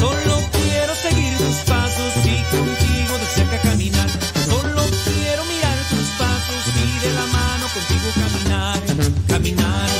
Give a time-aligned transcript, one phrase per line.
[0.00, 4.08] Solo quiero seguir tus pasos y contigo de cerca caminar.
[4.48, 8.80] Solo quiero mirar tus pasos y de la mano contigo caminar.
[9.28, 9.90] Caminar,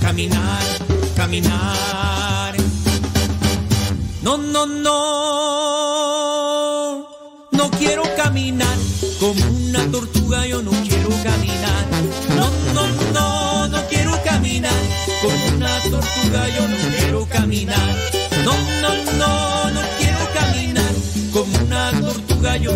[0.00, 0.62] caminar,
[1.14, 2.54] caminar.
[4.22, 4.90] No, no, no.
[7.52, 8.78] No quiero caminar
[9.18, 11.84] como una tortuga, yo no quiero caminar.
[12.34, 14.72] No, no, no, no quiero caminar
[15.20, 18.19] como una tortuga, yo no quiero caminar.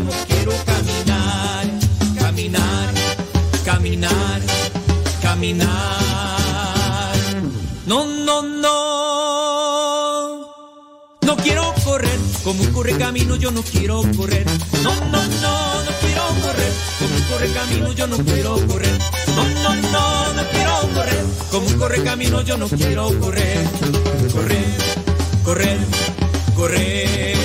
[0.01, 1.67] No quiero caminar.
[2.19, 2.95] Caminar,
[3.65, 4.41] caminar,
[5.23, 5.75] caminar.
[7.87, 8.75] No, no, no.
[11.23, 14.47] No quiero correr como un corre camino, yo no quiero correr.
[14.83, 18.99] No, no, no, no quiero correr como un corre camino, yo no quiero correr.
[19.35, 23.67] No, no, no, no quiero correr como un corre camino, yo no quiero correr.
[24.33, 24.67] Correr,
[25.45, 25.79] correr,
[26.57, 27.44] correr.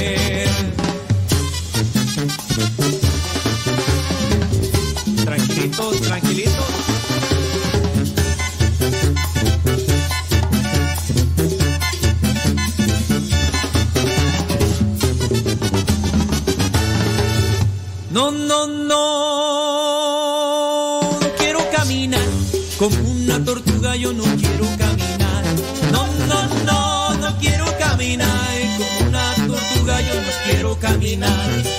[5.79, 6.53] Tranquilitos, tranquilitos.
[18.11, 18.99] No, no, no,
[21.11, 22.19] no quiero caminar
[22.77, 25.45] como una tortuga, yo no quiero caminar.
[25.93, 28.27] No, no, no, no quiero caminar
[28.77, 31.78] como una tortuga, yo no quiero caminar.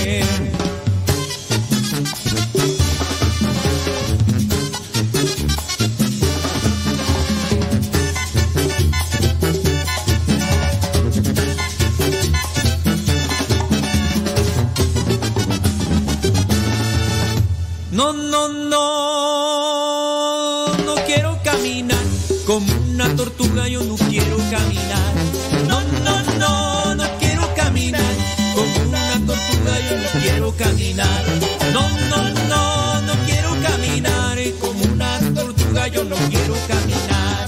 [30.61, 37.47] No, no, no, no quiero caminar como una tortuga, yo no quiero caminar.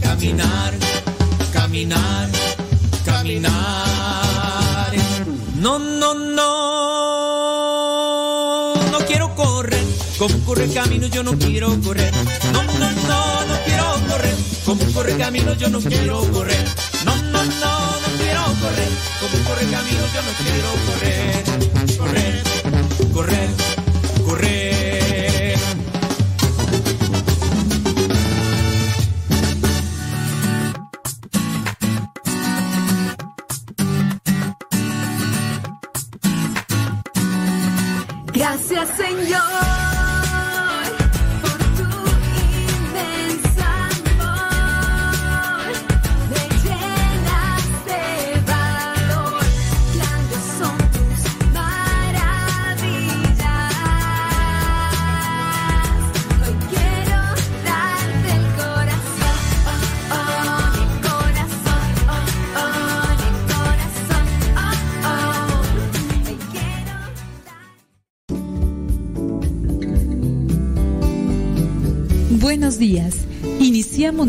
[0.00, 0.74] Caminar,
[1.52, 2.28] caminar,
[3.04, 3.52] caminar.
[5.54, 6.42] No, no, no,
[8.90, 9.84] no quiero correr
[10.18, 12.12] como corre camino, yo no quiero correr.
[12.52, 16.91] No, no, no, no quiero correr como corre camino, yo no quiero correr.
[19.52, 20.68] Corre camino, yo no quiero.
[21.98, 22.42] Correr,
[23.12, 23.71] correr, correr.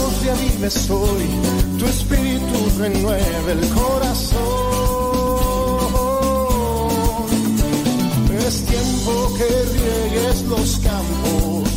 [0.00, 1.26] Que nos reavives hoy,
[1.78, 4.40] tu espíritu renueve el corazón.
[8.46, 9.48] Es tiempo que
[9.78, 11.68] riegues los campos,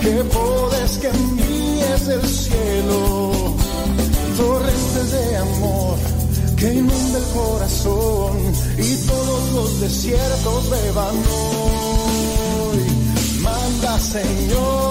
[0.00, 3.54] que podes, que envíes el cielo,
[4.36, 5.98] torrentes de amor
[6.56, 8.38] que inunde el corazón
[8.76, 13.00] y todos los desiertos beban hoy.
[13.40, 14.89] Manda, Señor,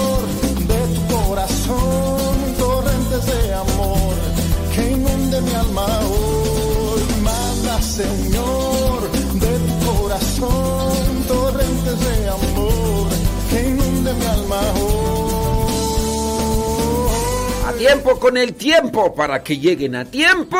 [5.55, 5.87] alma.
[7.23, 9.09] Manda, Señor,
[9.85, 10.89] corazón
[11.27, 13.07] de amor
[13.73, 14.61] mi alma.
[17.67, 20.57] A tiempo con el tiempo para que lleguen a tiempo.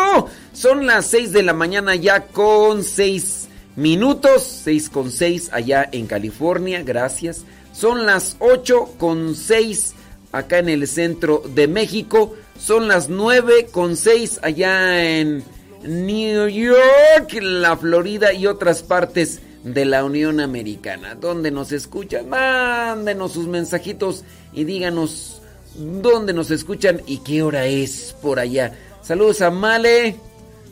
[0.54, 4.44] Son las 6 de la mañana ya con 6 minutos.
[4.64, 6.84] 6 con 6 allá en California.
[6.84, 7.46] Gracias.
[7.74, 9.96] Son las 8 con 6
[10.32, 12.36] acá en el centro de México.
[12.60, 15.44] Son las 9 con 6 allá en
[15.84, 21.16] New York, la Florida y otras partes de la Unión Americana.
[21.16, 24.24] Donde nos escuchan, mándenos sus mensajitos
[24.54, 25.42] y díganos
[25.76, 28.78] dónde nos escuchan y qué hora es por allá.
[29.02, 30.18] Saludos a Male.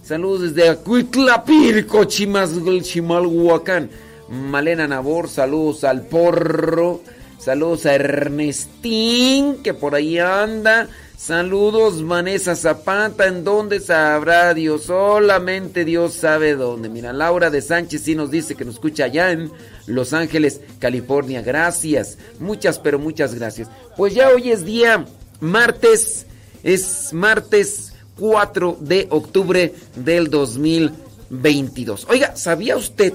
[0.03, 3.89] Saludos desde Acuitlapirco, Chimalhuacán.
[4.29, 7.01] Malena Nabor, saludos al Porro.
[7.39, 10.89] Saludos a Ernestín, que por ahí anda.
[11.17, 14.83] Saludos Vanessa Zapata, ¿en dónde sabrá Dios?
[14.83, 16.89] Solamente Dios sabe dónde.
[16.89, 19.51] Mira, Laura de Sánchez sí nos dice que nos escucha allá en
[19.87, 21.41] Los Ángeles, California.
[21.41, 23.67] Gracias, muchas, pero muchas gracias.
[23.97, 25.07] Pues ya hoy es día
[25.39, 26.27] martes,
[26.61, 32.05] es martes 4 de octubre del 2022.
[32.11, 33.13] Oiga, ¿sabía usted?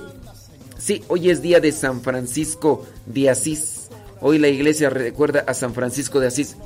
[0.76, 3.90] Sí, hoy es día de San Francisco de Asís.
[4.20, 6.56] Hoy la iglesia recuerda a San Francisco de Asís.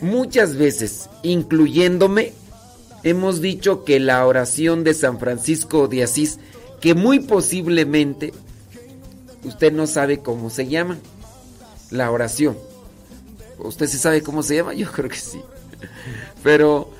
[0.00, 2.32] Muchas veces, incluyéndome,
[3.02, 6.38] hemos dicho que la oración de San Francisco de Asís,
[6.80, 8.32] que muy posiblemente
[9.44, 10.98] usted no sabe cómo se llama,
[11.90, 12.58] la oración.
[13.58, 14.74] ¿Usted sí sabe cómo se llama?
[14.74, 15.40] Yo creo que sí.
[16.42, 16.90] Pero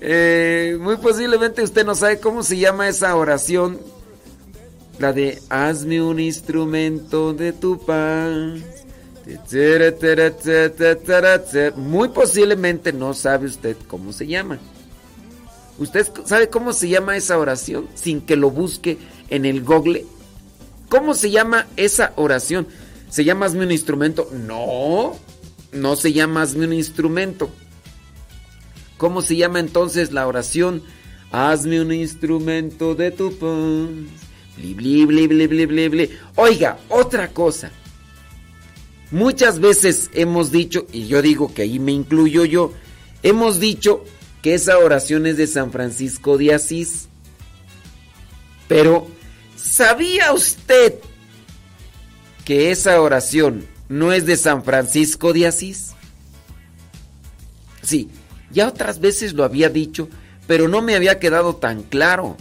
[0.00, 3.80] eh, muy posiblemente usted no sabe cómo se llama esa oración.
[4.98, 8.77] La de hazme un instrumento de tu paz.
[11.76, 14.58] Muy posiblemente no sabe usted cómo se llama.
[15.78, 18.98] ¿Usted sabe cómo se llama esa oración sin que lo busque
[19.28, 20.06] en el google?
[20.88, 22.66] ¿Cómo se llama esa oración?
[23.10, 24.28] ¿Se llama hazme un instrumento?
[24.32, 25.16] No,
[25.72, 27.50] no se llama hazme un instrumento.
[28.96, 30.82] ¿Cómo se llama entonces la oración?
[31.30, 33.90] Hazme un instrumento de tu paz.
[36.34, 37.70] Oiga, otra cosa.
[39.10, 42.72] Muchas veces hemos dicho, y yo digo que ahí me incluyo yo,
[43.22, 44.04] hemos dicho
[44.42, 47.08] que esa oración es de San Francisco de Asís.
[48.68, 49.08] Pero,
[49.56, 50.94] ¿sabía usted
[52.44, 55.94] que esa oración no es de San Francisco de Asís?
[57.82, 58.10] Sí,
[58.50, 60.08] ya otras veces lo había dicho,
[60.46, 62.36] pero no me había quedado tan claro.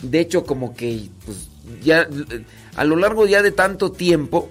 [0.00, 1.48] De hecho, como que pues,
[1.82, 2.08] ya
[2.74, 4.50] a lo largo ya de tanto tiempo,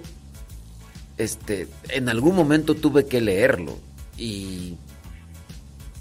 [1.18, 3.76] este, en algún momento tuve que leerlo
[4.16, 4.76] y,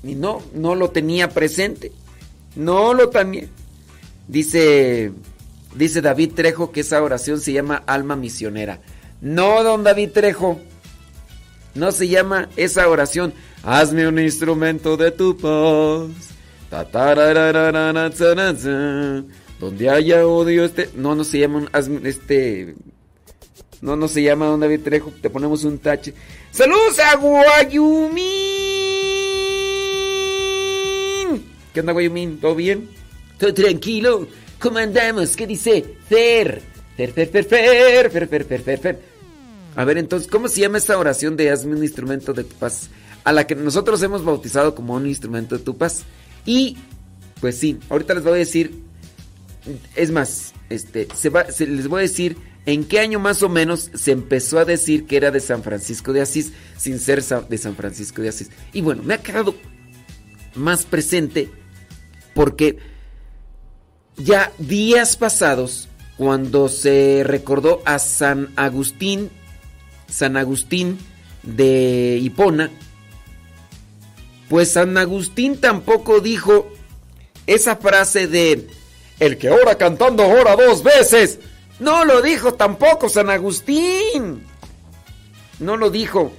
[0.04, 1.92] y no, no lo tenía presente.
[2.56, 3.48] No lo tenía.
[4.28, 5.12] Dice,
[5.76, 8.80] dice David Trejo que esa oración se llama alma misionera.
[9.22, 10.60] No, don David Trejo.
[11.76, 13.34] No se llama esa oración.
[13.64, 16.30] Hazme un instrumento de tu paz.
[19.60, 20.90] Donde haya odio este.
[20.96, 22.76] No, no se llama un- este.
[23.82, 25.12] No, no se llama Don David Trejo.
[25.22, 26.14] Te ponemos un tache.
[26.52, 27.16] ¡Saludos a
[30.08, 31.44] Guayumín!
[31.74, 32.40] ¿Qué onda, Guayumín?
[32.40, 32.90] ¿Todo bien?
[33.38, 34.28] ¿Todo tranquilo?
[34.60, 35.36] ¿Cómo andamos?
[35.36, 35.84] ¿Qué dice?
[36.10, 36.62] Fer.
[36.96, 39.00] Fer, fer, fer, fer, fer, fer, fer, fer, fer.
[39.76, 42.90] A ver, entonces, ¿cómo se llama esta oración de hazme un instrumento de tu paz?
[43.24, 46.04] A la que nosotros hemos bautizado como un instrumento de tu paz.
[46.46, 46.78] Y
[47.40, 48.82] Pues sí, ahorita les voy a decir,
[49.96, 52.36] es más, este, se va, se- les voy a decir
[52.68, 56.12] en qué año más o menos se empezó a decir que era de San Francisco
[56.12, 58.52] de Asís, sin ser de San Francisco de Asís.
[58.74, 59.56] Y bueno, me ha quedado
[60.54, 61.50] más presente
[62.36, 62.78] porque
[64.18, 69.30] ya días pasados, cuando se recordó a San Agustín,
[70.10, 70.98] San Agustín
[71.44, 72.70] de Hipona,
[74.50, 76.70] pues San Agustín tampoco dijo
[77.46, 78.68] esa frase de
[79.20, 81.40] el que ora cantando ora dos veces.
[81.80, 84.44] No lo dijo tampoco San Agustín.
[85.60, 86.32] No lo dijo.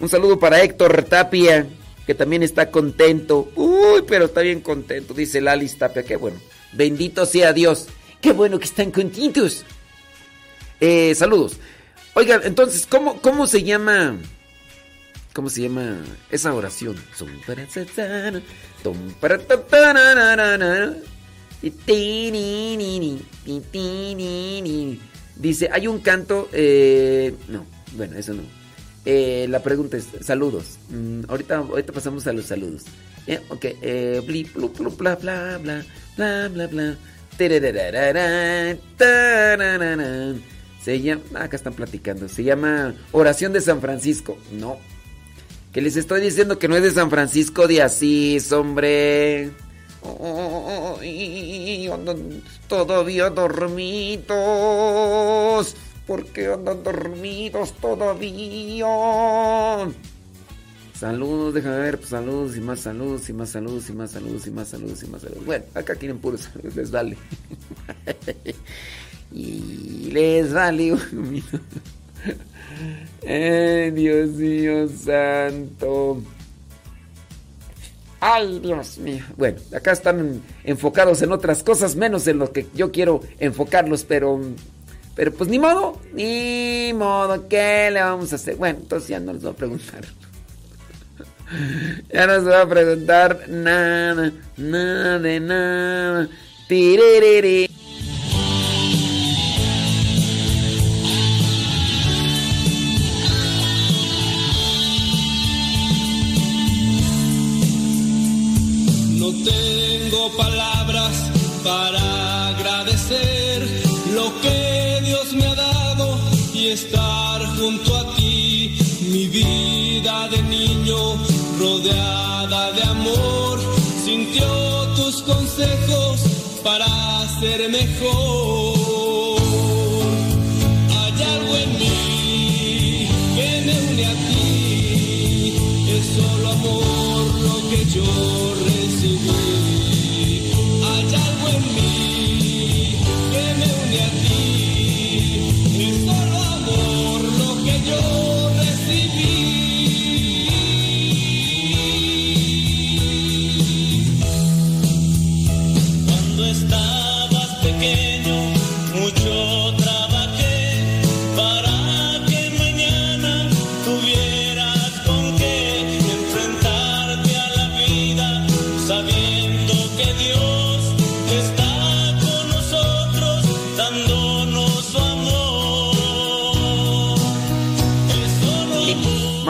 [0.00, 1.66] Un saludo para Héctor Tapia,
[2.06, 3.50] que también está contento.
[3.54, 6.02] Uy, pero está bien contento, dice Lalis Tapia.
[6.02, 6.38] Qué bueno.
[6.72, 7.88] Bendito sea Dios.
[8.20, 9.64] Qué bueno que están contentos.
[10.80, 11.58] Eh, saludos.
[12.14, 14.16] Oigan, entonces, ¿cómo, ¿cómo se llama?
[15.32, 15.98] ¿Cómo se llama
[16.30, 16.96] esa oración?
[25.36, 27.64] Dice, hay un canto, eh, no,
[27.96, 28.42] bueno, eso no.
[29.04, 30.78] Eh, la pregunta es, saludos.
[30.90, 32.82] Mm, ahorita, ahorita pasamos a los saludos.
[33.26, 35.84] Eh, ok, eh, bli, blu, blu, bla, bla, bla,
[36.16, 36.96] bla, bla, bla.
[40.84, 44.36] Se llama, acá están platicando, se llama Oración de San Francisco.
[44.52, 44.78] No,
[45.72, 49.50] que les estoy diciendo que no es de San Francisco de Asís, hombre.
[50.04, 54.26] Ay, andan todavía dormidos.
[56.06, 58.86] ¿Por qué andan dormidos todavía?
[61.02, 64.50] Saludos, déjame ver, pues, saludos y más saludos y más saludos y más saludos y
[64.52, 65.44] más saludos y más saludos.
[65.44, 67.16] Bueno, acá quieren puros saludos, les vale.
[69.32, 70.96] y les vale.
[73.22, 76.22] Eh, Dios mío santo.
[78.24, 79.24] Ay, Dios mío.
[79.36, 84.40] Bueno, acá están enfocados en otras cosas, menos en lo que yo quiero enfocarlos, pero.
[85.16, 88.54] Pero pues ni modo, ni modo, ¿qué le vamos a hacer?
[88.54, 90.04] Bueno, entonces ya no les voy a preguntar.
[92.10, 96.28] Ya no se va a preguntar nada, nada de nada.
[96.66, 97.71] Tiririrí.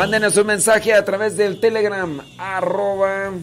[0.03, 3.35] Mándenos un mensaje a través del Telegram, arroba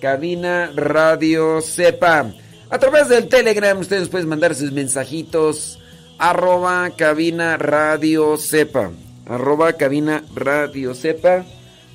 [0.00, 2.34] cabina radio sepa.
[2.68, 5.78] A través del Telegram ustedes pueden mandar sus mensajitos,
[6.18, 8.90] arroba cabina radio sepa.
[9.26, 11.44] Arroba cabina radio sepa.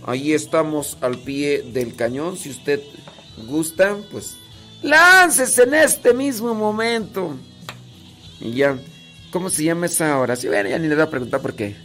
[0.06, 2.38] Ahí estamos al pie del cañón.
[2.38, 2.80] Si usted
[3.46, 4.38] gusta, pues
[4.84, 7.36] láncese en este mismo momento.
[8.40, 8.78] Y ya,
[9.32, 10.54] ¿cómo se llama esa oración?
[10.54, 11.76] Bueno, ya ni le voy a preguntar por qué.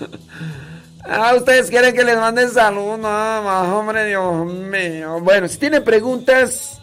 [1.04, 5.20] Ah, ustedes quieren que les mande salud, nada más, hombre, Dios mío.
[5.20, 6.78] Bueno, si tienen preguntas,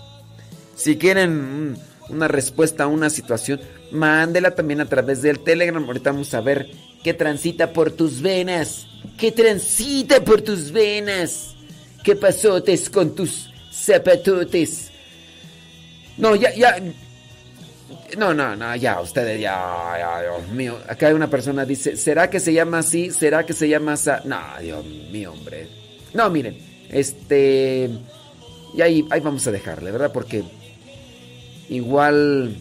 [0.76, 1.78] si quieren
[2.10, 3.62] una respuesta a una situación,
[3.92, 5.84] mándela también a través del Telegram.
[5.84, 6.70] Ahorita vamos a ver
[7.04, 8.88] qué transita por tus venas.
[9.18, 11.56] ¿Qué transita por tus venas?
[12.04, 14.92] ¿Qué pasotes con tus zapatotes?
[16.18, 16.76] No, ya, ya.
[18.18, 20.78] No, no, no, ya, ustedes, ya, Dios mío.
[20.88, 23.12] Acá hay una persona dice, ¿será que se llama así?
[23.12, 24.10] ¿Será que se llama así?
[24.26, 25.68] No, Dios mío, hombre.
[26.14, 26.58] No, miren,
[26.90, 27.90] este...
[28.76, 30.12] Y ahí, ahí vamos a dejarle, ¿verdad?
[30.12, 30.44] Porque
[31.70, 32.56] igual,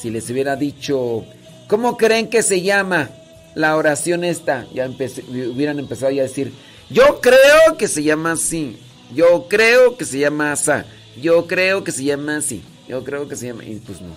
[0.00, 1.24] si les hubiera dicho,
[1.68, 3.10] ¿cómo creen que se llama
[3.54, 4.66] la oración esta?
[4.74, 6.52] Ya hubieran empezado ya a decir,
[6.88, 8.78] yo creo que se llama así.
[9.14, 10.84] Yo creo que se llama Sa.
[11.20, 12.62] Yo creo que se llama así.
[12.90, 13.64] Yo creo que se llama.
[13.64, 14.16] Y pues no.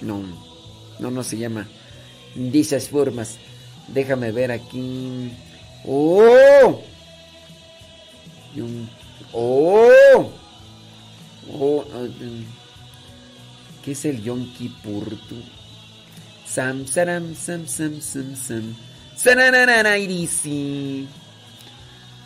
[0.00, 0.20] No.
[0.98, 1.68] No, no se llama
[2.34, 3.36] de esas formas.
[3.86, 5.30] Déjame ver aquí.
[5.86, 6.82] ¡Oh!
[8.56, 8.88] Yom-
[9.32, 10.32] ¡Oh!
[11.52, 11.84] ¡Oh!
[11.94, 12.44] ah, mm.
[13.84, 15.16] ¿Qué es el Yom Kippur?
[16.44, 18.74] Sam, saram, sam, sam, sam, sam.
[19.16, 21.06] Sararararairisi.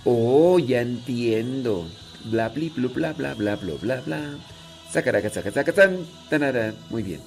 [0.07, 1.87] Oh, ya entiendo.
[2.25, 4.39] Bla, blu, bla, bla, bla, bla, bla, bla.
[6.91, 7.21] Muy bien.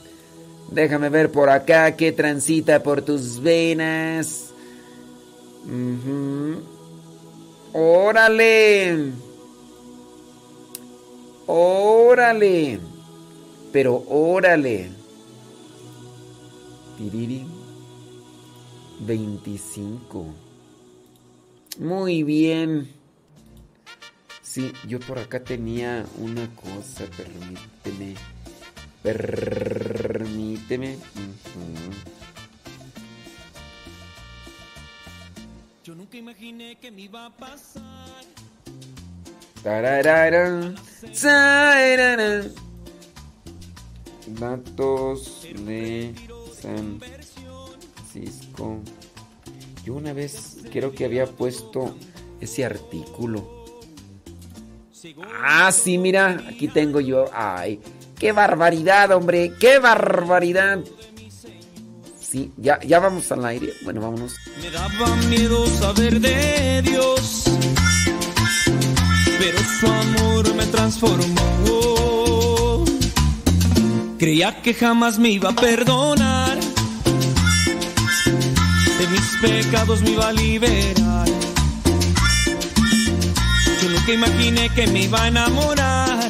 [0.72, 4.52] Déjame ver por acá qué transita por tus venas.
[5.66, 6.62] Ujú.
[7.74, 9.12] Órale.
[11.48, 12.80] Órale.
[13.72, 14.90] Pero órale.
[16.98, 17.46] Tiriri.
[19.00, 20.26] 25.
[21.80, 22.90] Muy bien.
[24.56, 28.16] Sí, yo por acá tenía una cosa, permíteme.
[29.04, 30.98] Permíteme.
[35.84, 38.24] Yo nunca imaginé que me iba a pasar.
[44.40, 46.16] Datos de
[46.62, 47.02] San
[48.14, 48.80] Francisco.
[49.84, 51.94] Yo una vez creo que había puesto
[52.40, 53.55] ese artículo.
[55.44, 57.26] Ah, sí, mira, aquí tengo yo.
[57.34, 57.80] Ay,
[58.18, 60.80] qué barbaridad, hombre, qué barbaridad.
[62.20, 63.74] Sí, ya, ya vamos al aire.
[63.84, 64.36] Bueno, vámonos.
[64.62, 67.46] Me daba miedo saber de Dios,
[69.38, 71.46] pero su amor me transformó.
[74.18, 76.58] Creía que jamás me iba a perdonar,
[78.98, 81.05] de mis pecados me iba a liberar.
[83.96, 86.30] Nunca imaginé que me iba a enamorar,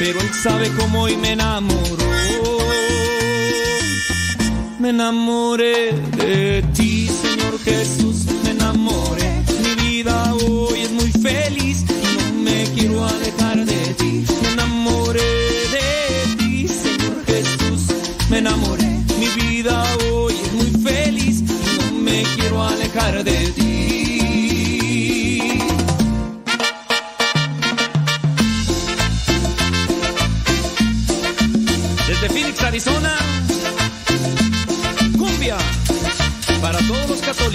[0.00, 2.08] pero él sabe cómo y me enamoró.
[4.80, 9.27] Me enamoré de ti, Señor Jesús, me enamoré.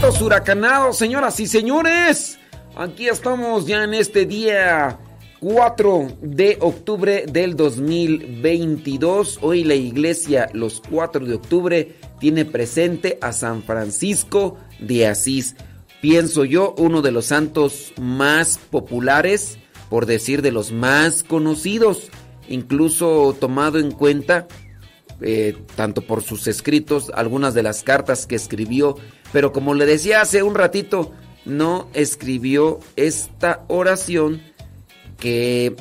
[0.00, 2.38] Huracanados, señoras y señores.
[2.76, 4.98] Aquí estamos ya en este día
[5.40, 9.40] 4 de octubre del 2022.
[9.42, 15.56] Hoy la iglesia, los 4 de octubre, tiene presente a San Francisco de Asís.
[16.00, 19.58] Pienso yo, uno de los santos más populares,
[19.90, 22.08] por decir de los más conocidos,
[22.48, 24.46] incluso tomado en cuenta
[25.20, 28.96] eh, tanto por sus escritos, algunas de las cartas que escribió,
[29.32, 31.12] pero como le decía hace un ratito,
[31.44, 34.42] no escribió esta oración
[35.18, 35.74] que,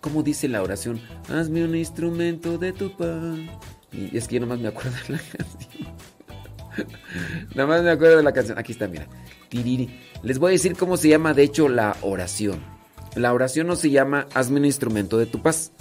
[0.00, 1.00] ¿cómo dice la oración?
[1.28, 3.50] Hazme un instrumento de tu pan.
[3.92, 5.96] Y es que yo nomás me acuerdo de la canción.
[7.54, 8.58] Nada más me acuerdo de la canción.
[8.58, 9.06] Aquí está, mira.
[9.48, 10.00] Tiriri.
[10.22, 12.60] Les voy a decir cómo se llama, de hecho, la oración.
[13.14, 15.72] La oración no se llama hazme un instrumento de tu paz.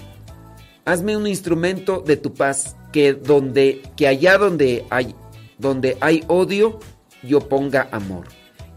[0.85, 5.13] Hazme un instrumento de tu paz que donde que allá donde hay
[5.57, 6.79] donde hay odio
[7.25, 8.27] yo ponga amor.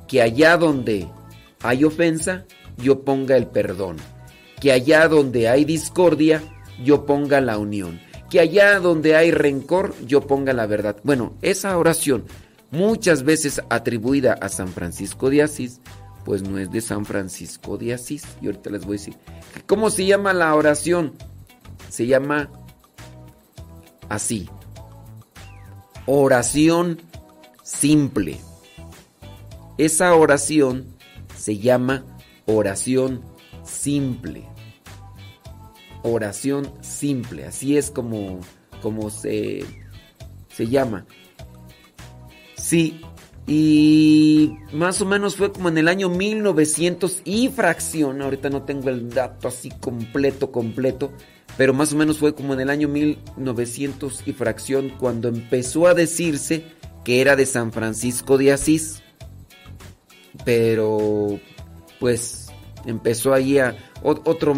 [0.07, 1.09] Que allá donde
[1.63, 2.45] hay ofensa
[2.77, 3.97] yo ponga el perdón.
[4.61, 6.43] Que allá donde hay discordia
[6.83, 8.01] yo ponga la unión.
[8.31, 10.97] Que allá donde hay rencor yo ponga la verdad.
[11.03, 12.25] Bueno, esa oración
[12.71, 15.81] muchas veces atribuida a San Francisco de Asís,
[16.25, 18.25] pues no es de San Francisco de Asís.
[18.43, 19.17] Y ahorita les voy a decir.
[19.67, 21.15] ¿Cómo se llama la oración?
[21.89, 22.51] Se llama
[24.09, 24.49] así.
[26.07, 27.01] Oración
[27.69, 28.41] simple.
[29.77, 30.87] Esa oración
[31.37, 32.05] se llama
[32.47, 33.23] oración
[33.63, 34.45] simple.
[36.03, 37.45] Oración simple.
[37.45, 38.41] Así es como,
[38.83, 39.65] como se,
[40.49, 41.07] se llama.
[42.57, 43.01] Sí,
[43.47, 48.23] y más o menos fue como en el año 1900 y fracción.
[48.23, 51.13] Ahorita no tengo el dato así completo, completo.
[51.57, 55.95] Pero más o menos fue como en el año 1900 y fracción cuando empezó a
[55.95, 56.78] decirse
[57.09, 59.03] que era de San Francisco de Asís.
[60.45, 61.41] Pero
[61.99, 62.49] pues
[62.85, 64.55] empezó ahí a otro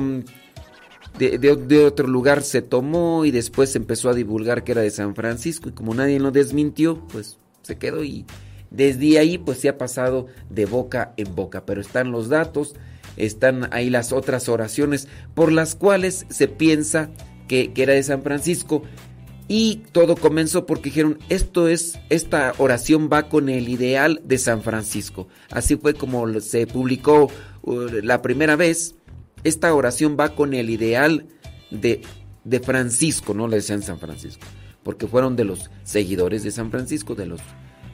[1.16, 5.68] de, otro lugar se tomó y después empezó a divulgar que era de San Francisco.
[5.68, 8.02] Y como nadie lo desmintió, pues se quedó.
[8.02, 8.26] Y
[8.72, 12.74] desde ahí pues se ha pasado de boca en boca, pero están los datos,
[13.16, 17.10] están ahí las otras oraciones por las cuales se piensa
[17.46, 18.82] que era de San Francisco
[19.52, 24.62] y todo comenzó porque dijeron, esto es, esta oración va con el ideal de San
[24.62, 25.26] Francisco.
[25.50, 27.28] Así fue como se publicó
[27.62, 28.94] uh, la primera vez.
[29.42, 31.26] Esta oración va con el ideal
[31.72, 32.00] de,
[32.44, 34.46] de Francisco, no le decían San Francisco,
[34.84, 37.40] porque fueron de los seguidores de San Francisco, de los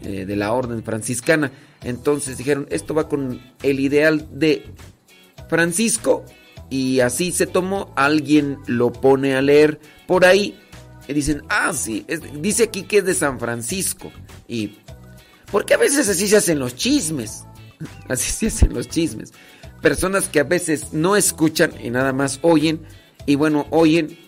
[0.02, 1.52] eh, de la orden franciscana.
[1.82, 4.62] Entonces dijeron, esto va con el ideal de
[5.48, 6.22] Francisco
[6.68, 10.54] y así se tomó, alguien lo pone a leer por ahí
[11.08, 12.04] y dicen, ah, sí,
[12.40, 14.12] dice aquí que es de San Francisco.
[14.48, 14.78] Y
[15.50, 17.44] porque a veces así se hacen los chismes,
[18.08, 19.32] así se hacen los chismes.
[19.80, 22.82] Personas que a veces no escuchan y nada más oyen
[23.26, 24.18] y bueno, oyen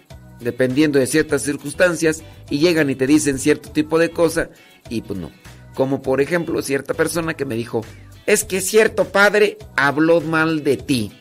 [0.40, 4.50] dependiendo de ciertas circunstancias y llegan y te dicen cierto tipo de cosa
[4.88, 5.30] y pues no.
[5.74, 7.84] Como por ejemplo cierta persona que me dijo,
[8.26, 11.12] es que cierto padre habló mal de ti.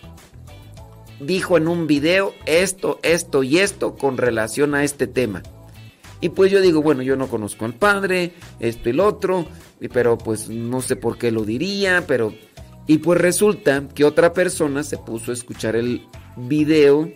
[1.19, 5.41] Dijo en un video esto, esto y esto con relación a este tema.
[6.19, 9.45] Y pues yo digo, bueno, yo no conozco al padre, esto y lo otro,
[9.93, 12.33] pero pues no sé por qué lo diría, pero...
[12.89, 17.11] Y pues resulta que otra persona se puso a escuchar el video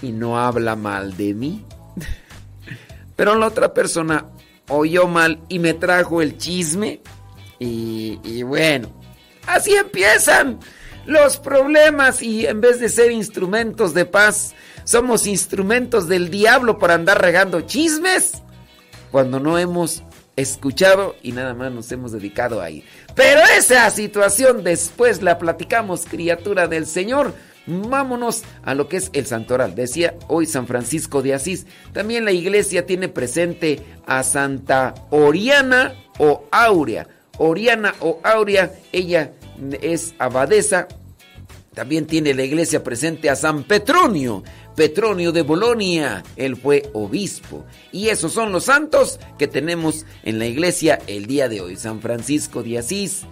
[0.00, 1.64] y no habla mal de mí.
[3.16, 4.26] Pero la otra persona
[4.68, 7.00] oyó mal y me trajo el chisme.
[7.58, 8.88] Y, y, bueno,
[9.46, 10.60] así empiezan
[11.08, 16.94] los problemas y en vez de ser instrumentos de paz, somos instrumentos del diablo para
[16.94, 18.42] andar regando chismes
[19.10, 20.02] cuando no hemos
[20.36, 22.84] escuchado y nada más nos hemos dedicado a ir.
[23.14, 27.32] Pero esa situación después la platicamos, criatura del Señor.
[27.66, 29.74] Vámonos a lo que es el santoral.
[29.74, 31.66] Decía hoy San Francisco de Asís.
[31.94, 37.08] También la iglesia tiene presente a Santa Oriana o Aurea.
[37.38, 39.32] Oriana o Aurea, ella
[39.80, 40.88] es abadesa.
[41.74, 44.42] También tiene la iglesia presente a San Petronio.
[44.74, 47.64] Petronio de Bolonia, él fue obispo.
[47.92, 51.76] Y esos son los santos que tenemos en la iglesia el día de hoy.
[51.76, 53.24] San Francisco de Asís,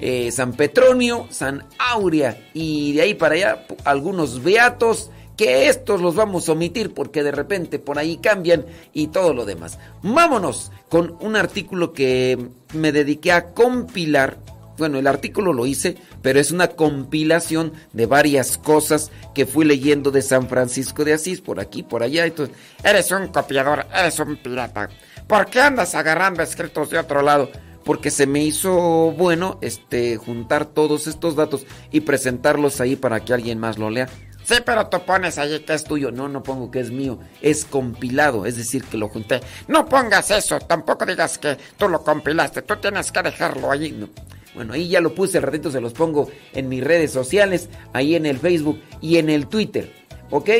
[0.00, 6.14] eh, San Petronio, San Aurea y de ahí para allá algunos beatos que estos los
[6.14, 9.78] vamos a omitir porque de repente por ahí cambian y todo lo demás.
[10.02, 14.38] Vámonos con un artículo que me dediqué a compilar.
[14.76, 20.10] Bueno, el artículo lo hice, pero es una compilación de varias cosas que fui leyendo
[20.10, 22.26] de San Francisco de Asís, por aquí, por allá.
[22.26, 24.88] Entonces, eres un copiador, eres un pirata.
[25.26, 27.50] ¿Por qué andas agarrando escritos de otro lado?
[27.84, 33.34] porque se me hizo bueno este juntar todos estos datos y presentarlos ahí para que
[33.34, 34.08] alguien más lo lea.
[34.44, 36.10] Sí, pero tú pones ahí que es tuyo.
[36.10, 37.18] No, no pongo que es mío.
[37.40, 39.40] Es compilado, es decir, que lo junté.
[39.68, 42.60] No pongas eso, tampoco digas que tú lo compilaste.
[42.62, 44.06] Tú tienes que dejarlo ahí.
[44.54, 48.14] Bueno, ahí ya lo puse, el ratito se los pongo en mis redes sociales, ahí
[48.14, 49.92] en el Facebook y en el Twitter.
[50.30, 50.50] ¿Ok?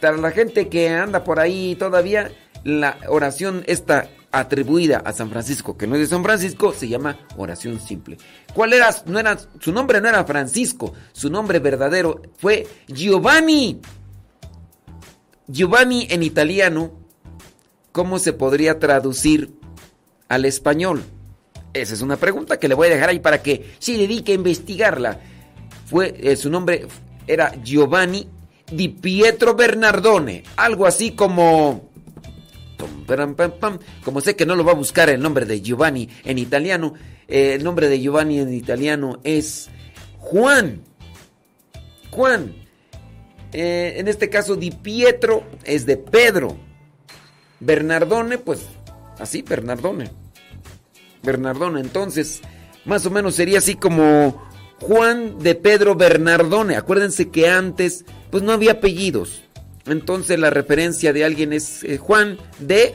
[0.00, 2.30] Para la gente que anda por ahí todavía,
[2.64, 7.18] la oración esta atribuida a San Francisco, que no es de San Francisco, se llama
[7.36, 8.16] oración simple.
[8.54, 8.90] ¿Cuál era?
[9.06, 13.80] No era su nombre no era Francisco, su nombre verdadero fue Giovanni.
[15.46, 16.92] Giovanni en italiano,
[17.92, 19.52] ¿cómo se podría traducir
[20.28, 21.02] al español?
[21.72, 24.34] Esa es una pregunta que le voy a dejar ahí para que se dedique a
[24.34, 25.20] investigarla.
[25.86, 26.86] Fue, eh, su nombre
[27.26, 28.28] era Giovanni
[28.70, 30.44] Di Pietro Bernardone.
[30.56, 31.90] Algo así como...
[34.04, 36.94] Como sé que no lo va a buscar el nombre de Giovanni en italiano,
[37.28, 39.70] eh, el nombre de Giovanni en italiano es
[40.18, 40.82] Juan.
[42.10, 42.54] Juan.
[43.52, 46.56] Eh, en este caso, Di Pietro es de Pedro.
[47.60, 48.62] Bernardone, pues
[49.18, 50.21] así, Bernardone.
[51.22, 52.40] Bernardone, entonces,
[52.84, 54.42] más o menos sería así como
[54.80, 56.76] Juan de Pedro Bernardone.
[56.76, 59.44] Acuérdense que antes, pues no había apellidos.
[59.86, 62.94] Entonces la referencia de alguien es eh, Juan de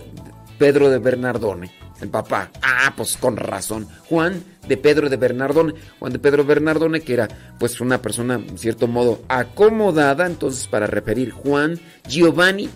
[0.58, 2.52] Pedro de Bernardone, el papá.
[2.62, 3.88] Ah, pues con razón.
[4.10, 5.74] Juan de Pedro de Bernardone.
[6.00, 7.28] Juan de Pedro Bernardone, que era
[7.60, 10.26] pues una persona, en cierto modo, acomodada.
[10.26, 12.70] Entonces, para referir Juan Giovanni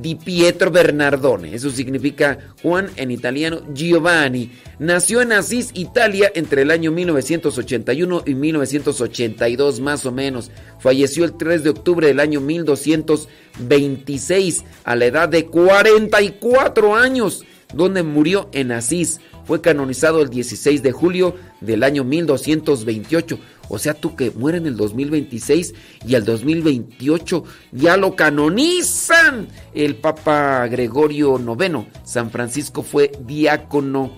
[0.00, 1.54] Di Pietro Bernardone.
[1.54, 4.50] Eso significa Juan en italiano Giovanni.
[4.78, 10.50] Nació en Asís, Italia, entre el año 1981 y 1982 más o menos.
[10.78, 17.44] Falleció el 3 de octubre del año 1226 a la edad de 44 años,
[17.74, 19.20] donde murió en Asís.
[19.44, 23.38] Fue canonizado el 16 de julio del año 1228.
[23.68, 25.74] O sea, tú que muere en el 2026
[26.06, 29.48] y al 2028 ya lo canonizan.
[29.74, 34.12] El Papa Gregorio IX, San Francisco fue diácono,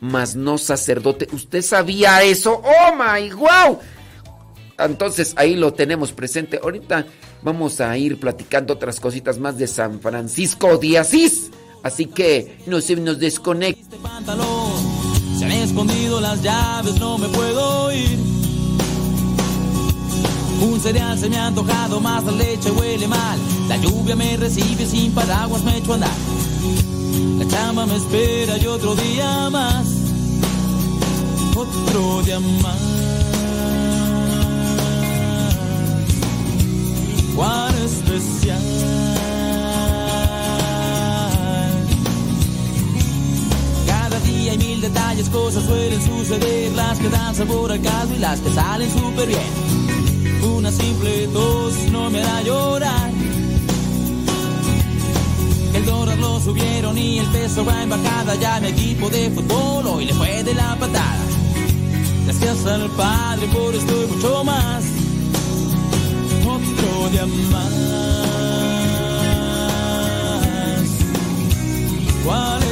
[0.00, 1.28] mas no sacerdote.
[1.32, 2.60] ¿Usted sabía eso?
[2.64, 3.78] ¡Oh, my wow!
[4.78, 6.60] Entonces ahí lo tenemos presente.
[6.62, 7.06] Ahorita
[7.42, 11.50] vamos a ir platicando otras cositas más de San Francisco de Asís.
[11.82, 13.82] Así que no se nos desconecte.
[13.82, 14.72] este pantalón.
[15.38, 18.18] Se han escondido las llaves, no me puedo ir.
[20.62, 23.38] Un cereal se me ha antojado, más la leche huele mal.
[23.68, 26.16] La lluvia me recibe sin paraguas, me echo a andar.
[27.38, 29.86] La chamba me espera y otro día más.
[31.56, 32.78] Otro día más.
[37.34, 39.01] Cuán especial.
[44.48, 48.50] Hay mil detalles, cosas suelen suceder, las que dan sabor al caldo y las que
[48.50, 49.52] salen súper bien.
[50.56, 53.10] Una simple tos no me hará llorar.
[55.74, 58.34] El dólar lo subieron y el peso va en bajada.
[58.36, 61.24] Ya mi equipo de fútbol hoy le fue de la patada.
[62.24, 64.84] Gracias al Padre por esto y mucho más.
[66.46, 67.72] Otro día más.
[72.24, 72.71] ¿Cuál especial?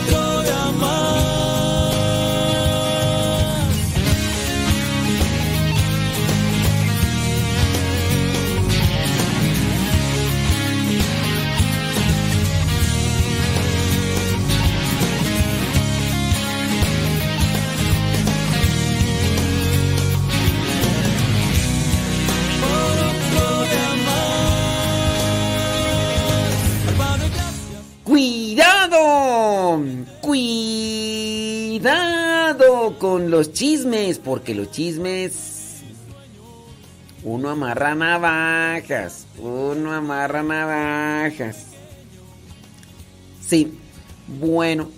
[30.21, 30.59] Cuidado,
[32.99, 35.51] con los chismes, porque los chismes
[37.23, 41.65] uno amarra navajas, uno amarra navajas.
[43.45, 43.77] Sí,
[44.27, 44.89] bueno,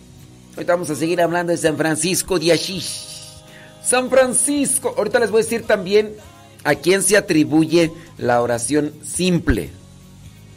[0.56, 3.10] ahorita vamos a seguir hablando de San Francisco de Asís.
[3.84, 6.14] San Francisco, ahorita les voy a decir también
[6.64, 9.72] a quién se atribuye la oración simple.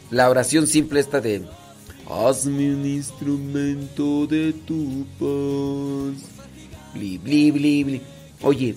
[0.09, 1.43] La oración simple esta de
[2.09, 6.23] Hazme un instrumento de tu paz.
[6.93, 8.01] Bli, bli, bli, bli.
[8.41, 8.75] Oye,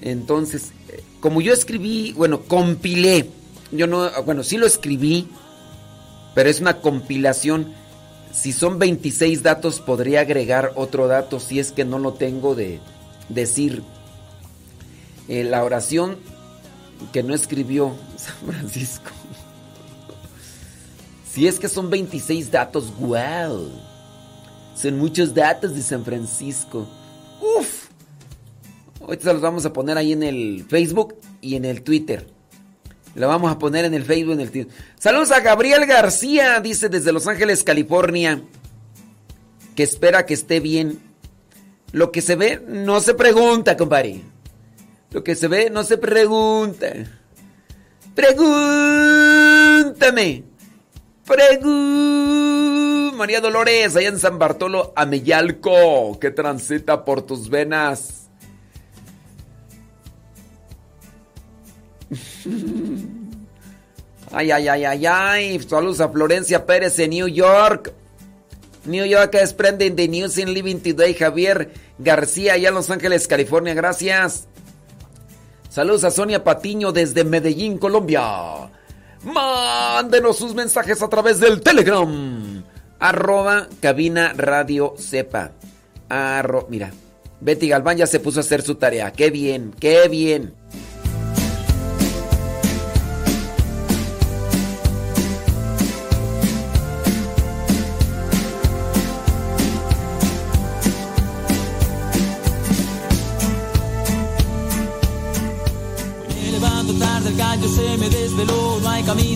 [0.00, 3.30] entonces, eh, como yo escribí, bueno, compilé.
[3.70, 5.28] Yo no, bueno, sí lo escribí,
[6.34, 7.72] pero es una compilación.
[8.32, 12.80] Si son 26 datos, podría agregar otro dato si es que no lo tengo de
[13.28, 13.82] decir.
[15.28, 16.16] Eh, la oración
[17.12, 19.10] que no escribió San Francisco.
[21.34, 23.68] Si es que son 26 datos, wow.
[24.76, 26.86] Son muchos datos de San Francisco.
[27.58, 27.88] Uf.
[29.00, 32.28] Ahorita los vamos a poner ahí en el Facebook y en el Twitter.
[33.16, 34.72] Lo vamos a poner en el Facebook en el Twitter.
[34.96, 38.40] Saludos a Gabriel García, dice desde Los Ángeles, California.
[39.74, 41.00] Que espera que esté bien.
[41.90, 44.20] Lo que se ve no se pregunta, compadre.
[45.10, 46.92] Lo que se ve no se pregunta.
[48.14, 50.53] Pregúntame.
[51.26, 53.12] Pregu.
[53.14, 58.28] María Dolores, allá en San Bartolo, Ameyalco, que transita por tus venas.
[64.36, 65.60] Ay, ay, ay, ay, ay.
[65.60, 67.92] Saludos a Florencia Pérez en New York.
[68.84, 71.14] New York es Splendid the News in Living Today.
[71.14, 73.74] Javier García, allá en Los Ángeles, California.
[73.74, 74.48] Gracias.
[75.70, 78.70] Saludos a Sonia Patiño desde Medellín, Colombia.
[79.24, 82.62] Mándenos sus mensajes a través del Telegram.
[82.98, 85.52] Arroba cabina radio sepa.
[86.08, 86.92] Arro, mira,
[87.40, 89.12] Betty Galván ya se puso a hacer su tarea.
[89.12, 90.54] Qué bien, qué bien.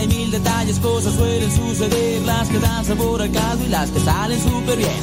[0.00, 4.00] Hay mil detalles, cosas suelen suceder, las que dan sabor al caldo y las que
[4.00, 5.02] salen súper bien.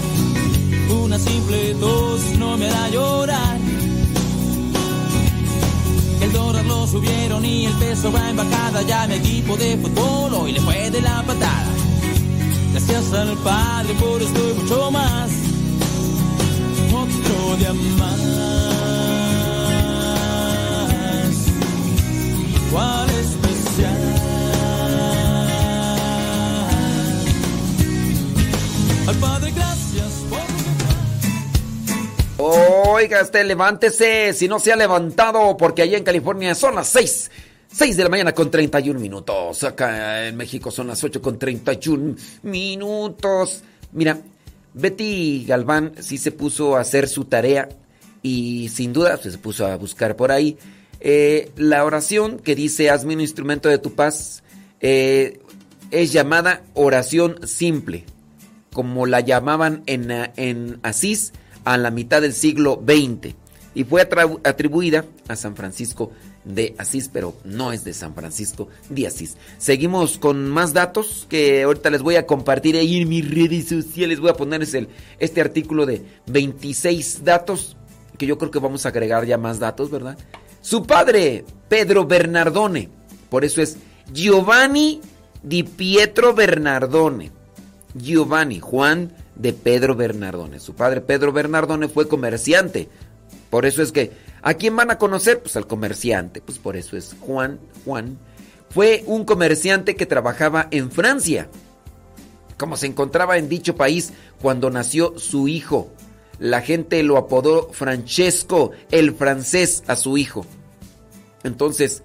[1.04, 3.58] Una simple tos no me hará llorar.
[6.22, 8.82] El dólar lo subieron y el peso va en bajada.
[8.84, 11.72] Ya mi equipo de fútbol hoy le fue de la patada.
[12.72, 15.30] Gracias al Padre por esto y mucho más.
[16.94, 18.20] Otro día más.
[22.72, 23.45] ¿Cuál especial?
[29.08, 30.46] Al Padre, gracias por
[32.38, 37.32] Oiga, usted levántese, si no se ha levantado, porque allá en California son las 6.
[37.72, 39.64] 6 de la mañana con 31 minutos.
[39.64, 43.64] Acá en México son las 8 con 31 minutos.
[43.92, 44.20] Mira,
[44.74, 47.70] Betty Galván sí se puso a hacer su tarea
[48.22, 50.58] y sin duda se puso a buscar por ahí.
[51.00, 54.44] Eh, la oración que dice hazme un instrumento de tu paz
[54.80, 55.40] eh,
[55.92, 58.06] es llamada oración simple,
[58.76, 61.32] como la llamaban en, Asís
[61.64, 63.34] a la mitad del siglo XX
[63.74, 66.12] y fue atribuida a San Francisco
[66.44, 69.38] de Asís, pero no es de San Francisco de Asís.
[69.60, 74.20] Seguimos con más datos que ahorita les voy a compartir ahí en mis redes sociales.
[74.20, 77.78] Voy a ponerles el, este artículo de 26 datos,
[78.18, 80.18] que yo creo que vamos a agregar ya más datos, ¿verdad?
[80.60, 82.90] Su padre, Pedro Bernardone,
[83.30, 83.78] por eso es
[84.12, 85.00] Giovanni
[85.42, 87.45] di Pietro Bernardone.
[87.96, 90.60] Giovanni, Juan de Pedro Bernardone.
[90.60, 92.90] Su padre Pedro Bernardone fue comerciante.
[93.50, 95.42] Por eso es que, ¿a quién van a conocer?
[95.42, 96.42] Pues al comerciante.
[96.42, 98.18] Pues por eso es Juan, Juan.
[98.70, 101.50] Fue un comerciante que trabajaba en Francia.
[102.58, 105.90] Como se encontraba en dicho país cuando nació su hijo.
[106.40, 110.46] La gente lo apodó Francesco, el francés, a su hijo.
[111.44, 112.04] Entonces,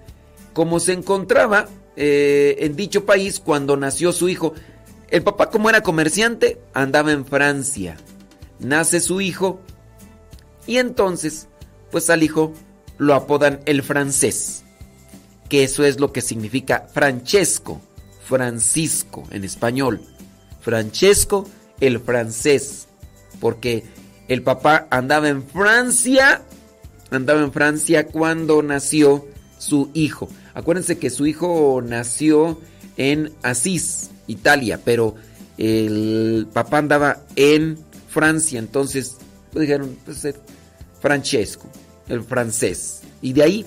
[0.53, 4.53] como se encontraba eh, en dicho país cuando nació su hijo,
[5.11, 7.97] el papá como era comerciante andaba en Francia.
[8.59, 9.59] Nace su hijo
[10.65, 11.47] y entonces,
[11.91, 12.53] pues al hijo
[12.97, 14.63] lo apodan el francés,
[15.49, 17.81] que eso es lo que significa Francesco,
[18.25, 20.01] Francisco en español.
[20.61, 21.47] Francesco
[21.79, 22.87] el francés,
[23.39, 23.83] porque
[24.27, 26.43] el papá andaba en Francia,
[27.09, 29.25] andaba en Francia cuando nació
[29.57, 30.29] su hijo.
[30.53, 32.61] Acuérdense que su hijo nació
[32.97, 35.15] en Asís, Italia, pero
[35.57, 37.77] el papá andaba en
[38.09, 39.17] Francia, entonces
[39.51, 40.35] pues dijeron, pues eh,
[40.99, 41.67] Francesco,
[42.07, 43.01] el francés.
[43.21, 43.65] Y de ahí,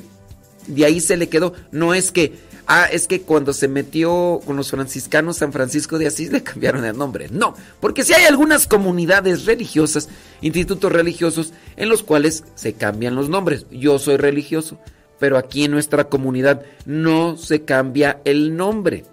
[0.66, 1.52] de ahí se le quedó.
[1.72, 2.34] No es que,
[2.66, 6.84] ah, es que cuando se metió con los franciscanos San Francisco de Asís le cambiaron
[6.84, 7.28] el nombre.
[7.30, 10.08] No, porque si hay algunas comunidades religiosas,
[10.40, 13.66] institutos religiosos, en los cuales se cambian los nombres.
[13.70, 14.78] Yo soy religioso,
[15.18, 19.04] pero aquí en nuestra comunidad no se cambia el nombre.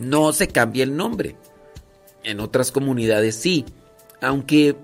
[0.00, 1.36] No se cambia el nombre.
[2.24, 3.64] En otras comunidades sí.
[4.20, 4.76] Aunque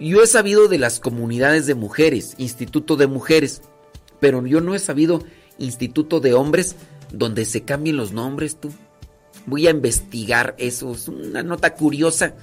[0.00, 3.62] yo he sabido de las comunidades de mujeres, instituto de mujeres,
[4.20, 5.22] pero yo no he sabido
[5.58, 6.76] instituto de hombres
[7.12, 8.72] donde se cambien los nombres, tú.
[9.46, 12.34] Voy a investigar eso, es una nota curiosa,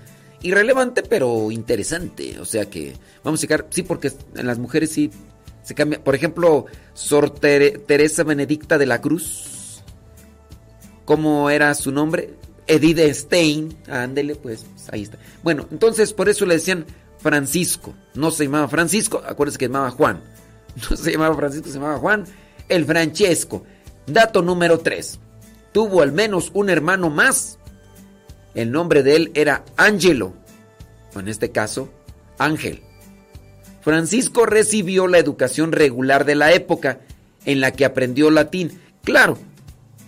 [0.41, 2.39] irrelevante, pero interesante.
[2.39, 5.11] O sea que vamos a checar, sí, porque en las mujeres sí
[5.63, 6.03] se cambia.
[6.03, 9.54] Por ejemplo, Sor Tere- Teresa Benedicta de la Cruz,
[11.05, 12.33] ¿Cómo era su nombre?
[12.67, 13.77] Edith Stein.
[13.87, 15.17] Ándele, pues, ahí está.
[15.43, 16.85] Bueno, entonces por eso le decían
[17.19, 17.93] Francisco.
[18.15, 20.21] No se llamaba Francisco, acuérdense que se llamaba Juan.
[20.89, 22.25] No se llamaba Francisco, se llamaba Juan.
[22.67, 23.63] El Francesco.
[24.07, 25.19] Dato número 3.
[25.71, 27.59] Tuvo al menos un hermano más.
[28.53, 30.33] El nombre de él era Angelo.
[31.13, 31.89] O en este caso,
[32.37, 32.81] Ángel.
[33.81, 36.99] Francisco recibió la educación regular de la época
[37.45, 38.81] en la que aprendió latín.
[39.03, 39.37] Claro,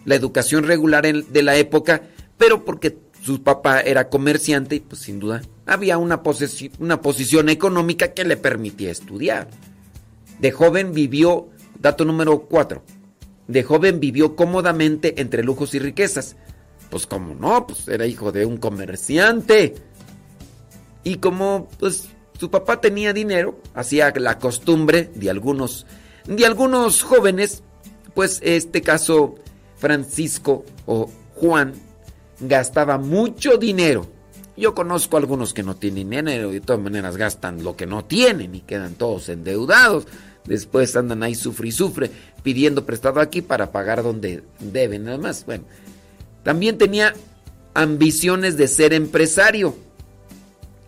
[0.08, 2.02] la educación regular de la época,
[2.38, 6.22] pero porque su papá era comerciante y pues sin duda había una,
[6.80, 9.50] una posición económica que le permitía estudiar.
[10.40, 12.82] De joven vivió, dato número 4,
[13.50, 16.38] de joven vivió cómodamente entre lujos y riquezas.
[16.90, 19.76] Pues como no, pues era hijo de un comerciante.
[21.04, 22.08] Y como pues
[22.40, 25.86] su papá tenía dinero, hacía la costumbre de algunos
[26.28, 27.62] de algunos jóvenes,
[28.14, 29.36] pues este caso
[29.78, 31.74] Francisco o Juan
[32.40, 34.08] gastaba mucho dinero.
[34.56, 38.06] Yo conozco algunos que no tienen dinero y de todas maneras gastan lo que no
[38.06, 40.08] tienen y quedan todos endeudados.
[40.46, 42.10] Después andan ahí sufre y sufre
[42.42, 45.46] pidiendo prestado aquí para pagar donde deben, nada más.
[45.46, 45.66] Bueno,
[46.44, 47.14] también tenía
[47.74, 49.76] ambiciones de ser empresario.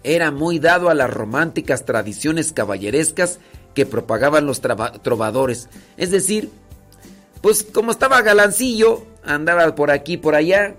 [0.04, 3.40] Era muy dado a las románticas tradiciones caballerescas
[3.76, 5.70] que propagaban los trovadores.
[5.98, 6.50] Es decir,
[7.42, 10.76] pues como estaba galancillo, andaba por aquí por allá,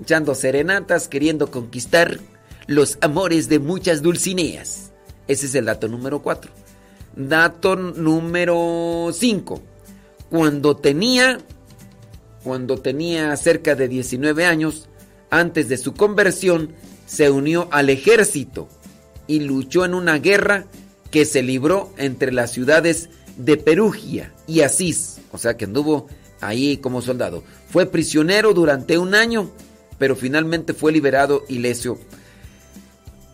[0.00, 2.18] echando serenatas, queriendo conquistar
[2.66, 4.92] los amores de muchas dulcineas.
[5.28, 6.50] Ese es el dato número 4.
[7.16, 9.62] Dato número 5.
[10.30, 11.38] Cuando tenía
[12.42, 14.88] cuando tenía cerca de 19 años,
[15.30, 16.72] antes de su conversión,
[17.06, 18.68] se unió al ejército
[19.26, 20.66] y luchó en una guerra
[21.10, 26.08] que se libró entre las ciudades de Perugia y Asís, o sea que anduvo
[26.40, 27.42] ahí como soldado.
[27.70, 29.50] Fue prisionero durante un año,
[29.98, 31.98] pero finalmente fue liberado ileso.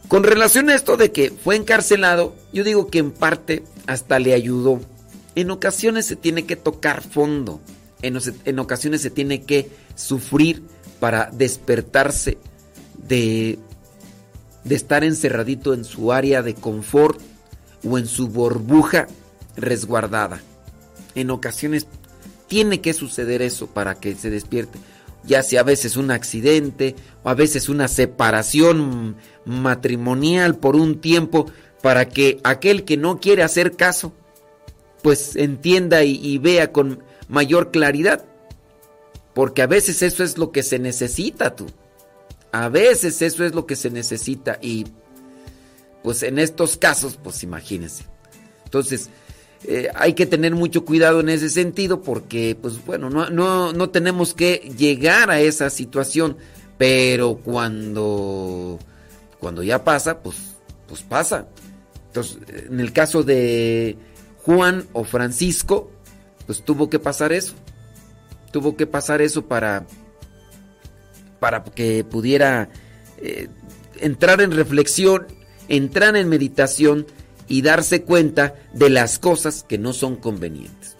[0.08, 4.34] Con relación a esto de que fue encarcelado, yo digo que en parte hasta le
[4.34, 4.80] ayudó.
[5.34, 7.60] En ocasiones se tiene que tocar fondo,
[8.02, 10.62] en, ocasiones se tiene que sufrir
[11.00, 12.38] para despertarse
[13.06, 13.58] de,
[14.64, 17.20] de estar encerradito en su área de confort
[17.84, 19.06] o en su burbuja
[19.58, 20.40] resguardada.
[21.14, 21.86] En ocasiones
[22.46, 24.78] tiene que suceder eso para que se despierte.
[25.24, 31.50] Ya sea a veces un accidente o a veces una separación matrimonial por un tiempo
[31.82, 34.12] para que aquel que no quiere hacer caso
[35.02, 38.24] pues entienda y, y vea con mayor claridad.
[39.34, 41.66] Porque a veces eso es lo que se necesita tú.
[42.50, 44.86] A veces eso es lo que se necesita y
[46.02, 48.04] pues en estos casos pues imagínense.
[48.64, 49.10] Entonces
[49.64, 53.90] eh, hay que tener mucho cuidado en ese sentido porque pues bueno, no, no, no
[53.90, 56.36] tenemos que llegar a esa situación.
[56.78, 58.78] Pero cuando,
[59.40, 60.36] cuando ya pasa, pues,
[60.86, 61.48] pues pasa.
[62.06, 62.38] Entonces,
[62.68, 63.98] en el caso de
[64.44, 65.90] Juan o Francisco,
[66.46, 67.54] pues tuvo que pasar eso.
[68.52, 69.86] Tuvo que pasar eso para,
[71.40, 72.70] para que pudiera
[73.18, 73.48] eh,
[74.00, 75.26] entrar en reflexión,
[75.68, 77.06] entrar en meditación
[77.48, 80.96] y darse cuenta de las cosas que no son convenientes.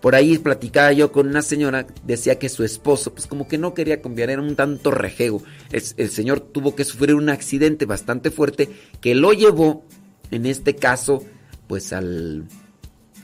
[0.00, 3.74] Por ahí platicaba yo con una señora, decía que su esposo, pues como que no
[3.74, 5.42] quería cambiar, era un tanto rejego.
[5.70, 8.70] El, señor tuvo que sufrir un accidente bastante fuerte
[9.02, 9.84] que lo llevó,
[10.30, 11.22] en este caso,
[11.68, 12.44] pues al...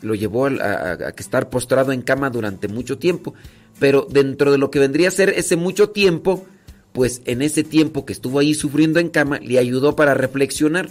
[0.02, 3.32] lo llevó a, a- a estar postrado en cama durante mucho tiempo.
[3.78, 6.46] Pero dentro de lo que vendría a ser ese mucho tiempo,
[6.92, 10.88] pues en ese tiempo que estuvo ahí sufriendo en cama, le ayudó para reflexionar.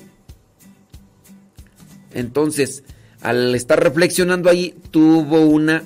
[2.15, 2.83] Entonces,
[3.21, 5.83] al estar reflexionando ahí, tuvo una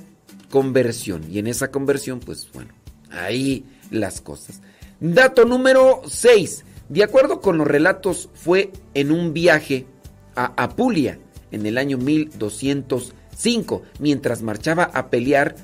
[0.49, 1.25] conversión.
[1.30, 2.71] Y en esa conversión, pues bueno,
[3.11, 4.61] ahí las cosas.
[5.01, 6.63] Dato número 6.
[6.88, 9.86] De acuerdo con los relatos, fue en un viaje
[10.36, 11.19] a Apulia
[11.51, 15.55] en el año 1205, mientras marchaba a pelear,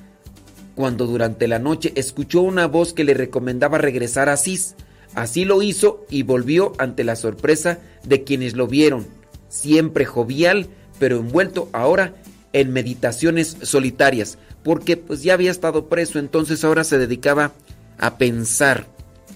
[0.75, 4.75] cuando durante la noche escuchó una voz que le recomendaba regresar a Asís.
[5.13, 9.07] Así lo hizo y volvió ante la sorpresa de quienes lo vieron,
[9.55, 10.67] siempre jovial,
[10.99, 12.13] pero envuelto ahora
[12.53, 17.53] en meditaciones solitarias, porque pues ya había estado preso, entonces ahora se dedicaba
[17.97, 18.87] a pensar,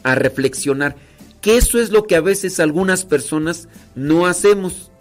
[0.04, 0.96] a reflexionar,
[1.42, 4.92] que eso es lo que a veces algunas personas no hacemos.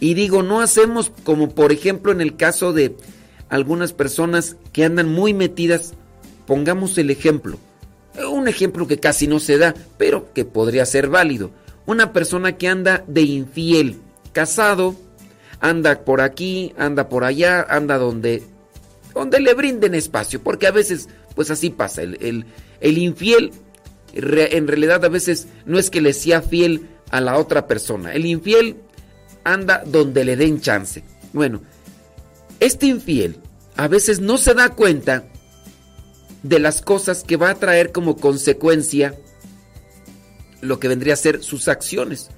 [0.00, 2.96] Y digo, no hacemos como por ejemplo en el caso de
[3.48, 5.94] algunas personas que andan muy metidas,
[6.46, 7.58] pongamos el ejemplo,
[8.30, 11.50] un ejemplo que casi no se da, pero que podría ser válido.
[11.86, 14.00] Una persona que anda de infiel,
[14.40, 14.94] casado,
[15.60, 18.42] anda por aquí, anda por allá, anda donde
[19.14, 22.02] donde le brinden espacio, porque a veces Pues así pasa.
[22.02, 22.44] El, el-
[22.80, 23.50] el infiel
[24.12, 28.12] en realidad a veces no es que le sea fiel a la otra persona.
[28.14, 28.76] El infiel
[29.44, 31.02] anda donde le den chance.
[31.34, 31.60] Bueno,
[32.60, 33.36] este infiel
[33.76, 35.24] a veces no se da cuenta
[36.42, 39.14] de las cosas que va a traer como consecuencia
[40.62, 42.30] lo que vendría a ser sus acciones.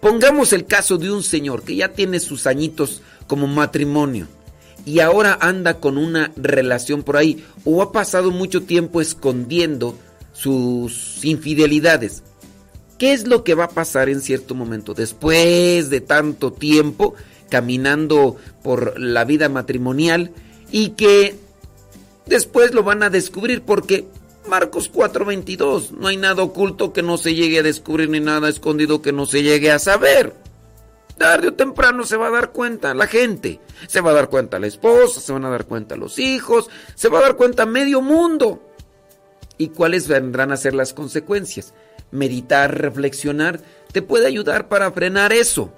[0.00, 4.28] Pongamos el caso de un señor que ya tiene sus añitos como matrimonio
[4.84, 9.98] y ahora anda con una relación por ahí o ha pasado mucho tiempo escondiendo
[10.32, 12.22] sus infidelidades.
[12.96, 14.94] ¿Qué es lo que va a pasar en cierto momento?
[14.94, 17.14] Después de tanto tiempo
[17.48, 20.30] caminando por la vida matrimonial
[20.70, 21.36] y que
[22.26, 24.06] después lo van a descubrir porque
[24.48, 29.02] Marcos 4:22, no hay nada oculto que no se llegue a descubrir ni nada escondido
[29.02, 30.34] que no se llegue a saber.
[31.16, 34.58] Tarde o temprano se va a dar cuenta la gente, se va a dar cuenta
[34.58, 38.00] la esposa, se van a dar cuenta los hijos, se va a dar cuenta medio
[38.00, 38.62] mundo.
[39.58, 41.74] ¿Y cuáles vendrán a ser las consecuencias?
[42.12, 43.60] Meditar, reflexionar,
[43.92, 45.72] te puede ayudar para frenar eso.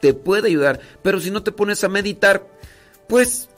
[0.00, 0.80] Te puede ayudar.
[1.02, 2.46] Pero si no te pones a meditar,
[3.08, 3.48] pues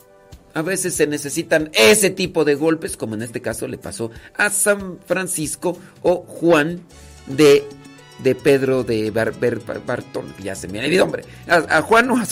[0.53, 4.49] a veces se necesitan ese tipo de golpes, como en este caso le pasó a
[4.49, 6.81] San Francisco o Juan
[7.27, 7.63] de,
[8.23, 10.33] de Pedro de Bar- Bar- Bar- Bartón.
[10.43, 11.23] Ya se me ha olvidado, hombre.
[11.47, 12.25] A, Juan o a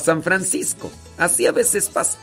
[0.00, 0.90] San Francisco.
[1.18, 2.18] Así a veces pasa.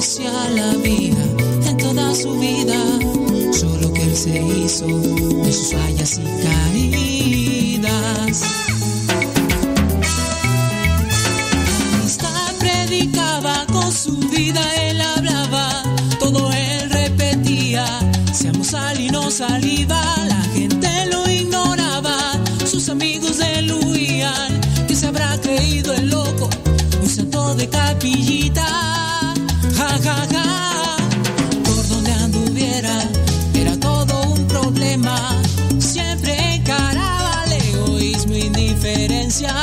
[0.00, 1.22] Especial había
[1.68, 2.78] en toda su vida.
[3.52, 8.42] Solo que él se hizo de sus fallas y caídas.
[11.92, 15.82] Amistad predicaba con su vida, él hablaba,
[16.18, 17.84] todo él repetía.
[18.32, 23.70] Seamos sal y no saliva, la gente lo ignoraba, sus amigos él
[24.88, 26.48] que se habrá creído el loco,
[27.02, 29.09] un santo de capillita.
[29.80, 30.96] Ja, ja, ja.
[31.64, 32.98] Por donde anduviera,
[33.54, 35.16] era todo un problema.
[35.78, 39.54] Siempre encaraba el egoísmo indiferencia.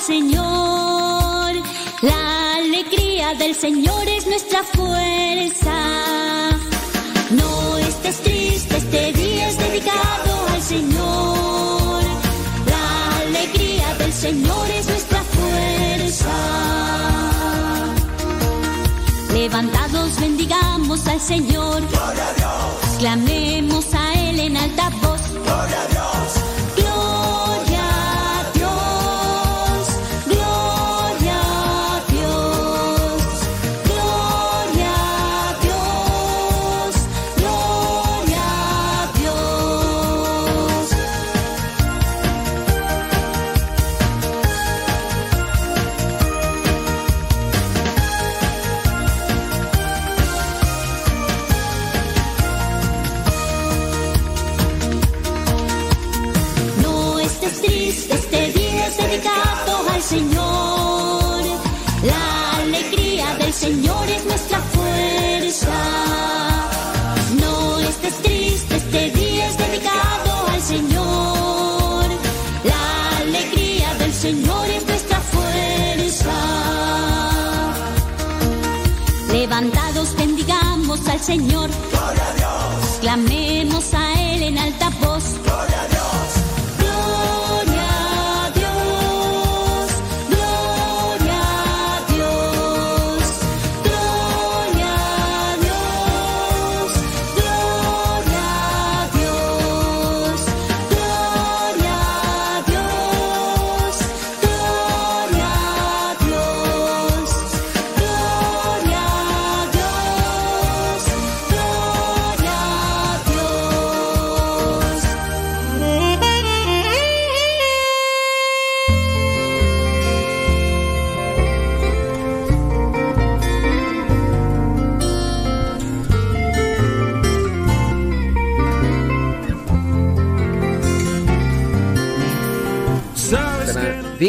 [0.00, 1.52] Señor.
[2.00, 5.76] La alegría del Señor es nuestra fuerza.
[7.30, 12.02] No estés triste, este día es dedicado al Señor.
[12.66, 16.32] La alegría del Señor es nuestra fuerza.
[19.34, 21.82] Levantados bendigamos al Señor.
[22.98, 23.89] Clamemos a Él
[81.30, 81.69] Señor.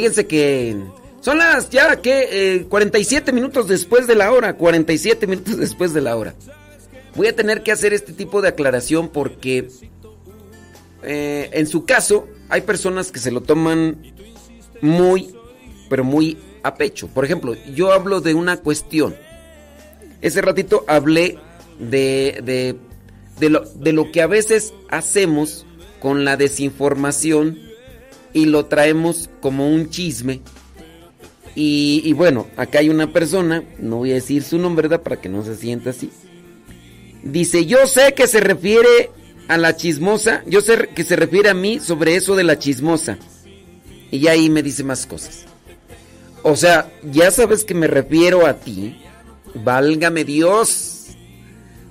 [0.01, 0.75] Fíjense que
[1.21, 6.01] son las ya que eh, 47 minutos después de la hora, 47 minutos después de
[6.01, 6.33] la hora.
[7.13, 9.69] Voy a tener que hacer este tipo de aclaración porque
[11.03, 14.11] eh, en su caso hay personas que se lo toman
[14.81, 15.35] muy,
[15.87, 17.07] pero muy a pecho.
[17.07, 19.15] Por ejemplo, yo hablo de una cuestión.
[20.21, 21.37] Ese ratito hablé
[21.77, 22.75] de, de,
[23.39, 25.67] de lo, de lo que a veces hacemos
[25.99, 27.69] con la desinformación
[28.33, 30.41] y lo traemos como un chisme.
[31.53, 35.03] Y, bueno, acá hay una persona, no voy a decir su nombre, ¿verdad?
[35.03, 36.09] Para que no se sienta así.
[37.23, 39.11] Dice, yo sé que se refiere
[39.47, 43.17] a la chismosa, yo sé que se refiere a mí sobre eso de la chismosa.
[44.11, 45.45] Y ahí me dice más cosas.
[46.43, 49.01] O sea, ya sabes que me refiero a ti.
[49.53, 51.07] Válgame Dios.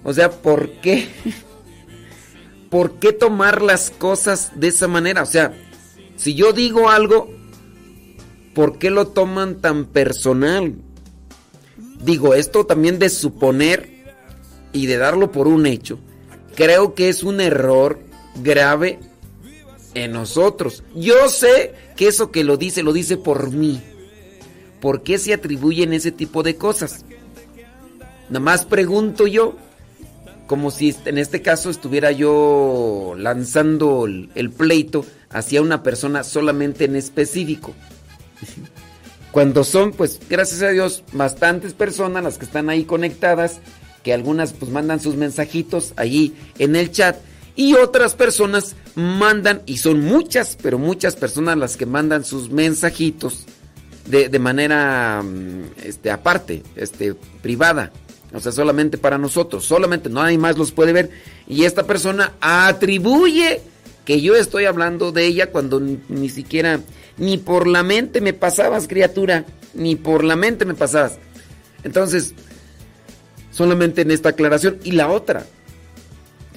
[0.03, 1.09] O sea, ¿por qué?
[2.71, 5.23] ¿Por qué tomar las cosas de esa manera?
[5.23, 5.53] O sea,
[6.21, 7.31] si yo digo algo,
[8.55, 10.75] ¿por qué lo toman tan personal?
[12.05, 13.89] Digo, esto también de suponer
[14.75, 15.99] y de darlo por un hecho,
[16.55, 18.01] creo que es un error
[18.43, 18.99] grave
[19.95, 20.83] en nosotros.
[20.95, 23.81] Yo sé que eso que lo dice, lo dice por mí.
[24.79, 27.03] ¿Por qué se atribuyen ese tipo de cosas?
[28.29, 29.57] Nada más pregunto yo,
[30.51, 36.97] como si en este caso estuviera yo lanzando el, pleito hacia una persona solamente en
[36.97, 37.73] específico.
[39.31, 43.61] Cuando son, pues, gracias a Dios, bastantes personas las que están ahí conectadas,
[44.03, 47.17] que algunas pues mandan sus mensajitos allí en el chat
[47.55, 53.47] y otras personas mandan, y son muchas, pero muchas personas las que mandan sus mensajitos
[54.05, 57.93] de, de manera mm, este, aparte, este, privada.
[58.33, 61.11] O sea, solamente para nosotros, solamente nadie más los puede ver.
[61.49, 63.61] Y esta persona atribuye
[64.05, 66.81] que yo estoy hablando de ella cuando ni, siquiera,
[67.17, 71.19] ni por la mente me pasabas, criatura, ni por la mente me pasabas.
[71.83, 72.35] Entonces,
[73.51, 74.79] solamente en esta aclaración.
[74.85, 75.47] Y la otra,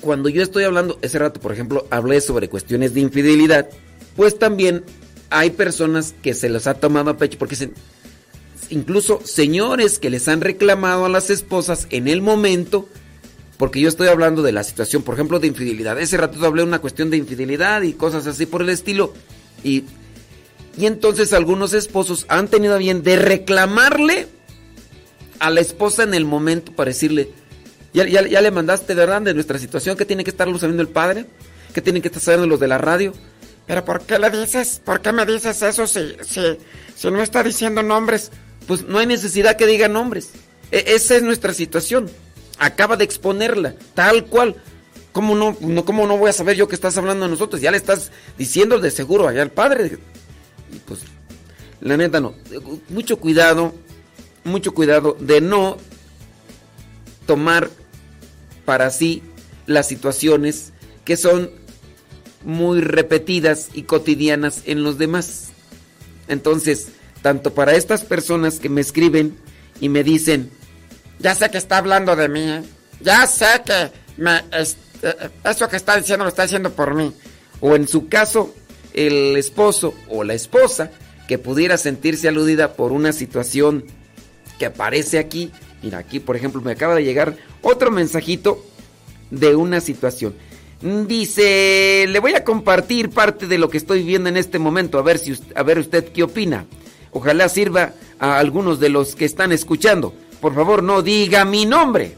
[0.01, 3.69] cuando yo estoy hablando, ese rato, por ejemplo, hablé sobre cuestiones de infidelidad,
[4.15, 4.83] pues también
[5.29, 7.73] hay personas que se los ha tomado a pecho porque dicen,
[8.69, 12.87] incluso señores que les han reclamado a las esposas en el momento,
[13.57, 15.99] porque yo estoy hablando de la situación, por ejemplo, de infidelidad.
[15.99, 19.13] Ese rato hablé una cuestión de infidelidad y cosas así por el estilo.
[19.63, 19.83] Y,
[20.77, 24.27] y entonces algunos esposos han tenido bien de reclamarle
[25.39, 27.29] a la esposa en el momento para decirle,
[27.93, 29.21] ya, ya, ya le mandaste, ¿verdad?
[29.21, 31.27] De nuestra situación, que tiene que estarlo sabiendo el padre,
[31.73, 33.13] que tienen que estar sabiendo los de la radio.
[33.65, 34.81] Pero ¿por qué le dices?
[34.83, 36.41] ¿Por qué me dices eso si, si,
[36.95, 38.31] si no está diciendo nombres?
[38.67, 40.29] Pues no hay necesidad que diga nombres.
[40.71, 42.09] E- esa es nuestra situación.
[42.59, 44.55] Acaba de exponerla, tal cual.
[45.11, 45.55] ¿Cómo no,
[45.85, 47.61] ¿Cómo no voy a saber yo que estás hablando a nosotros?
[47.61, 49.99] Ya le estás diciendo de seguro allá al padre.
[50.85, 51.01] Pues,
[51.81, 52.33] la neta no.
[52.89, 53.75] Mucho cuidado,
[54.43, 55.77] mucho cuidado de no
[57.27, 57.69] tomar
[58.65, 59.21] para sí
[59.67, 60.73] las situaciones
[61.05, 61.51] que son
[62.43, 65.49] muy repetidas y cotidianas en los demás.
[66.27, 66.87] Entonces,
[67.23, 69.35] tanto para estas personas que me escriben
[69.79, 70.51] y me dicen,
[71.19, 72.61] Ya sé que está hablando de mí, ¿eh?
[72.99, 77.11] Ya sé que me, eh, eso que está diciendo lo está diciendo por mí.
[77.61, 78.53] o en su caso,
[78.93, 80.91] el esposo o la esposa
[81.27, 83.85] que pudiera sentirse aludida por una situación
[84.59, 85.51] que aparece aquí.
[85.81, 88.65] Mira, aquí por ejemplo me acaba de llegar otro mensajito
[89.31, 90.35] de una situación.
[91.07, 95.01] Dice, le voy a compartir parte de lo que estoy viendo en este momento, a
[95.01, 96.65] ver si a ver usted qué opina.
[97.13, 100.13] Ojalá sirva a algunos de los que están escuchando.
[100.41, 102.15] Por favor, no diga mi nombre.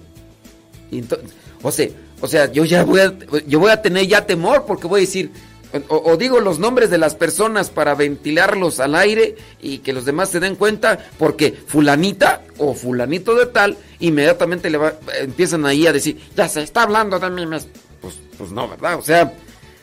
[0.92, 1.20] Y ento-
[1.62, 1.90] o sea,
[2.22, 3.14] o sea, yo ya voy a,
[3.48, 5.32] yo voy a tener ya temor porque voy a decir,
[5.90, 10.30] o, digo los nombres de las personas para ventilarlos al aire y que los demás
[10.30, 15.92] se den cuenta, porque fulanita o fulanito de tal, inmediatamente le va- empiezan ahí a
[15.94, 17.46] decir, Ya se está hablando de mí.
[17.46, 17.60] me-
[18.02, 18.98] pues, pues no, ¿verdad?
[18.98, 19.34] O sea,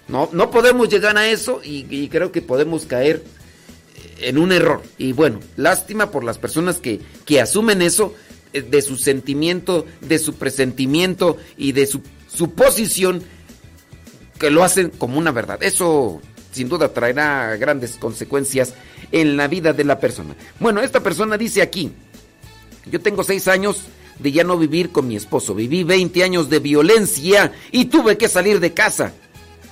[0.09, 3.23] no, no podemos llegar a eso y creo que podemos caer
[4.23, 4.83] en un error.
[4.99, 8.15] Y bueno, lástima por las personas que, que asumen eso
[8.53, 13.23] eh, de su sentimiento, de su presentimiento y de su suposición
[14.39, 15.63] que lo hacen como una verdad.
[15.63, 16.21] Eso
[16.53, 18.75] sin duda traerá grandes consecuencias
[19.11, 20.35] en la vida de la persona.
[20.61, 21.91] Bueno, esta persona dice aquí,
[22.91, 23.85] yo tengo seis años
[24.19, 25.55] de ya no vivir con mi esposo.
[25.55, 29.13] Viví 20 años de violencia y tuve que salir de casa.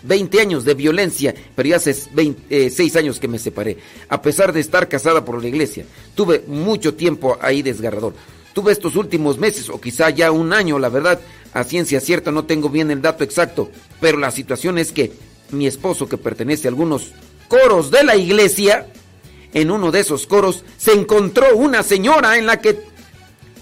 [0.02, 3.78] 20 años de violencia, pero ya hace 20, eh, 6 años que me separé.
[4.08, 5.84] A pesar de estar casada por la iglesia,
[6.14, 8.14] tuve mucho tiempo ahí desgarrador.
[8.52, 11.20] Tuve estos últimos meses, o quizá ya un año, la verdad,
[11.52, 13.70] a ciencia cierta no tengo bien el dato exacto,
[14.00, 15.12] pero la situación es que
[15.50, 17.12] mi esposo, que pertenece a algunos
[17.48, 18.86] coros de la iglesia,
[19.52, 22.78] en uno de esos coros se encontró una señora en la que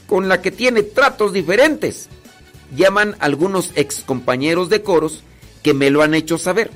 [0.07, 2.09] con la que tiene tratos diferentes.
[2.75, 5.23] Llaman algunos ex compañeros de coros
[5.69, 6.71] que me lo han hecho saber,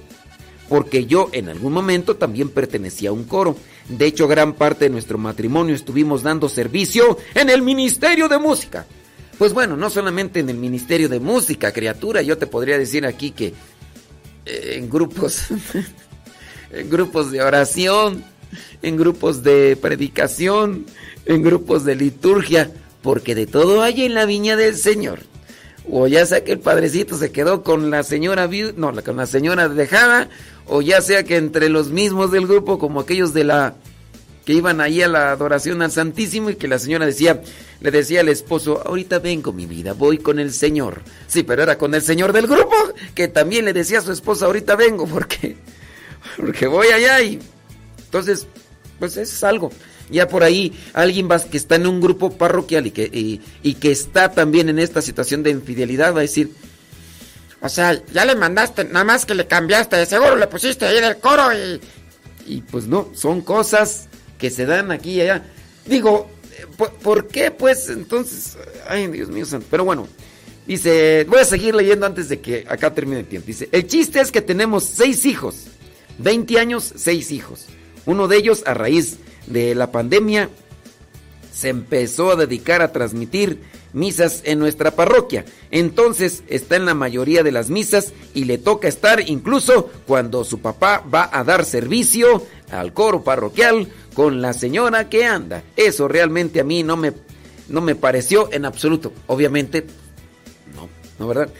[0.68, 3.56] porque yo en algún momento también pertenecía a un coro.
[3.88, 8.84] De hecho, gran parte de nuestro matrimonio estuvimos dando servicio en el Ministerio de Música.
[9.38, 13.30] Pues bueno, no solamente en el Ministerio de Música, criatura, yo te podría decir aquí
[13.30, 13.54] que
[14.44, 15.46] eh, en grupos,
[16.70, 18.22] en grupos de oración,
[18.82, 20.84] en grupos de predicación,
[21.24, 22.70] en grupos de liturgia,
[23.00, 25.20] porque de todo hay en la viña del Señor.
[25.90, 29.68] O ya sea que el padrecito se quedó con la señora no, con la señora
[29.68, 30.28] dejada,
[30.66, 33.74] o ya sea que entre los mismos del grupo, como aquellos de la
[34.44, 37.42] que iban ahí a la adoración al Santísimo y que la señora decía,
[37.80, 41.02] le decía al esposo, ahorita vengo mi vida, voy con el Señor.
[41.28, 42.74] Sí, pero era con el Señor del grupo,
[43.14, 45.56] que también le decía a su esposa, ahorita vengo, porque,
[46.36, 47.38] porque voy allá y
[48.12, 48.46] entonces,
[48.98, 49.72] pues es algo.
[50.12, 53.90] Ya por ahí alguien va, que está en un grupo parroquial y que, y, que
[53.90, 56.52] está también en esta situación de infidelidad va a decir,
[57.62, 59.96] O sea, ya le mandaste, nada más que le cambiaste.
[59.96, 61.80] De seguro le pusiste ahí del coro y.
[62.46, 64.08] y pues no, son cosas
[64.38, 65.44] que se dan aquí y allá.
[65.86, 66.30] Digo,
[66.76, 68.58] ¿por, por qué pues entonces?
[68.88, 69.66] Ay, Dios mío santo.
[69.70, 70.08] Pero bueno,
[70.66, 73.46] dice, voy a seguir leyendo antes de que acá termine el tiempo.
[73.46, 75.68] Dice, el chiste es que tenemos seis hijos,
[76.18, 77.66] 20 años, seis hijos.
[78.04, 80.48] Uno de ellos a raíz de la pandemia
[81.52, 83.60] se empezó a dedicar a transmitir
[83.92, 85.44] misas en nuestra parroquia.
[85.70, 90.60] Entonces está en la mayoría de las misas y le toca estar incluso cuando su
[90.60, 95.62] papá va a dar servicio al coro parroquial con la señora que anda.
[95.76, 97.12] Eso realmente a mí no me,
[97.68, 99.12] no me pareció en absoluto.
[99.26, 99.86] Obviamente,
[100.74, 100.88] no,
[101.18, 101.50] no, ¿verdad?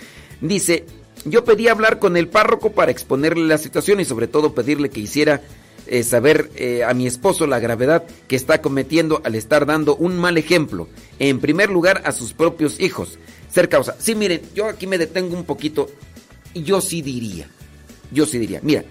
[0.41, 0.87] Dice,
[1.25, 5.01] yo pedí hablar con el párroco para exponerle la situación y sobre todo pedirle que
[5.01, 5.43] hiciera
[5.87, 10.19] eh, saber eh, a mi esposo la gravedad que está cometiendo al estar dando un
[10.19, 10.89] mal ejemplo.
[11.19, 13.19] En primer lugar, a sus propios hijos.
[13.51, 13.97] Ser causa.
[13.99, 15.91] Sí, miren, yo aquí me detengo un poquito
[16.55, 17.49] y yo sí diría,
[18.11, 18.85] yo sí diría, mira,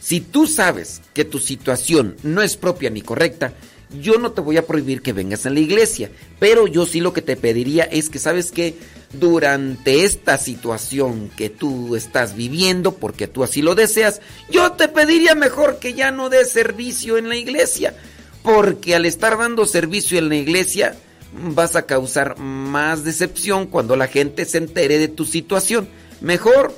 [0.00, 3.54] si tú sabes que tu situación no es propia ni correcta,
[4.00, 7.12] yo no te voy a prohibir que vengas a la iglesia, pero yo sí lo
[7.12, 8.74] que te pediría es que sabes que
[9.18, 15.34] durante esta situación que tú estás viviendo, porque tú así lo deseas, yo te pediría
[15.34, 17.94] mejor que ya no des servicio en la iglesia,
[18.42, 20.96] porque al estar dando servicio en la iglesia
[21.32, 25.88] vas a causar más decepción cuando la gente se entere de tu situación.
[26.20, 26.74] Mejor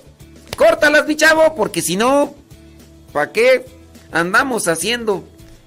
[0.57, 2.35] córtalas, mi chavo, porque si no,
[3.13, 3.65] ¿para qué
[4.11, 5.25] andamos haciendo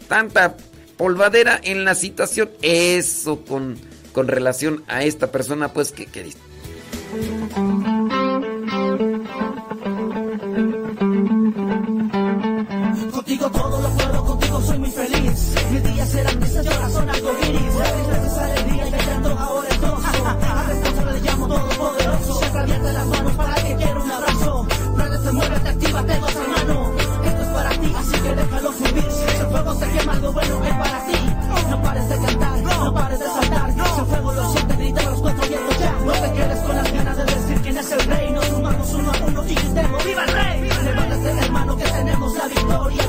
[0.08, 0.58] tanta
[0.98, 2.50] polvadera en la situación?
[2.62, 3.80] Eso con,
[4.12, 6.32] con relación a esta persona, pues, que, que.
[7.12, 7.28] Contigo
[13.52, 15.56] todo lo puedo, contigo soy muy feliz.
[15.72, 17.76] Mis días serán grises y ahora son arcoíris.
[17.76, 20.08] La tristeza sale el día y me canto ahora es gozo.
[20.08, 22.40] A responsable le llamo todopoderoso.
[22.40, 24.66] Siempre abierta las manos para el que quiera un abrazo.
[24.96, 26.94] Préndete, muévete, actívate, goza hermano.
[27.26, 29.12] Esto es para ti, así que déjalo subir.
[29.12, 31.18] Si el fuego se quema, algo bueno es para ti.
[31.72, 33.41] No pares de cantar, no pares de saltar.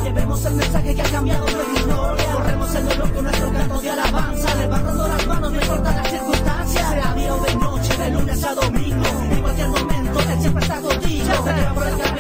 [0.05, 2.33] Llevemos el mensaje que ha cambiado nuestra historia.
[2.33, 4.55] Corremos el dolor con nuestro canto de alabanza.
[4.57, 6.89] Levantando las manos, no importa las circunstancias.
[6.91, 9.07] Sea día o de noche, de lunes a domingo.
[9.31, 12.12] En cualquier momento, Él siempre está contigo.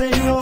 [0.00, 0.39] Señor.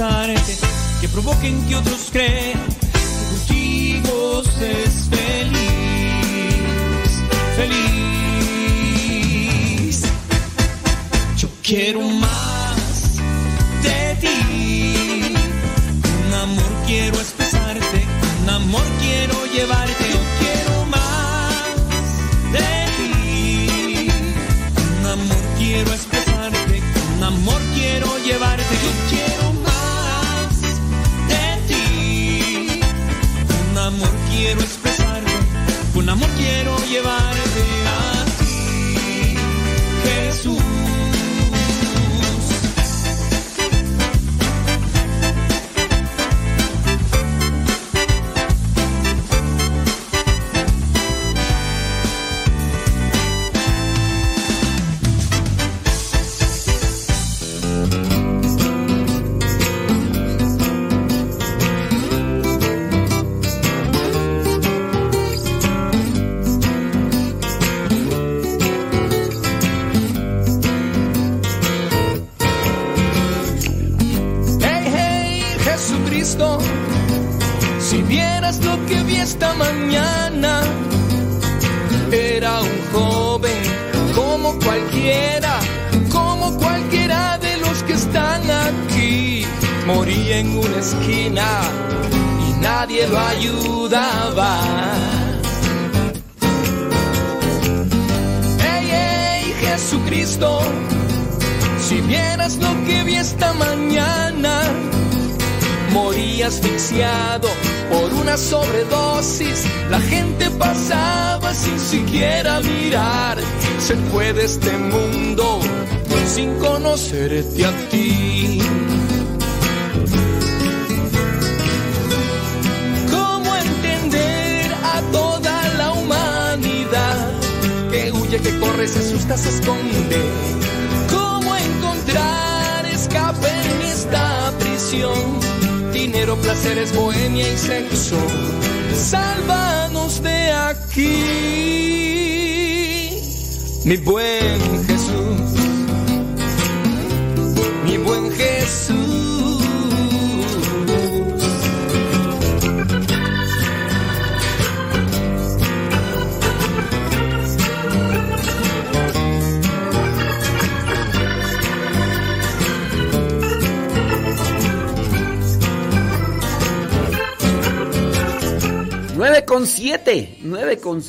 [0.00, 0.47] Acciones expresarte,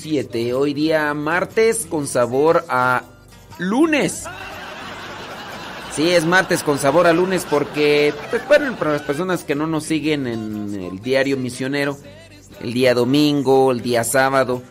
[0.01, 0.53] 7.
[0.53, 3.03] Hoy día martes con sabor a
[3.57, 4.23] lunes.
[5.93, 9.83] Sí, es martes con sabor a lunes porque, pues, para las personas que no nos
[9.83, 11.97] siguen en el diario misionero,
[12.61, 14.61] el día domingo, el día sábado,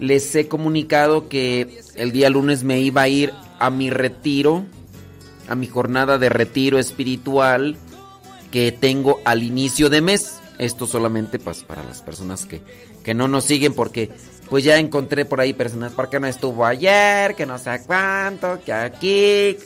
[0.00, 4.64] les he comunicado que el día lunes me iba a ir a mi retiro,
[5.48, 7.76] a mi jornada de retiro espiritual
[8.50, 10.38] que tengo al inicio de mes.
[10.58, 12.62] Esto solamente pues, para las personas que,
[13.04, 14.10] que no nos siguen porque
[14.50, 17.34] pues ya encontré por ahí personas, ¿por qué no estuvo ayer?
[17.34, 19.56] Que no sé cuánto, que aquí.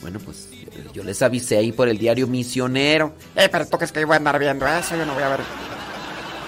[0.00, 0.48] Bueno, pues
[0.92, 3.14] yo les avisé ahí por el diario misionero.
[3.34, 5.28] Eh, pero tú crees que yo voy a andar viendo eso, yo no voy a
[5.28, 5.40] ver.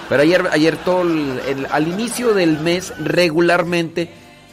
[0.09, 4.09] Pero ayer, ayer todo el- el- al inicio del mes regularmente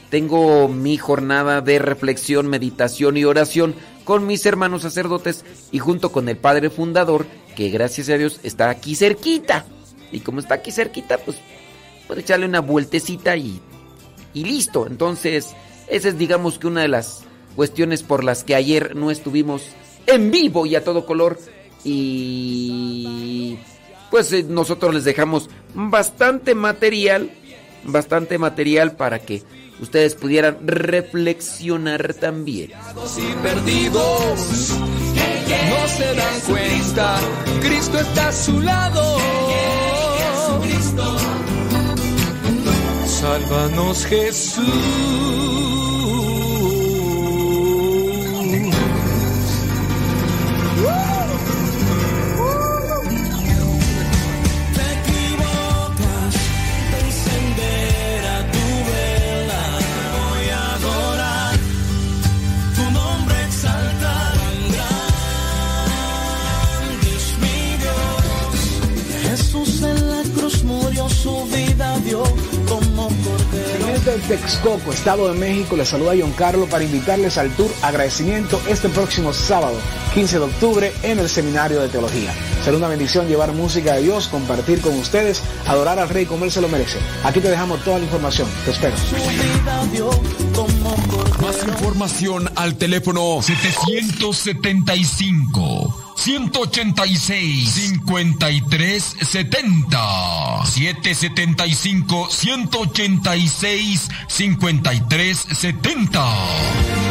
[0.09, 3.73] tengo mi jornada de reflexión, meditación y oración
[4.03, 7.25] con mis hermanos sacerdotes y junto con el padre fundador
[7.55, 9.65] que gracias a Dios está aquí cerquita.
[10.11, 11.37] Y como está aquí cerquita, pues
[12.07, 13.59] puede echarle una vueltecita y,
[14.33, 14.87] y listo.
[14.87, 15.55] Entonces,
[15.87, 17.23] esa es digamos que una de las
[17.55, 19.63] cuestiones por las que ayer no estuvimos
[20.07, 21.39] en vivo y a todo color.
[21.83, 23.57] Y
[24.09, 27.31] pues eh, nosotros les dejamos bastante material,
[27.83, 29.43] bastante material para que
[29.79, 32.71] ustedes pudieran reflexionar también.
[32.71, 34.71] y perdidos
[35.69, 37.19] no se dan cuenta.
[37.61, 39.17] Cristo está a su lado.
[43.25, 46.04] Sálvanos Jesús.
[74.27, 79.33] Texcoco, Estado de México, les saluda John Carlos para invitarles al tour agradecimiento este próximo
[79.33, 79.77] sábado,
[80.13, 82.33] 15 de octubre, en el Seminario de Teología.
[82.63, 86.51] Será una bendición llevar música de Dios, compartir con ustedes, adorar al Rey como Él
[86.51, 86.97] se lo merece.
[87.23, 88.47] Aquí te dejamos toda la información.
[88.65, 88.95] Te espero.
[91.41, 106.25] Más información al teléfono 775 186 53 70 775 186 53 70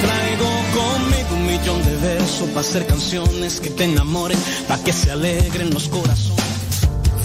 [0.00, 5.10] Traigo conmigo un millón de versos para hacer canciones que te enamoren, para que se
[5.10, 6.44] alegren los corazones.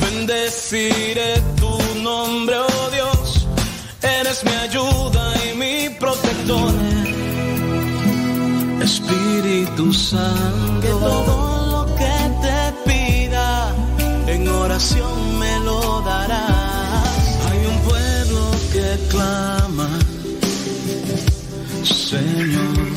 [0.01, 3.47] Bendeciré tu nombre, oh Dios,
[4.01, 6.73] eres mi ayuda y mi protector.
[8.81, 11.48] Espíritu Santo,
[15.39, 17.37] me lo darás.
[17.49, 19.89] Hay un pueblo que clama.
[21.83, 22.93] Señor,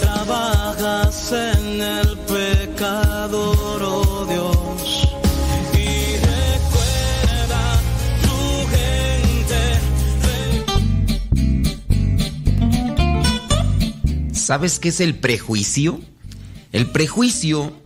[0.00, 5.08] trabajas en el pecador, oh Dios,
[5.72, 7.80] y recuerda
[8.22, 8.38] tu
[8.74, 9.60] gente.
[14.32, 16.00] ¿Sabes qué es el prejuicio?
[16.72, 17.83] El prejuicio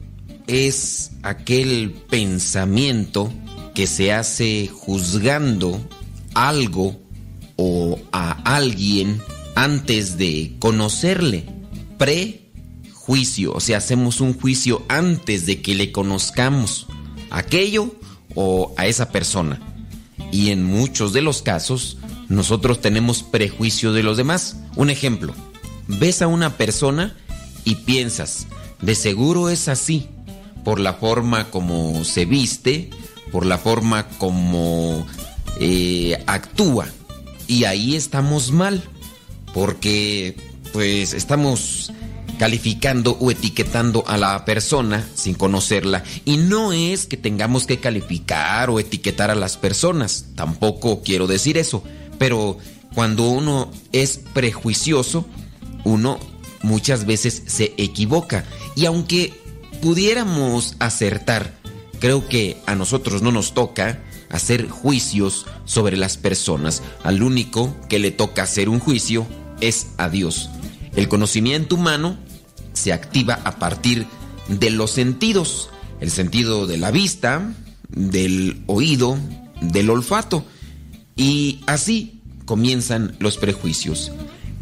[0.49, 3.33] es aquel pensamiento
[3.75, 5.81] que se hace juzgando
[6.35, 6.99] algo
[7.57, 9.21] o a alguien
[9.55, 11.45] antes de conocerle.
[11.99, 16.87] Prejuicio, o sea, hacemos un juicio antes de que le conozcamos
[17.31, 17.95] aquello
[18.35, 19.61] o a esa persona.
[20.33, 21.99] Y en muchos de los casos,
[22.29, 24.57] nosotros tenemos prejuicio de los demás.
[24.77, 25.35] Un ejemplo,
[25.89, 27.17] ves a una persona
[27.65, 28.47] y piensas,
[28.81, 30.09] de seguro es así,
[30.65, 32.91] por la forma como se viste,
[33.33, 35.07] por la forma como
[35.61, 36.89] eh, actúa.
[37.47, 38.83] Y ahí estamos mal,
[39.55, 40.37] porque
[40.73, 41.93] pues estamos
[42.39, 46.05] calificando o etiquetando a la persona sin conocerla.
[46.25, 51.59] Y no es que tengamos que calificar o etiquetar a las personas, tampoco quiero decir
[51.59, 51.83] eso,
[52.19, 52.59] pero
[52.95, 55.27] cuando uno es prejuicioso,
[55.85, 56.19] uno
[56.63, 58.45] muchas veces se equivoca.
[58.77, 59.33] Y aunque
[59.81, 61.55] pudiéramos acertar,
[62.01, 66.83] creo que a nosotros no nos toca hacer juicios sobre las personas.
[67.03, 69.27] Al único que le toca hacer un juicio
[69.61, 70.51] es a Dios.
[70.97, 72.17] El conocimiento humano
[72.73, 74.07] se activa a partir
[74.49, 75.71] de los sentidos.
[76.01, 77.55] El sentido de la vista,
[77.89, 79.19] del oído,
[79.61, 80.45] del olfato.
[81.17, 84.13] Y así comienzan los prejuicios.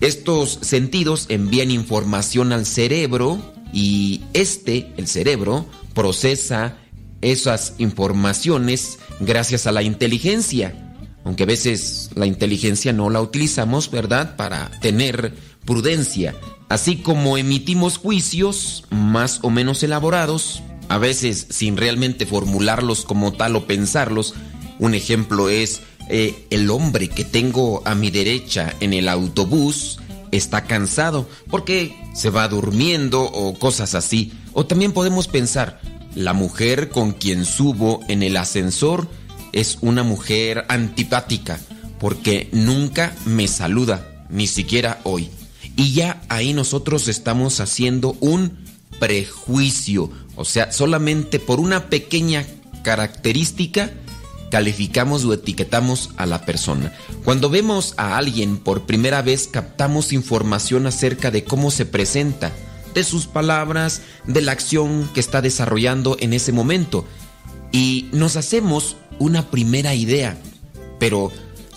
[0.01, 6.77] Estos sentidos envían información al cerebro y este, el cerebro, procesa
[7.23, 10.83] esas informaciones gracias a la inteligencia.
[11.25, 14.37] Aunque a veces la inteligencia no la utilizamos, ¿verdad?
[14.37, 15.35] Para tener
[15.65, 16.35] prudencia.
[16.69, 23.57] Así como emitimos juicios más o menos elaborados, a veces sin realmente formularlos como tal
[23.57, 24.35] o pensarlos.
[24.79, 29.99] Un ejemplo es eh, el hombre que tengo a mi derecha en el autobús
[30.33, 34.33] está cansado porque se va durmiendo o cosas así.
[34.53, 35.81] O también podemos pensar,
[36.15, 39.09] la mujer con quien subo en el ascensor
[39.53, 41.59] es una mujer antipática
[41.99, 45.31] porque nunca me saluda, ni siquiera hoy.
[45.77, 48.65] Y ya ahí nosotros estamos haciendo un
[48.99, 52.47] prejuicio, o sea, solamente por una pequeña
[52.83, 53.91] característica
[54.51, 56.93] calificamos o etiquetamos a la persona.
[57.25, 62.53] Cuando vemos a alguien por primera vez captamos información acerca de cómo se presenta,
[62.95, 67.05] de sus palabras, de la acción que está desarrollando en ese momento.
[67.71, 70.39] Y nos hacemos una primera idea,
[70.99, 71.31] pero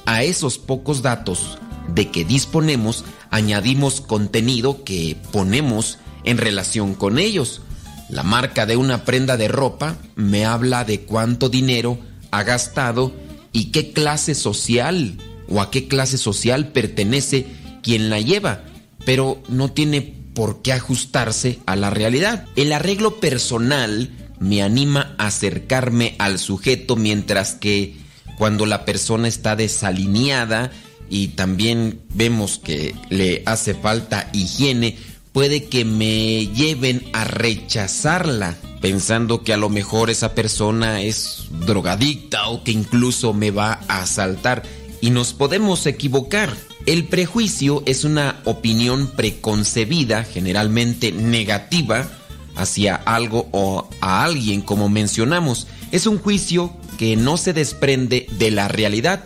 [0.05, 1.57] a esos pocos datos
[1.93, 7.61] de que disponemos añadimos contenido que ponemos en relación con ellos.
[8.09, 11.99] La marca de una prenda de ropa me habla de cuánto dinero
[12.31, 13.13] ha gastado
[13.51, 17.47] y qué clase social o a qué clase social pertenece
[17.81, 18.63] quien la lleva,
[19.05, 22.45] pero no tiene por qué ajustarse a la realidad.
[22.55, 27.95] El arreglo personal me anima a acercarme al sujeto mientras que
[28.37, 30.71] cuando la persona está desalineada
[31.09, 34.97] y también vemos que le hace falta higiene,
[35.33, 42.47] puede que me lleven a rechazarla, pensando que a lo mejor esa persona es drogadicta
[42.49, 44.63] o que incluso me va a asaltar.
[45.01, 46.55] Y nos podemos equivocar.
[46.85, 52.09] El prejuicio es una opinión preconcebida, generalmente negativa,
[52.55, 55.67] hacia algo o a alguien, como mencionamos.
[55.91, 59.25] Es un juicio que no se desprende de la realidad,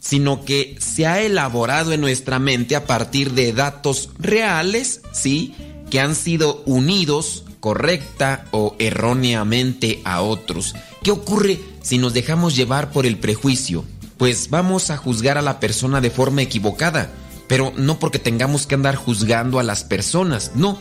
[0.00, 5.54] sino que se ha elaborado en nuestra mente a partir de datos reales, ¿sí?
[5.90, 10.74] Que han sido unidos correcta o erróneamente a otros.
[11.02, 13.84] ¿Qué ocurre si nos dejamos llevar por el prejuicio?
[14.16, 17.10] Pues vamos a juzgar a la persona de forma equivocada,
[17.46, 20.78] pero no porque tengamos que andar juzgando a las personas, no.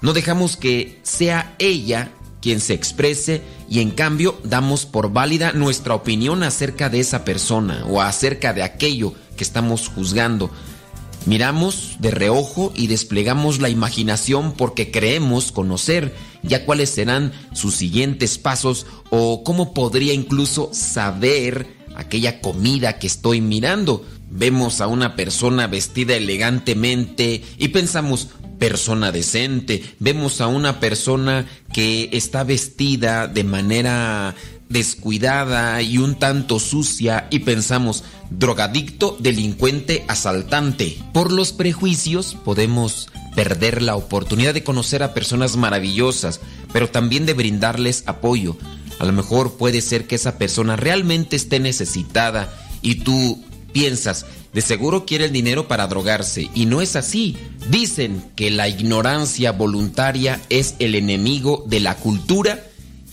[0.00, 2.10] No dejamos que sea ella
[2.42, 3.40] quien se exprese
[3.70, 8.62] y en cambio damos por válida nuestra opinión acerca de esa persona o acerca de
[8.62, 10.50] aquello que estamos juzgando.
[11.26, 18.36] Miramos de reojo y desplegamos la imaginación porque creemos conocer ya cuáles serán sus siguientes
[18.36, 24.04] pasos o cómo podría incluso saber aquella comida que estoy mirando.
[24.30, 28.28] Vemos a una persona vestida elegantemente y pensamos,
[28.58, 29.82] persona decente.
[29.98, 34.34] Vemos a una persona que está vestida de manera
[34.68, 40.98] descuidada y un tanto sucia y pensamos drogadicto, delincuente, asaltante.
[41.12, 46.40] Por los prejuicios podemos perder la oportunidad de conocer a personas maravillosas,
[46.72, 48.56] pero también de brindarles apoyo.
[48.98, 53.42] A lo mejor puede ser que esa persona realmente esté necesitada y tú
[53.72, 57.36] piensas, de seguro quiere el dinero para drogarse y no es así.
[57.70, 62.62] Dicen que la ignorancia voluntaria es el enemigo de la cultura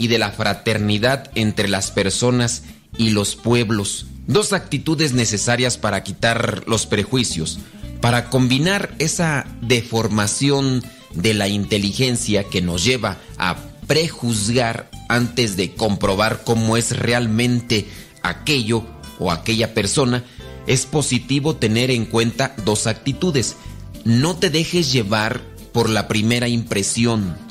[0.01, 2.63] y de la fraternidad entre las personas
[2.97, 4.07] y los pueblos.
[4.25, 7.59] Dos actitudes necesarias para quitar los prejuicios,
[8.01, 10.83] para combinar esa deformación
[11.13, 17.87] de la inteligencia que nos lleva a prejuzgar antes de comprobar cómo es realmente
[18.23, 18.83] aquello
[19.19, 20.23] o aquella persona,
[20.65, 23.55] es positivo tener en cuenta dos actitudes.
[24.03, 25.41] No te dejes llevar
[25.73, 27.50] por la primera impresión.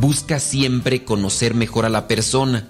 [0.00, 2.68] Busca siempre conocer mejor a la persona.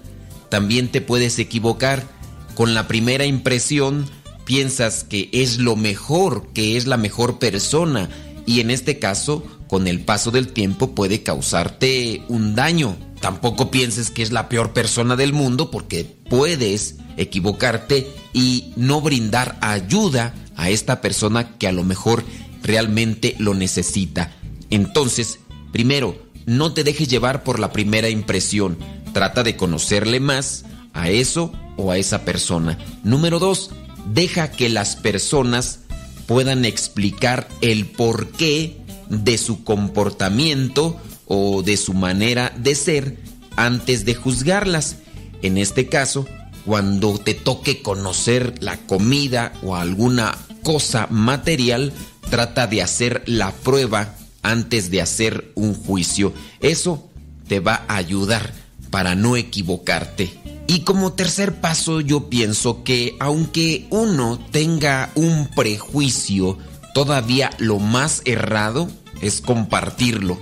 [0.49, 2.07] También te puedes equivocar.
[2.55, 4.05] Con la primera impresión
[4.45, 8.09] piensas que es lo mejor, que es la mejor persona
[8.47, 12.97] y en este caso, con el paso del tiempo puede causarte un daño.
[13.21, 19.59] Tampoco pienses que es la peor persona del mundo porque puedes equivocarte y no brindar
[19.61, 22.23] ayuda a esta persona que a lo mejor
[22.63, 24.33] realmente lo necesita.
[24.71, 25.39] Entonces,
[25.71, 26.17] primero,
[26.49, 28.77] no te dejes llevar por la primera impresión.
[29.13, 32.79] Trata de conocerle más a eso o a esa persona.
[33.03, 33.69] Número dos,
[34.11, 35.81] deja que las personas
[36.25, 38.77] puedan explicar el porqué
[39.09, 43.17] de su comportamiento o de su manera de ser
[43.55, 44.97] antes de juzgarlas.
[45.43, 46.25] En este caso,
[46.65, 51.93] cuando te toque conocer la comida o alguna cosa material,
[52.31, 56.33] trata de hacer la prueba antes de hacer un juicio.
[56.61, 57.09] Eso
[57.47, 58.53] te va a ayudar
[58.89, 60.31] para no equivocarte.
[60.67, 66.57] Y como tercer paso yo pienso que aunque uno tenga un prejuicio,
[66.93, 68.87] todavía lo más errado
[69.21, 70.37] es compartirlo.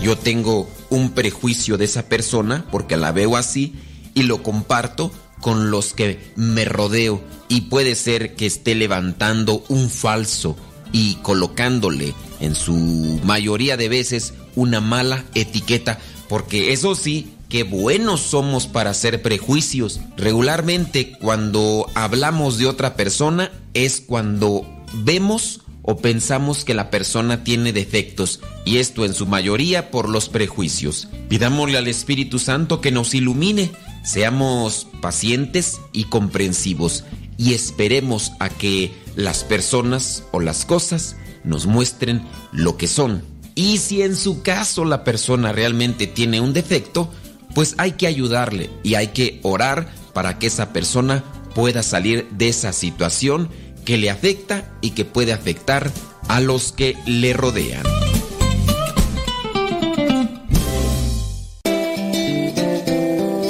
[0.00, 3.74] Yo tengo un prejuicio de esa persona porque la veo así
[4.14, 5.10] y lo comparto
[5.40, 10.56] con los que me rodeo y puede ser que esté levantando un falso
[10.92, 15.98] y colocándole en su mayoría de veces una mala etiqueta
[16.28, 20.00] porque eso sí qué buenos somos para hacer prejuicios.
[20.16, 27.74] Regularmente cuando hablamos de otra persona es cuando vemos o pensamos que la persona tiene
[27.74, 31.08] defectos y esto en su mayoría por los prejuicios.
[31.28, 33.70] Pidámosle al Espíritu Santo que nos ilumine,
[34.02, 37.04] seamos pacientes y comprensivos
[37.36, 42.22] y esperemos a que las personas o las cosas nos muestren
[42.52, 43.22] lo que son.
[43.54, 47.10] Y si en su caso la persona realmente tiene un defecto,
[47.54, 51.24] pues hay que ayudarle y hay que orar para que esa persona
[51.54, 53.50] pueda salir de esa situación
[53.84, 55.90] que le afecta y que puede afectar
[56.28, 57.82] a los que le rodean.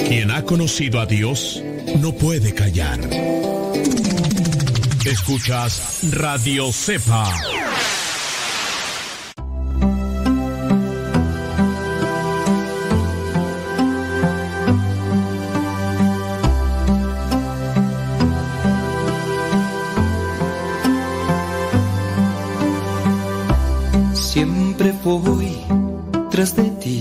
[0.09, 1.63] Quien ha conocido a Dios
[2.01, 3.01] no puede callar.
[5.05, 7.25] Escuchas Radio Cepa.
[24.15, 25.57] Siempre voy
[26.31, 27.01] tras de ti.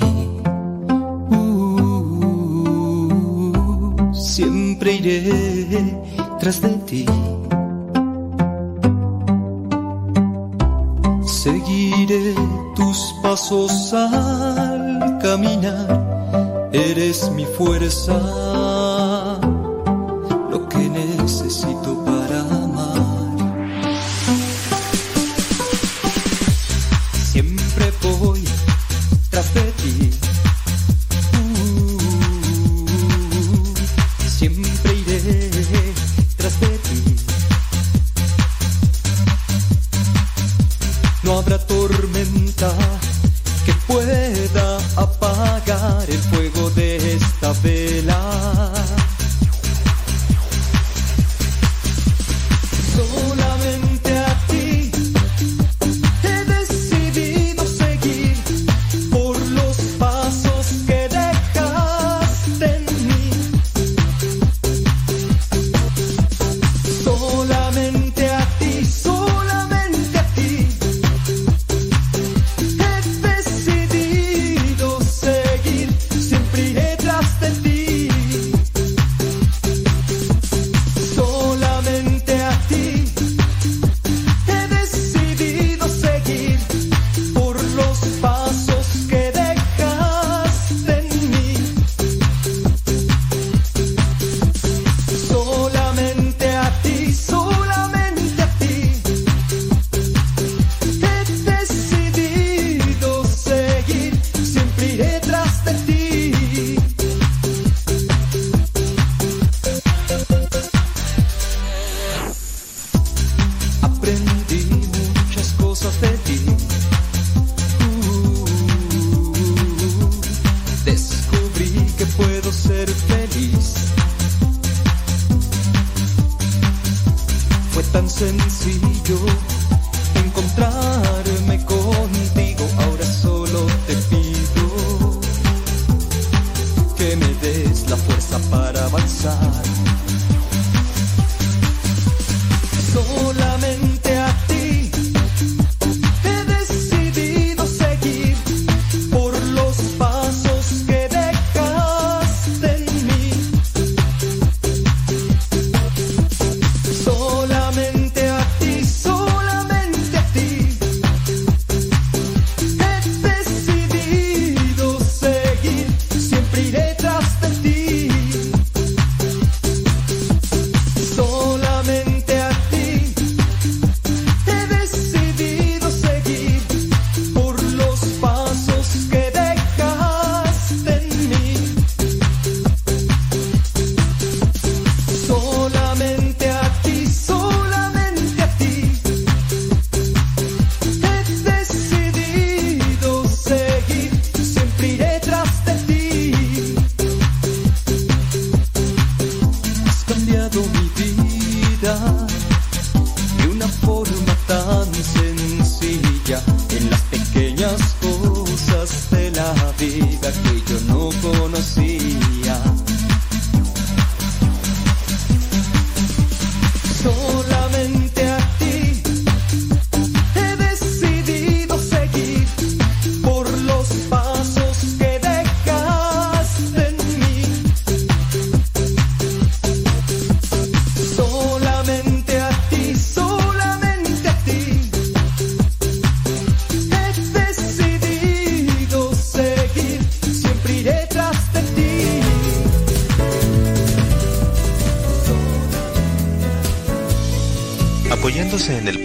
[1.30, 2.74] Uh,
[4.14, 5.98] siempre iré
[6.40, 7.06] tras de ti.
[12.76, 16.70] Tus pasos al caminar.
[16.74, 18.20] Eres mi fuerza,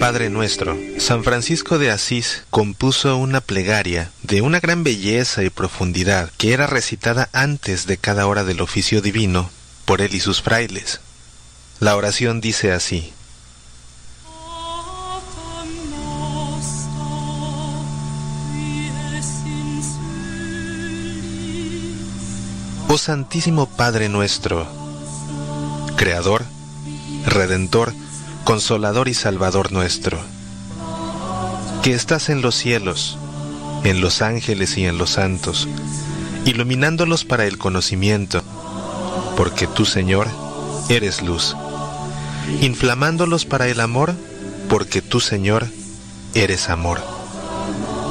[0.07, 6.31] Padre Nuestro, San Francisco de Asís compuso una plegaria de una gran belleza y profundidad
[6.37, 9.51] que era recitada antes de cada hora del oficio divino
[9.85, 11.01] por él y sus frailes.
[11.81, 13.13] La oración dice así.
[22.87, 24.69] Oh Santísimo Padre nuestro,
[25.97, 26.45] Creador,
[27.25, 27.93] Redentor,
[28.47, 30.21] Consolador y Salvador nuestro,
[31.83, 33.19] que estás en los cielos,
[33.83, 35.67] en los ángeles y en los santos,
[36.45, 38.45] iluminándolos para el conocimiento,
[39.37, 40.29] porque tú, Señor,
[40.89, 41.57] eres luz,
[42.61, 44.15] inflamándolos para el amor,
[44.69, 45.67] porque tú, Señor,
[46.35, 47.01] eres amor,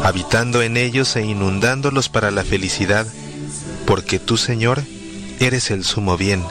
[0.04, 3.08] habitando en ellos e inundándolos para la felicidad,
[3.88, 4.84] porque tú, Señor,
[5.40, 6.44] eres el sumo bien,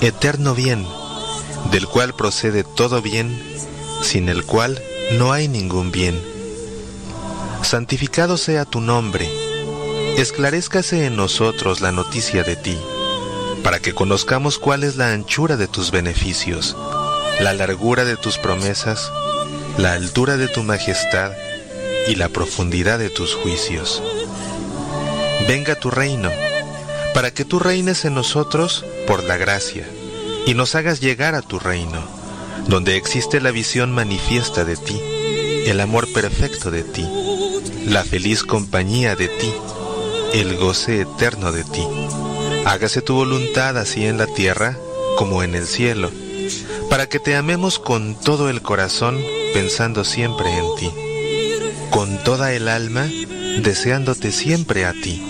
[0.00, 0.84] eterno bien,
[1.72, 3.42] del cual procede todo bien,
[4.02, 4.80] sin el cual
[5.12, 6.22] no hay ningún bien.
[7.62, 9.26] Santificado sea tu nombre,
[10.18, 12.78] esclarezcase en nosotros la noticia de ti,
[13.64, 16.76] para que conozcamos cuál es la anchura de tus beneficios,
[17.40, 19.10] la largura de tus promesas,
[19.78, 21.32] la altura de tu majestad
[22.06, 24.02] y la profundidad de tus juicios.
[25.48, 26.30] Venga tu reino,
[27.14, 29.86] para que tú reines en nosotros por la gracia
[30.46, 32.02] y nos hagas llegar a tu reino,
[32.66, 35.00] donde existe la visión manifiesta de ti,
[35.66, 37.06] el amor perfecto de ti,
[37.86, 39.52] la feliz compañía de ti,
[40.32, 41.86] el goce eterno de ti.
[42.64, 44.78] Hágase tu voluntad así en la tierra
[45.16, 46.10] como en el cielo,
[46.90, 49.20] para que te amemos con todo el corazón,
[49.54, 50.90] pensando siempre en ti,
[51.90, 53.08] con toda el alma,
[53.62, 55.22] deseándote siempre a ti,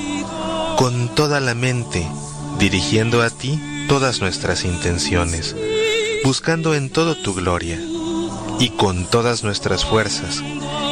[0.77, 2.07] con toda la mente,
[2.59, 5.57] dirigiendo a ti todas nuestras intenciones,
[6.25, 7.81] buscando en todo tu gloria,
[8.59, 10.43] y con todas nuestras fuerzas,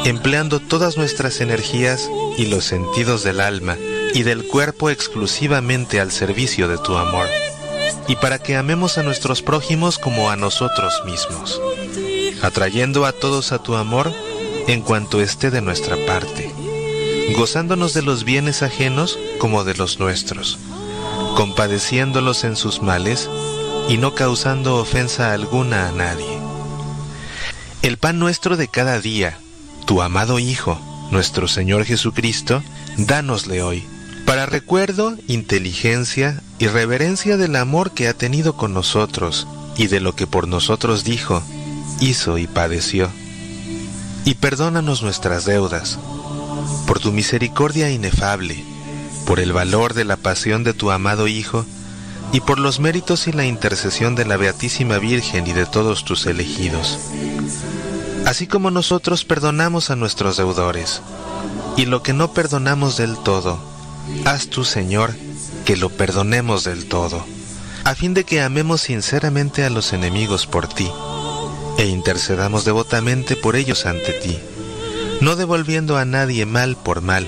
[0.05, 3.77] empleando todas nuestras energías y los sentidos del alma
[4.13, 7.27] y del cuerpo exclusivamente al servicio de tu amor,
[8.07, 11.61] y para que amemos a nuestros prójimos como a nosotros mismos,
[12.41, 14.11] atrayendo a todos a tu amor
[14.67, 16.51] en cuanto esté de nuestra parte,
[17.35, 20.59] gozándonos de los bienes ajenos como de los nuestros,
[21.35, 23.29] compadeciéndolos en sus males
[23.89, 26.39] y no causando ofensa alguna a nadie.
[27.81, 29.37] El pan nuestro de cada día,
[29.85, 30.79] tu amado Hijo,
[31.11, 32.63] nuestro Señor Jesucristo,
[32.97, 33.83] dánosle hoy,
[34.25, 39.47] para recuerdo, inteligencia y reverencia del amor que ha tenido con nosotros
[39.77, 41.41] y de lo que por nosotros dijo,
[41.99, 43.09] hizo y padeció.
[44.25, 45.97] Y perdónanos nuestras deudas,
[46.87, 48.63] por tu misericordia inefable,
[49.25, 51.65] por el valor de la pasión de tu amado Hijo,
[52.31, 56.25] y por los méritos y la intercesión de la Beatísima Virgen y de todos tus
[56.25, 56.97] elegidos.
[58.25, 61.01] Así como nosotros perdonamos a nuestros deudores,
[61.75, 63.59] y lo que no perdonamos del todo,
[64.25, 65.13] haz tú, Señor,
[65.65, 67.25] que lo perdonemos del todo,
[67.83, 70.89] a fin de que amemos sinceramente a los enemigos por ti,
[71.77, 74.39] e intercedamos devotamente por ellos ante ti,
[75.19, 77.27] no devolviendo a nadie mal por mal,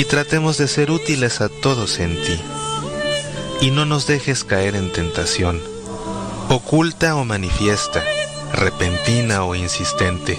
[0.00, 2.40] y tratemos de ser útiles a todos en ti.
[3.60, 5.60] Y no nos dejes caer en tentación,
[6.48, 8.02] oculta o manifiesta,
[8.54, 10.38] repentina o insistente,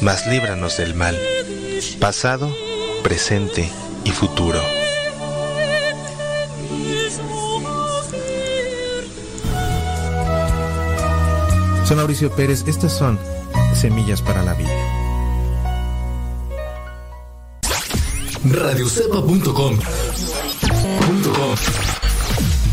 [0.00, 1.18] mas líbranos del mal,
[1.98, 2.54] pasado,
[3.02, 3.68] presente
[4.04, 4.60] y futuro.
[11.84, 13.18] Soy Mauricio Pérez, estas son
[13.74, 14.81] Semillas para la Vida.
[18.44, 19.78] Radiocepa.com.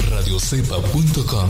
[0.09, 1.49] Radiocepa.com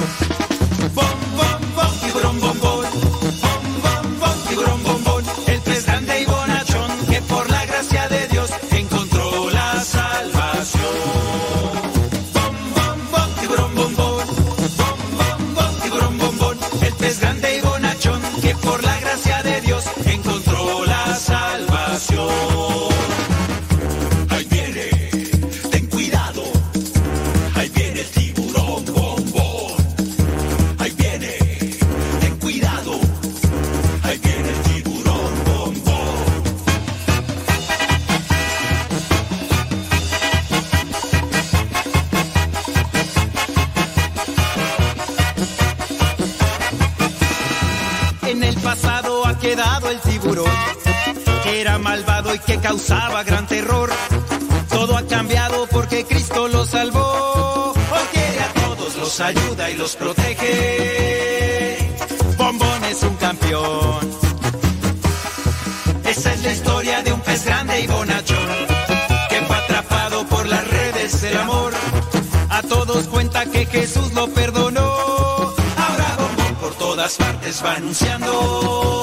[77.63, 79.00] Va anunciando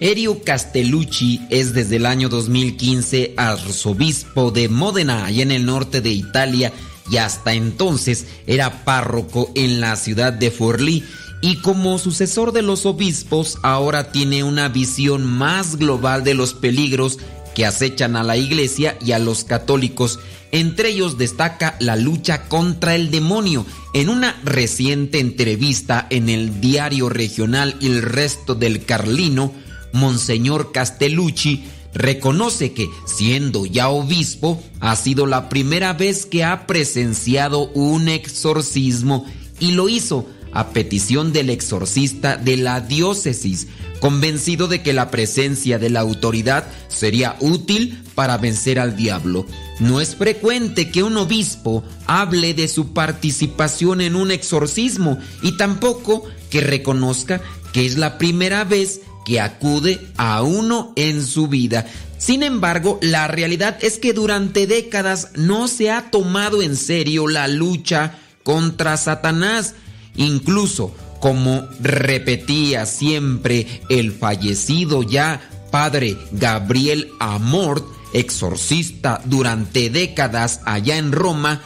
[0.00, 6.08] Erio Castellucci es desde el año 2015 arzobispo de Módena, allá en el norte de
[6.08, 6.72] Italia,
[7.10, 11.04] y hasta entonces era párroco en la ciudad de Forlì
[11.42, 17.18] y como sucesor de los obispos ahora tiene una visión más global de los peligros
[17.54, 20.18] que acechan a la iglesia y a los católicos.
[20.52, 23.66] Entre ellos destaca la lucha contra el demonio.
[23.92, 29.52] En una reciente entrevista en el diario regional El Resto del Carlino,
[29.92, 31.64] Monseñor Castellucci
[31.94, 39.26] reconoce que, siendo ya obispo, ha sido la primera vez que ha presenciado un exorcismo
[39.58, 43.68] y lo hizo a petición del exorcista de la diócesis,
[44.00, 49.46] convencido de que la presencia de la autoridad sería útil para vencer al diablo.
[49.78, 56.24] No es frecuente que un obispo hable de su participación en un exorcismo y tampoco
[56.50, 57.40] que reconozca
[57.72, 61.86] que es la primera vez que acude a uno en su vida.
[62.18, 67.48] Sin embargo, la realidad es que durante décadas no se ha tomado en serio la
[67.48, 69.74] lucha contra Satanás.
[70.16, 75.40] Incluso, como repetía siempre el fallecido ya
[75.70, 81.62] padre Gabriel Amort, exorcista durante décadas allá en Roma,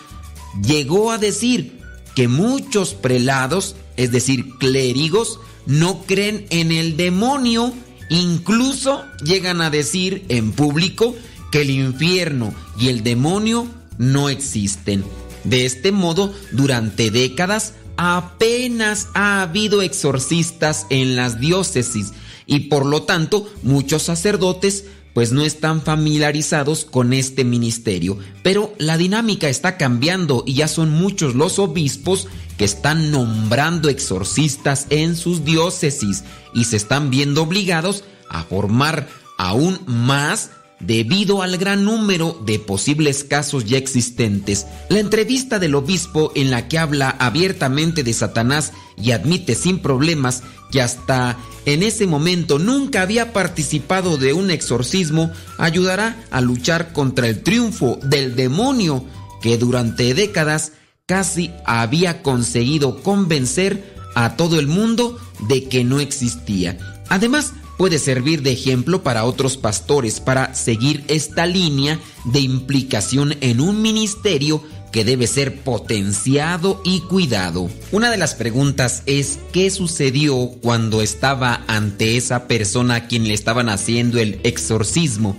[0.62, 1.80] llegó a decir
[2.14, 7.72] que muchos prelados, es decir, clérigos, no creen en el demonio,
[8.10, 11.14] incluso llegan a decir en público
[11.50, 13.66] que el infierno y el demonio
[13.98, 15.04] no existen.
[15.44, 22.12] De este modo, durante décadas apenas ha habido exorcistas en las diócesis
[22.46, 28.18] y por lo tanto muchos sacerdotes pues no están familiarizados con este ministerio.
[28.42, 34.86] Pero la dinámica está cambiando y ya son muchos los obispos que están nombrando exorcistas
[34.90, 36.24] en sus diócesis
[36.54, 39.08] y se están viendo obligados a formar
[39.38, 40.50] aún más
[40.80, 44.66] debido al gran número de posibles casos ya existentes.
[44.88, 50.42] La entrevista del obispo en la que habla abiertamente de Satanás y admite sin problemas
[50.70, 57.28] que hasta en ese momento nunca había participado de un exorcismo ayudará a luchar contra
[57.28, 59.04] el triunfo del demonio
[59.40, 60.72] que durante décadas
[61.06, 65.18] casi había conseguido convencer a todo el mundo
[65.48, 66.78] de que no existía.
[67.10, 73.60] Además, puede servir de ejemplo para otros pastores para seguir esta línea de implicación en
[73.60, 74.62] un ministerio
[74.92, 77.68] que debe ser potenciado y cuidado.
[77.92, 83.34] Una de las preguntas es ¿qué sucedió cuando estaba ante esa persona a quien le
[83.34, 85.36] estaban haciendo el exorcismo?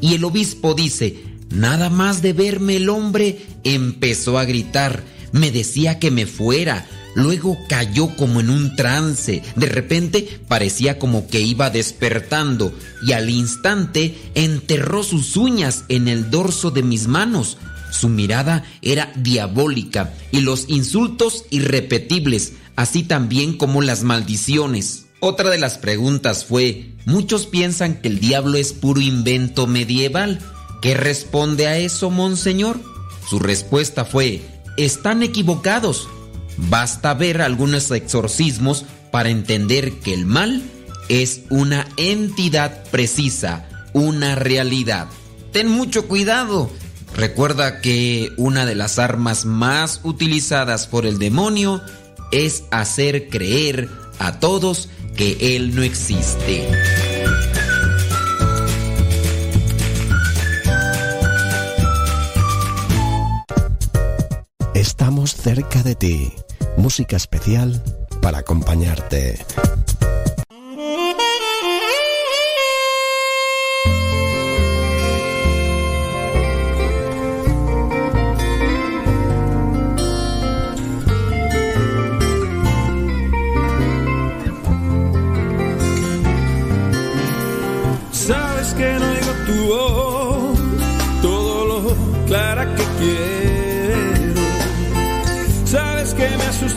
[0.00, 5.98] Y el obispo dice, nada más de verme el hombre empezó a gritar, me decía
[5.98, 9.42] que me fuera, Luego cayó como en un trance.
[9.56, 12.72] De repente parecía como que iba despertando
[13.06, 17.58] y al instante enterró sus uñas en el dorso de mis manos.
[17.90, 25.06] Su mirada era diabólica y los insultos irrepetibles, así también como las maldiciones.
[25.20, 30.40] Otra de las preguntas fue, muchos piensan que el diablo es puro invento medieval.
[30.82, 32.80] ¿Qué responde a eso, monseñor?
[33.30, 34.42] Su respuesta fue,
[34.76, 36.08] están equivocados.
[36.56, 40.60] Basta ver algunos exorcismos para entender que el mal
[41.08, 45.06] es una entidad precisa, una realidad.
[45.52, 46.68] Ten mucho cuidado.
[47.14, 51.80] Recuerda que una de las armas más utilizadas por el demonio
[52.32, 53.88] es hacer creer
[54.18, 56.66] a todos que él no existe.
[64.82, 66.32] Estamos cerca de ti.
[66.76, 67.80] Música especial
[68.20, 69.38] para acompañarte.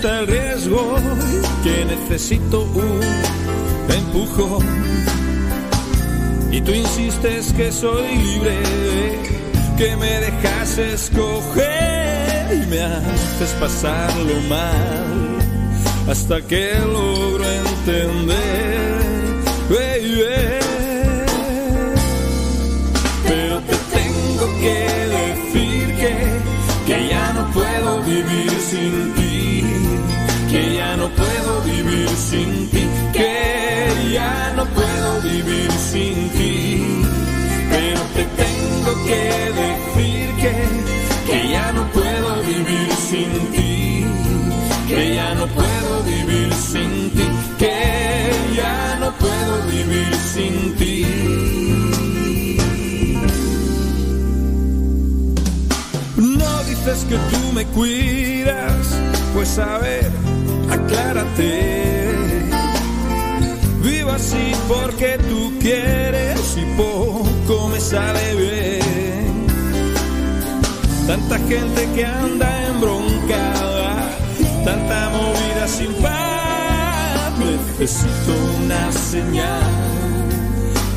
[0.05, 0.95] Asusta el riesgo,
[1.63, 3.01] que necesito un
[3.93, 4.65] empujón.
[6.51, 8.59] Y tú insistes que soy libre,
[9.77, 15.37] que me dejas escoger y me haces pasarlo mal
[16.09, 18.85] hasta que logro entender.
[19.69, 20.23] baby.
[23.27, 24.77] Pero te tengo que
[25.17, 26.13] decir que,
[26.87, 29.24] que ya no puedo vivir sin ti,
[31.05, 32.83] no puedo vivir sin ti,
[33.13, 37.05] que ya no puedo vivir sin ti.
[37.69, 39.23] Pero te tengo que
[39.63, 40.53] decir que,
[41.27, 44.05] que ya no puedo vivir sin ti,
[44.87, 47.27] que ya no puedo vivir sin ti,
[47.59, 47.77] que
[48.55, 51.05] ya no puedo vivir sin ti.
[56.17, 58.87] No dices que tú me cuidas,
[59.35, 60.11] pues a ver
[60.69, 62.13] aclárate.
[63.81, 69.47] Vivo así porque tú quieres y poco me sale bien.
[71.07, 74.09] Tanta gente que anda embroncada,
[74.63, 77.31] tanta movida sin paz.
[77.39, 78.33] Necesito
[78.63, 79.61] una señal,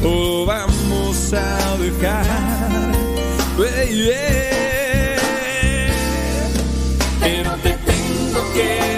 [0.03, 2.89] o vamos a dejar.
[3.59, 4.13] baby.
[7.21, 8.98] Pero te tengo que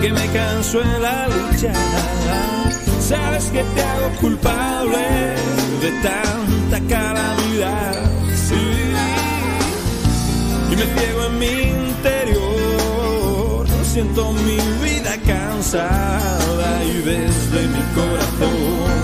[0.00, 1.72] Que me canso en la lucha.
[3.00, 5.34] Sabes que te hago culpable
[5.82, 7.94] de tanta calamidad.
[8.48, 8.64] Sí.
[10.70, 11.54] Y me ciego en mi
[11.86, 13.66] interior.
[13.92, 19.00] Siento mi vida cansada y desde mi corazón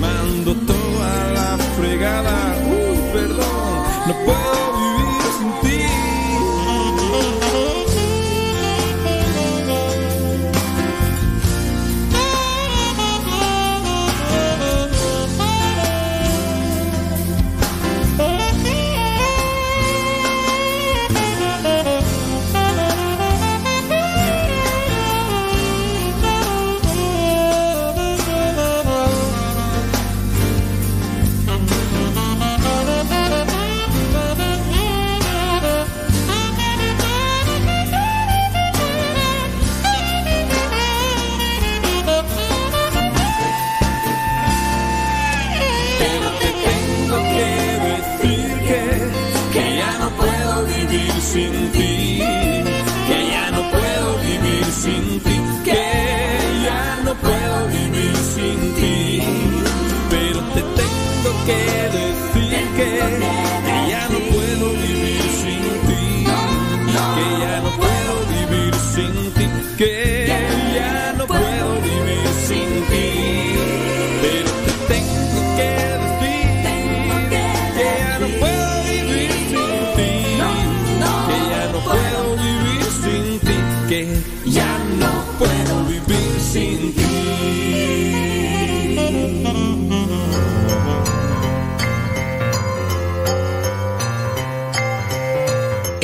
[0.00, 2.36] mando toda la fregada.
[2.66, 4.69] Uh, perdón, no puedo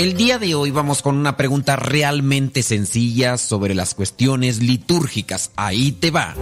[0.06, 5.50] El día de hoy vamos con una pregunta realmente sencilla sobre las cuestiones litúrgicas.
[5.56, 6.36] Ahí te va.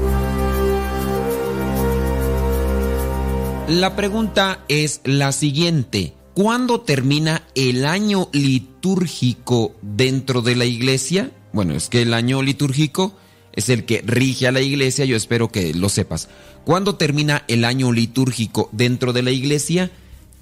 [3.66, 6.12] La pregunta es la siguiente.
[6.35, 11.31] ¿Cuándo termina el año litúrgico dentro de la iglesia?
[11.55, 13.16] Bueno, es que el año litúrgico
[13.55, 16.28] es el que rige a la iglesia, yo espero que lo sepas.
[16.66, 19.91] ¿Cuándo termina el año litúrgico dentro de la iglesia?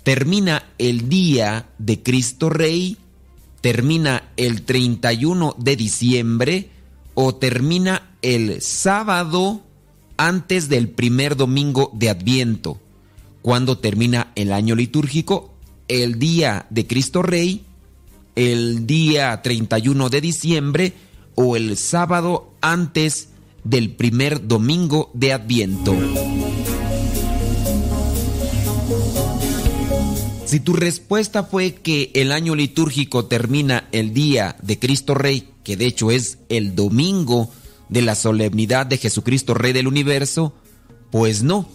[0.03, 2.97] Termina el día de Cristo Rey,
[3.63, 6.69] termina el 31 de diciembre
[7.15, 9.63] o termina el sábado
[10.19, 12.79] antes del primer domingo de Adviento.
[13.41, 15.55] ¿Cuándo termina el año litúrgico?
[15.89, 17.65] El día de Cristo Rey,
[18.35, 20.93] el día 31 de diciembre
[21.35, 23.29] o el sábado antes
[23.65, 25.95] del primer domingo de Adviento.
[30.53, 35.79] Si tu respuesta fue que el año litúrgico termina el día de Cristo Rey, que
[35.79, 37.51] de hecho es el domingo
[37.89, 40.53] de la solemnidad de Jesucristo Rey del universo,
[41.11, 41.71] pues no,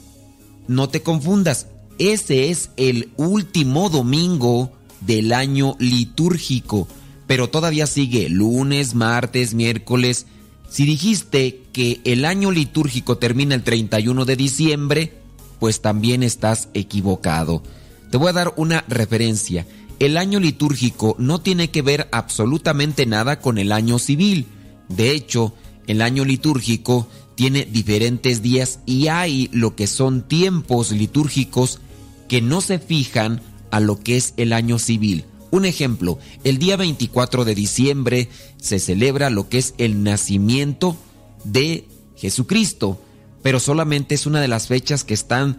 [0.68, 1.66] no te confundas,
[1.98, 4.72] ese es el último domingo
[5.02, 6.88] del año litúrgico,
[7.26, 10.28] pero todavía sigue lunes, martes, miércoles.
[10.70, 15.14] Si dijiste que el año litúrgico termina el 31 de diciembre,
[15.60, 17.64] pues también estás equivocado.
[18.10, 19.66] Te voy a dar una referencia.
[20.00, 24.46] El año litúrgico no tiene que ver absolutamente nada con el año civil.
[24.90, 25.54] De hecho,
[25.88, 31.80] el año litúrgico tiene diferentes días y hay lo que son tiempos litúrgicos
[32.28, 35.26] que no se fijan a lo que es el año civil.
[35.50, 40.98] Un ejemplo, el día 24 de diciembre se celebra lo que es el nacimiento
[41.44, 43.02] de Jesucristo,
[43.42, 45.58] pero solamente es una de las fechas que están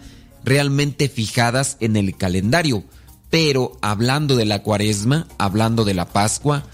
[0.49, 2.83] realmente fijadas en el calendario.
[3.29, 6.65] Pero hablando de la cuaresma, hablando de la Pascua,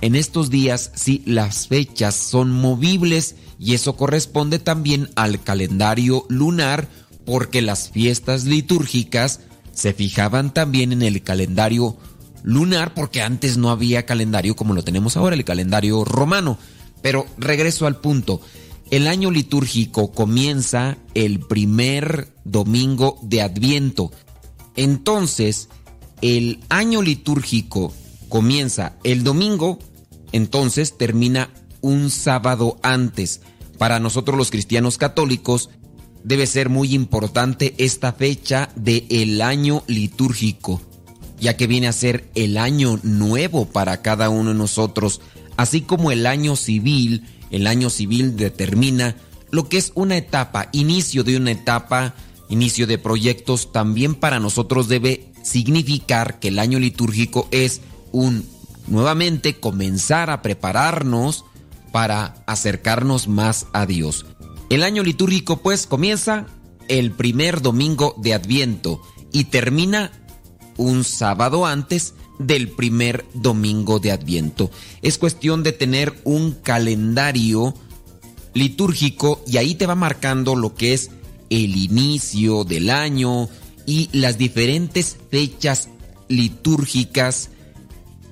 [0.00, 6.88] en estos días sí las fechas son movibles y eso corresponde también al calendario lunar
[7.26, 9.40] porque las fiestas litúrgicas
[9.72, 11.98] se fijaban también en el calendario
[12.42, 16.56] lunar porque antes no había calendario como lo tenemos ahora, el calendario romano.
[17.02, 18.40] Pero regreso al punto.
[18.90, 24.10] El año litúrgico comienza el primer domingo de Adviento.
[24.76, 25.68] Entonces,
[26.22, 27.92] el año litúrgico
[28.30, 29.78] comienza el domingo,
[30.32, 31.50] entonces termina
[31.82, 33.42] un sábado antes.
[33.76, 35.68] Para nosotros los cristianos católicos
[36.24, 40.80] debe ser muy importante esta fecha del el año litúrgico,
[41.38, 45.20] ya que viene a ser el año nuevo para cada uno de nosotros,
[45.58, 49.16] así como el año civil, el año civil determina
[49.50, 52.14] lo que es una etapa, inicio de una etapa,
[52.48, 57.80] inicio de proyectos, también para nosotros debe significar que el año litúrgico es
[58.12, 58.46] un
[58.86, 61.44] nuevamente comenzar a prepararnos
[61.92, 64.26] para acercarnos más a Dios.
[64.70, 66.46] El año litúrgico pues comienza
[66.88, 69.02] el primer domingo de Adviento
[69.32, 70.12] y termina
[70.76, 74.70] un sábado antes del primer domingo de Adviento.
[75.02, 77.74] Es cuestión de tener un calendario
[78.54, 81.10] litúrgico y ahí te va marcando lo que es
[81.50, 83.48] el inicio del año
[83.86, 85.88] y las diferentes fechas
[86.28, 87.50] litúrgicas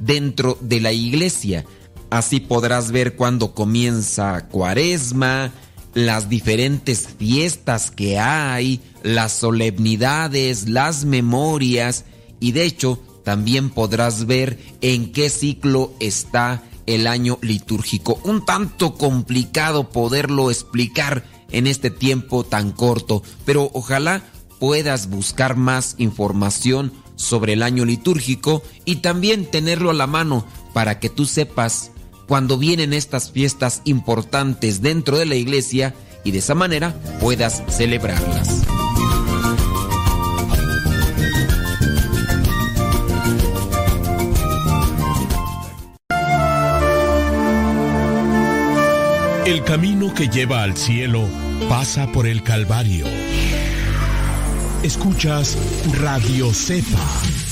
[0.00, 1.64] dentro de la iglesia.
[2.10, 5.52] Así podrás ver cuándo comienza Cuaresma,
[5.94, 12.04] las diferentes fiestas que hay, las solemnidades, las memorias
[12.38, 18.20] y de hecho también podrás ver en qué ciclo está el año litúrgico.
[18.22, 24.22] Un tanto complicado poderlo explicar en este tiempo tan corto, pero ojalá
[24.60, 31.00] puedas buscar más información sobre el año litúrgico y también tenerlo a la mano para
[31.00, 31.90] que tú sepas
[32.28, 38.75] cuando vienen estas fiestas importantes dentro de la iglesia y de esa manera puedas celebrarlas.
[49.46, 51.28] El camino que lleva al cielo
[51.68, 53.06] pasa por el Calvario.
[54.82, 55.56] Escuchas
[56.00, 57.45] Radio Cepa.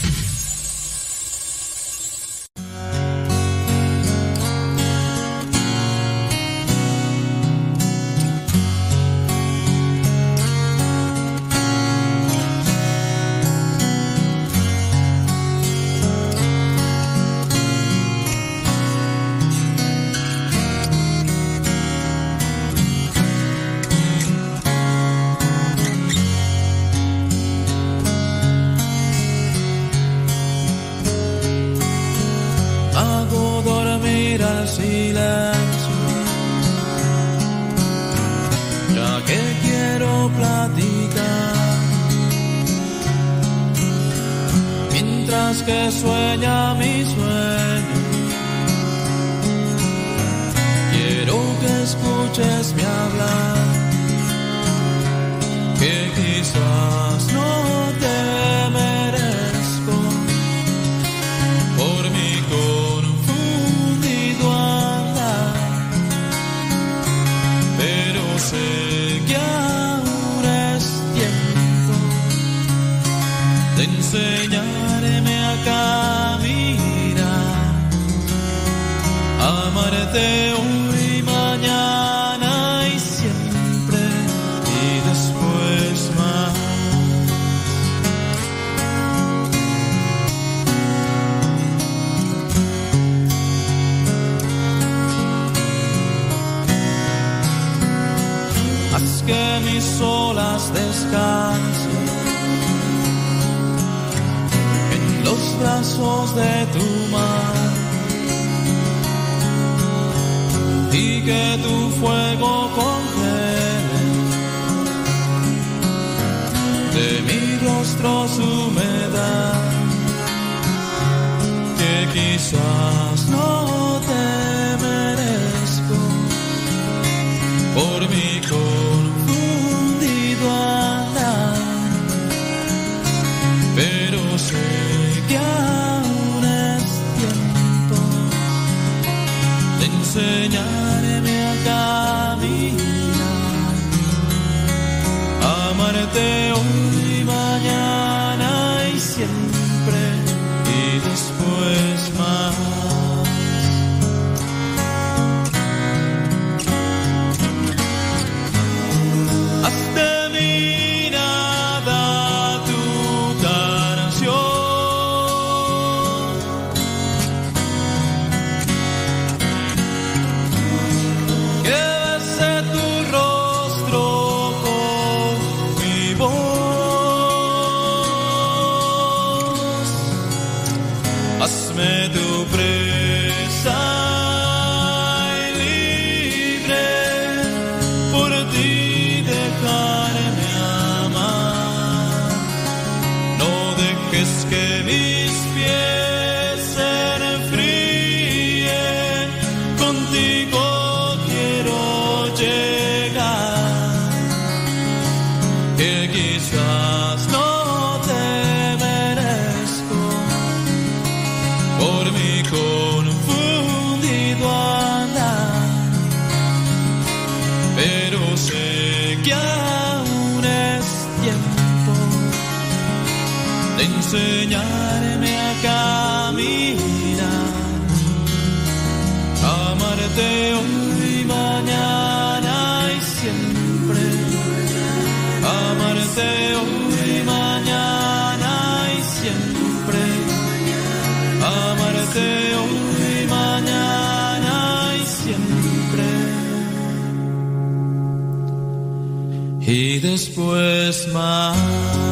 [251.14, 252.03] Después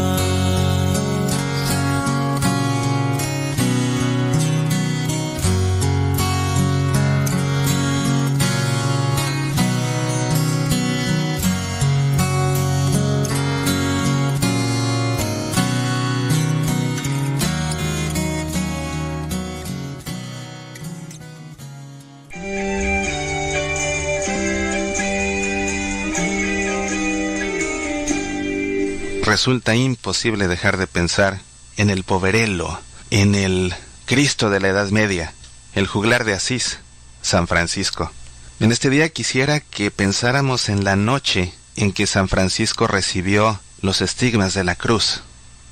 [29.43, 31.41] Resulta imposible dejar de pensar
[31.77, 32.79] en el poverello,
[33.11, 33.75] en el
[34.05, 35.35] Cristo de la Edad Media,
[35.75, 36.79] el juglar de Asís,
[37.23, 38.13] San Francisco.
[38.61, 44.01] En este día quisiera que pensáramos en la noche en que San Francisco recibió los
[44.01, 45.23] estigmas de la cruz,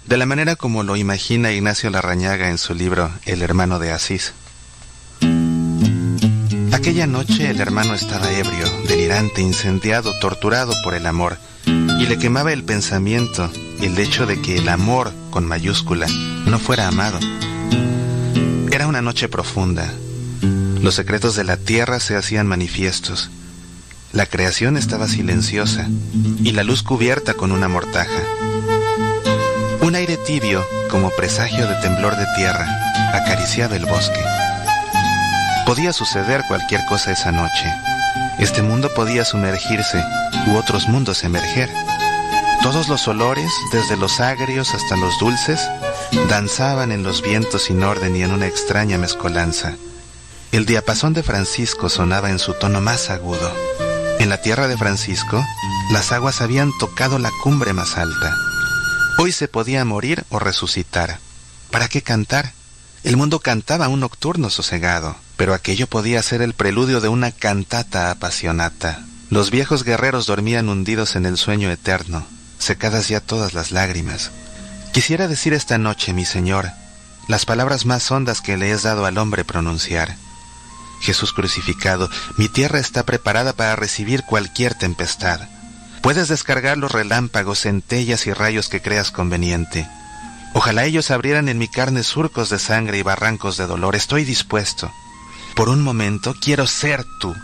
[0.05, 4.32] de la manera como lo imagina Ignacio Larrañaga en su libro El hermano de Asís.
[6.72, 11.38] Aquella noche el hermano estaba ebrio, delirante, incendiado, torturado por el amor,
[12.01, 13.51] y le quemaba el pensamiento
[13.82, 16.06] el hecho de que el amor, con mayúscula,
[16.47, 17.20] no fuera amado.
[18.72, 19.93] Era una noche profunda.
[20.81, 23.31] Los secretos de la tierra se hacían manifiestos.
[24.12, 25.89] La creación estaba silenciosa
[26.43, 28.22] y la luz cubierta con una mortaja.
[29.82, 32.66] Un aire tibio, como presagio de temblor de tierra,
[33.12, 34.20] acariciaba el bosque.
[35.66, 37.70] Podía suceder cualquier cosa esa noche.
[38.39, 40.02] Este mundo podía sumergirse
[40.47, 41.69] u otros mundos emerger.
[42.62, 45.61] Todos los olores, desde los agrios hasta los dulces,
[46.28, 49.77] danzaban en los vientos sin orden y en una extraña mezcolanza.
[50.52, 53.52] El diapasón de Francisco sonaba en su tono más agudo.
[54.19, 55.44] En la tierra de Francisco,
[55.93, 58.35] las aguas habían tocado la cumbre más alta.
[59.19, 61.19] Hoy se podía morir o resucitar.
[61.70, 62.52] ¿Para qué cantar?
[63.05, 68.10] El mundo cantaba un nocturno sosegado, pero aquello podía ser el preludio de una cantata
[68.10, 69.06] apasionata.
[69.30, 72.26] Los viejos guerreros dormían hundidos en el sueño eterno,
[72.58, 74.32] secadas ya todas las lágrimas.
[74.92, 76.68] Quisiera decir esta noche, mi Señor,
[77.26, 80.14] las palabras más hondas que le has dado al hombre pronunciar.
[81.00, 85.40] Jesús crucificado, mi tierra está preparada para recibir cualquier tempestad.
[86.02, 89.88] Puedes descargar los relámpagos, centellas y rayos que creas conveniente.
[90.52, 93.96] Ojalá ellos abrieran en mi carne surcos de sangre y barrancos de dolor.
[93.96, 94.92] Estoy dispuesto.
[95.60, 97.36] Por un momento quiero ser tú.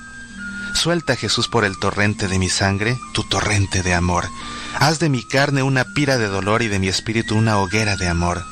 [0.73, 4.25] Suelta Jesús por el torrente de mi sangre, tu torrente de amor.
[4.79, 8.09] Haz de mi carne una pira de dolor y de mi espíritu una hoguera de
[8.09, 8.43] amor.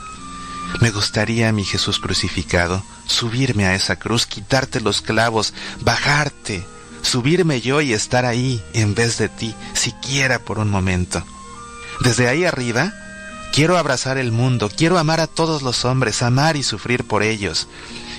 [0.83, 6.63] Me gustaría, mi Jesús crucificado, subirme a esa cruz, quitarte los clavos, bajarte,
[7.01, 11.25] subirme yo y estar ahí en vez de ti, siquiera por un momento.
[12.01, 12.93] Desde ahí arriba,
[13.55, 17.67] quiero abrazar el mundo, quiero amar a todos los hombres, amar y sufrir por ellos.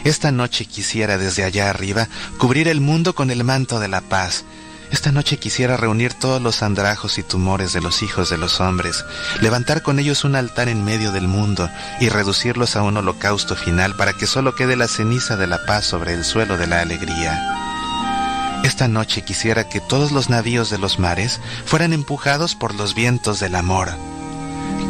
[0.06, 2.08] Esta noche quisiera desde allá arriba
[2.38, 4.46] cubrir el mundo con el manto de la paz.
[4.92, 9.04] Esta noche quisiera reunir todos los andrajos y tumores de los hijos de los hombres,
[9.42, 11.68] levantar con ellos un altar en medio del mundo
[12.00, 15.86] y reducirlos a un holocausto final para que solo quede la ceniza de la paz
[15.86, 18.62] sobre el suelo de la alegría.
[18.64, 23.40] Esta noche quisiera que todos los navíos de los mares fueran empujados por los vientos
[23.40, 23.90] del amor,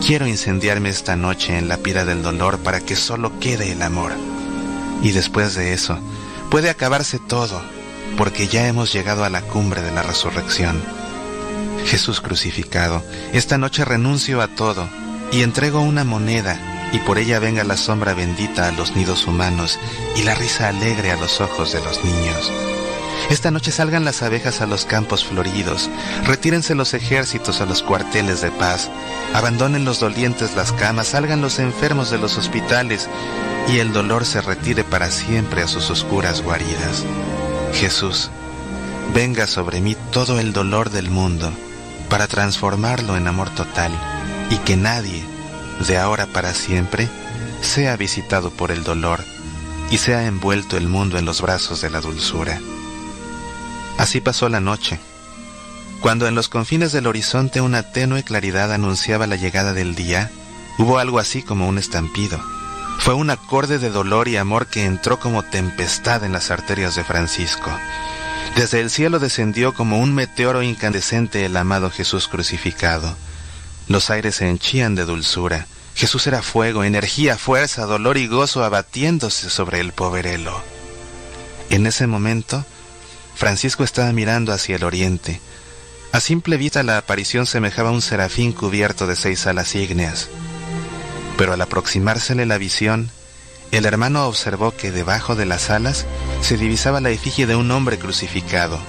[0.06, 4.35] quiero incendiarme esta noche en la pira del dolor para que solo quede el amor.
[5.02, 6.00] Y después de eso,
[6.50, 7.62] puede acabarse todo,
[8.18, 10.82] porque ya hemos llegado a la cumbre de la resurrección.
[11.86, 13.04] Jesús crucificado,
[13.34, 14.88] esta noche renuncio a todo
[15.32, 19.80] y entrego una moneda y por ella venga la sombra bendita a los nidos humanos
[20.16, 22.52] y la risa alegre a los ojos de los niños.
[23.30, 25.90] Esta noche salgan las abejas a los campos floridos,
[26.26, 28.92] retírense los ejércitos a los cuarteles de paz,
[29.34, 33.10] abandonen los dolientes las camas, salgan los enfermos de los hospitales
[33.68, 37.04] y el dolor se retire para siempre a sus oscuras guaridas.
[37.74, 38.30] Jesús,
[39.14, 41.52] venga sobre mí todo el dolor del mundo
[42.10, 43.92] para transformarlo en amor total
[44.52, 45.24] y que nadie,
[45.88, 47.10] de ahora para siempre,
[47.62, 49.24] sea visitado por el dolor
[49.90, 52.62] y sea envuelto el mundo en los brazos de la dulzura.
[53.98, 55.00] Así pasó la noche.
[56.02, 60.30] Cuando en los confines del horizonte una tenue claridad anunciaba la llegada del día,
[60.78, 62.40] hubo algo así como un estampido.
[63.00, 67.04] Fue un acorde de dolor y amor que entró como tempestad en las arterias de
[67.04, 67.72] Francisco.
[68.56, 73.16] Desde el cielo descendió como un meteoro incandescente el amado Jesús crucificado.
[73.88, 75.68] Los aires se henchían de dulzura.
[75.94, 80.62] Jesús era fuego, energía, fuerza, dolor y gozo abatiéndose sobre el poverelo.
[81.70, 82.66] En ese momento,
[83.36, 85.42] Francisco estaba mirando hacia el oriente.
[86.12, 90.30] A simple vista la aparición semejaba a un serafín cubierto de seis alas ígneas.
[91.38, 93.12] Pero al aproximársele la visión,
[93.72, 96.06] el hermano observó que debajo de las alas
[96.42, 98.80] se divisaba la efigie de un hombre crucificado.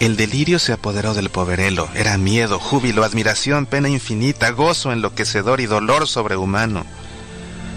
[0.00, 1.88] El delirio se apoderó del poverelo.
[1.94, 6.84] Era miedo, júbilo, admiración, pena infinita, gozo enloquecedor y dolor sobrehumano.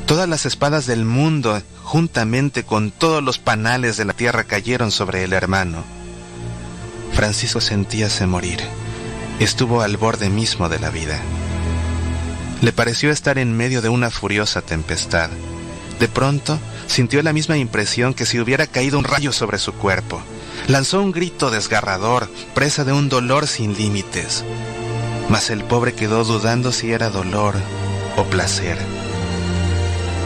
[0.07, 5.23] Todas las espadas del mundo, juntamente con todos los panales de la tierra, cayeron sobre
[5.23, 5.83] el hermano.
[7.15, 8.59] Francisco sentíase morir.
[9.39, 11.17] Estuvo al borde mismo de la vida.
[12.61, 15.29] Le pareció estar en medio de una furiosa tempestad.
[15.97, 20.21] De pronto, sintió la misma impresión que si hubiera caído un rayo sobre su cuerpo.
[20.67, 24.43] Lanzó un grito desgarrador, presa de un dolor sin límites.
[25.29, 27.55] Mas el pobre quedó dudando si era dolor
[28.17, 28.77] o placer.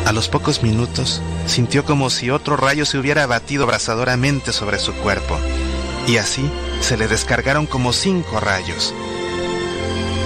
[0.08, 4.94] A los pocos minutos, sintió como si otro rayo se hubiera abatido abrasadoramente sobre su
[4.94, 5.38] cuerpo,
[6.08, 6.50] y así
[6.82, 8.94] se le descargaron como cinco rayos.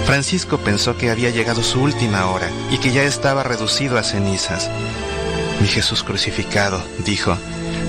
[0.06, 4.70] Francisco pensó que había llegado su última hora y que ya estaba reducido a cenizas.
[5.60, 7.36] Mi Jesús crucificado, dijo,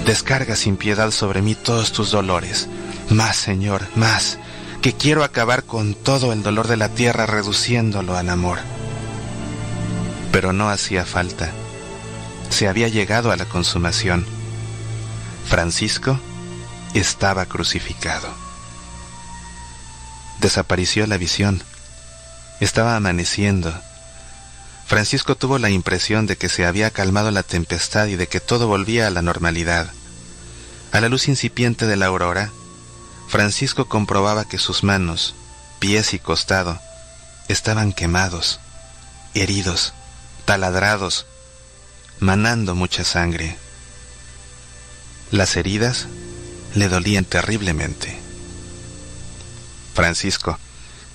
[0.05, 2.67] descarga sin piedad sobre mí todos tus dolores.
[3.09, 4.37] Más, Señor, más,
[4.81, 8.59] que quiero acabar con todo el dolor de la tierra reduciéndolo al amor.
[10.31, 11.51] Pero no hacía falta.
[12.49, 14.25] Se había llegado a la consumación.
[15.49, 16.17] Francisco
[16.93, 18.44] estaba crucificado.
[20.39, 21.63] Desapareció la visión.
[22.59, 23.73] Estaba amaneciendo.
[24.85, 28.67] Francisco tuvo la impresión de que se había calmado la tempestad y de que todo
[28.67, 29.91] volvía a la normalidad.
[30.91, 32.51] A la luz incipiente de la aurora,
[33.27, 35.35] Francisco comprobaba que sus manos,
[35.79, 36.79] pies y costado
[37.47, 38.59] estaban quemados,
[39.33, 39.93] heridos,
[40.45, 41.25] taladrados,
[42.19, 43.57] manando mucha sangre.
[45.31, 46.07] Las heridas
[46.75, 48.24] le dolían terriblemente.
[49.95, 50.59] Francisco,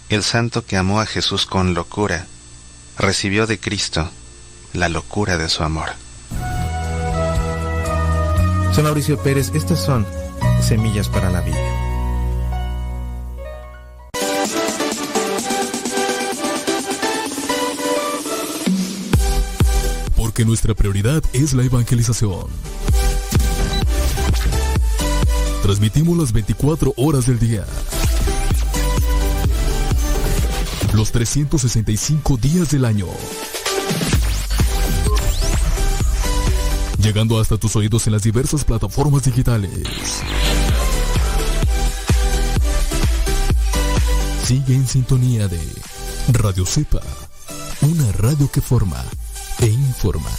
[0.09, 2.27] el santo que amó a Jesús con locura,
[2.99, 4.11] recibió de Cristo
[4.73, 5.91] la locura de su amor.
[8.73, 10.07] Soy Mauricio Pérez, estas son
[10.63, 11.59] Semillas para la Vida.
[20.17, 22.47] Porque nuestra prioridad es la evangelización.
[25.63, 27.67] Transmitimos las 24 horas del día.
[30.93, 33.07] Los 365 días del año.
[36.99, 39.71] Llegando hasta tus oídos en las diversas plataformas digitales.
[44.45, 45.61] Sigue en sintonía de
[46.33, 47.01] Radio Cepa,
[47.83, 49.03] una radio que forma
[49.61, 50.31] e informa.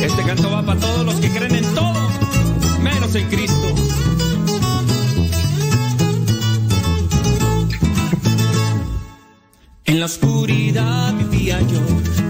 [0.00, 2.08] Este canto va para todos los que creen en todo,
[2.80, 3.74] menos en Cristo.
[9.92, 11.78] En la oscuridad vivía yo,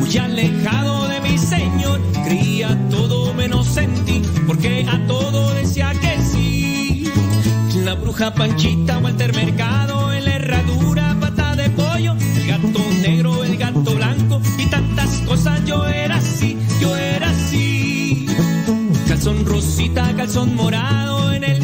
[0.00, 2.00] muy alejado de mi Señor.
[2.24, 7.08] Creía todo menos en ti, porque a todo decía que sí.
[7.84, 13.56] La bruja Panchita, Walter Mercado, en la herradura, pata de pollo, el gato negro, el
[13.56, 15.64] gato blanco y tantas cosas.
[15.64, 18.26] Yo era así, yo era así.
[19.06, 21.61] Calzón rosita, calzón morado, en el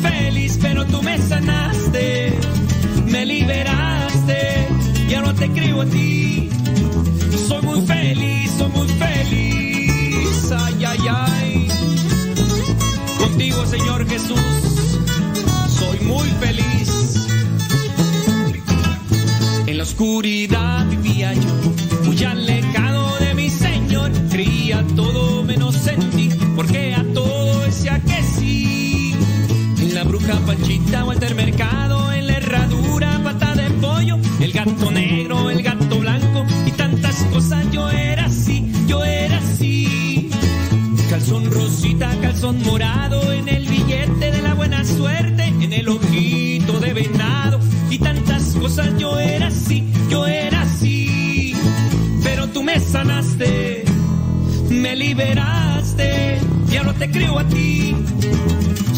[0.00, 2.38] infeliz, pero tú me sanaste,
[3.06, 4.68] me liberaste,
[5.08, 6.48] ya no te creo a ti.
[7.48, 11.68] Soy muy feliz, soy muy feliz, ay, ay, ay.
[13.18, 14.40] Contigo, Señor Jesús,
[15.68, 17.28] soy muy feliz.
[19.66, 26.29] En la oscuridad vivía yo, muy alejado de mi Señor, creía todo menos en ti
[30.90, 37.14] Mercado, en la herradura, pata de pollo, el gato negro, el gato blanco y tantas
[37.32, 37.64] cosas.
[37.70, 40.28] Yo era así, yo era así.
[41.08, 46.92] Calzón rosita, calzón morado, en el billete de la buena suerte, en el ojito de
[46.92, 48.98] venado y tantas cosas.
[48.98, 51.54] Yo era así, yo era así.
[52.24, 53.84] Pero tú me sanaste,
[54.68, 56.40] me liberaste
[56.70, 57.94] y ahora te creo a ti.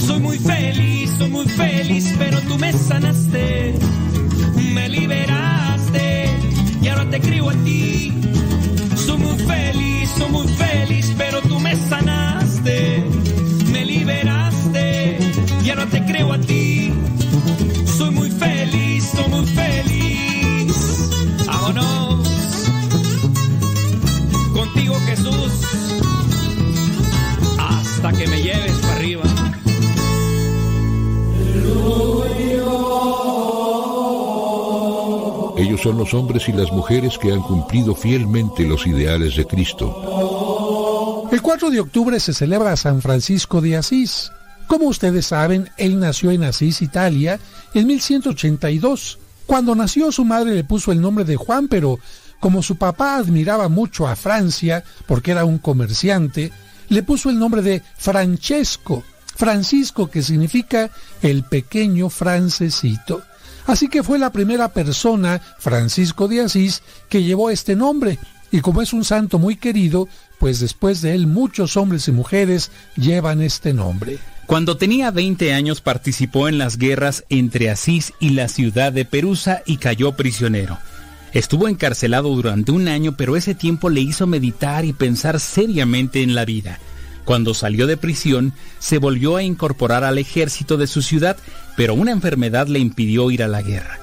[0.07, 3.75] Soy muy feliz, soy muy feliz, pero tú me sanaste,
[4.75, 6.27] me liberaste
[6.83, 8.13] y ahora te creo a ti.
[8.97, 13.05] Soy muy feliz, soy muy feliz, pero tú me sanaste,
[13.73, 15.19] me liberaste
[15.65, 16.93] y ahora te creo a ti.
[17.97, 19.82] Soy muy feliz, soy muy feliz.
[35.83, 41.29] Son los hombres y las mujeres que han cumplido fielmente los ideales de Cristo.
[41.33, 44.31] El 4 de octubre se celebra San Francisco de Asís.
[44.69, 47.41] Como ustedes saben, él nació en Asís, Italia,
[47.75, 49.19] en 1182.
[49.47, 51.99] Cuando nació su madre le puso el nombre de Juan, pero
[52.39, 56.53] como su papá admiraba mucho a Francia, porque era un comerciante,
[56.89, 59.03] le puso el nombre de Francesco,
[59.35, 60.91] Francisco que significa
[61.23, 63.23] el pequeño francesito.
[63.67, 68.19] Así que fue la primera persona, Francisco de Asís, que llevó este nombre.
[68.51, 70.09] Y como es un santo muy querido,
[70.39, 74.19] pues después de él muchos hombres y mujeres llevan este nombre.
[74.47, 79.63] Cuando tenía 20 años participó en las guerras entre Asís y la ciudad de Perusa
[79.65, 80.79] y cayó prisionero.
[81.33, 86.35] Estuvo encarcelado durante un año, pero ese tiempo le hizo meditar y pensar seriamente en
[86.35, 86.79] la vida.
[87.25, 91.37] Cuando salió de prisión, se volvió a incorporar al ejército de su ciudad,
[91.77, 94.01] pero una enfermedad le impidió ir a la guerra.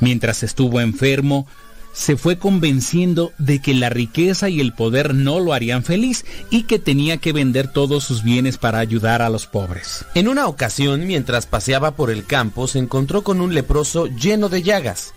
[0.00, 1.46] Mientras estuvo enfermo,
[1.92, 6.62] se fue convenciendo de que la riqueza y el poder no lo harían feliz y
[6.62, 10.04] que tenía que vender todos sus bienes para ayudar a los pobres.
[10.14, 14.62] En una ocasión, mientras paseaba por el campo, se encontró con un leproso lleno de
[14.62, 15.12] llagas.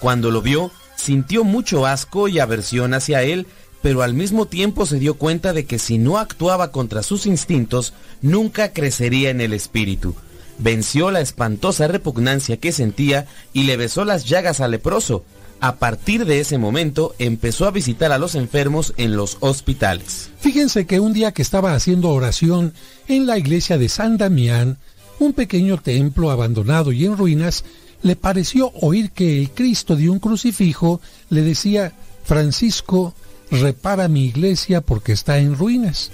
[0.00, 3.46] Cuando lo vio, sintió mucho asco y aversión hacia él,
[3.86, 7.92] pero al mismo tiempo se dio cuenta de que si no actuaba contra sus instintos,
[8.20, 10.16] nunca crecería en el espíritu.
[10.58, 15.24] Venció la espantosa repugnancia que sentía y le besó las llagas al leproso.
[15.60, 20.30] A partir de ese momento empezó a visitar a los enfermos en los hospitales.
[20.40, 22.74] Fíjense que un día que estaba haciendo oración
[23.06, 24.78] en la iglesia de San Damián,
[25.20, 27.62] un pequeño templo abandonado y en ruinas,
[28.02, 31.00] le pareció oír que el Cristo de un crucifijo
[31.30, 31.92] le decía,
[32.24, 33.14] Francisco,
[33.50, 36.10] repara mi iglesia porque está en ruinas.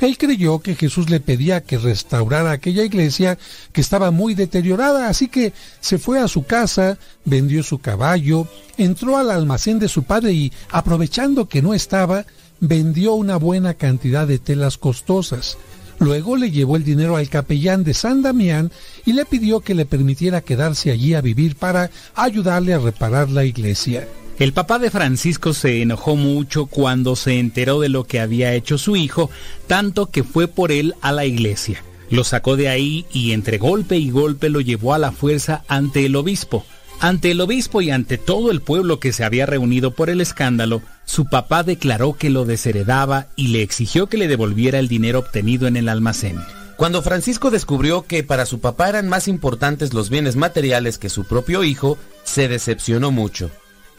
[0.00, 3.36] Él creyó que Jesús le pedía que restaurara aquella iglesia
[3.72, 8.48] que estaba muy deteriorada, así que se fue a su casa, vendió su caballo,
[8.78, 12.24] entró al almacén de su padre y, aprovechando que no estaba,
[12.60, 15.58] vendió una buena cantidad de telas costosas.
[15.98, 18.72] Luego le llevó el dinero al capellán de San Damián
[19.04, 23.44] y le pidió que le permitiera quedarse allí a vivir para ayudarle a reparar la
[23.44, 24.08] iglesia.
[24.40, 28.78] El papá de Francisco se enojó mucho cuando se enteró de lo que había hecho
[28.78, 29.30] su hijo,
[29.66, 31.84] tanto que fue por él a la iglesia.
[32.08, 36.06] Lo sacó de ahí y entre golpe y golpe lo llevó a la fuerza ante
[36.06, 36.64] el obispo.
[37.00, 40.80] Ante el obispo y ante todo el pueblo que se había reunido por el escándalo,
[41.04, 45.66] su papá declaró que lo desheredaba y le exigió que le devolviera el dinero obtenido
[45.66, 46.40] en el almacén.
[46.78, 51.24] Cuando Francisco descubrió que para su papá eran más importantes los bienes materiales que su
[51.24, 53.50] propio hijo, se decepcionó mucho.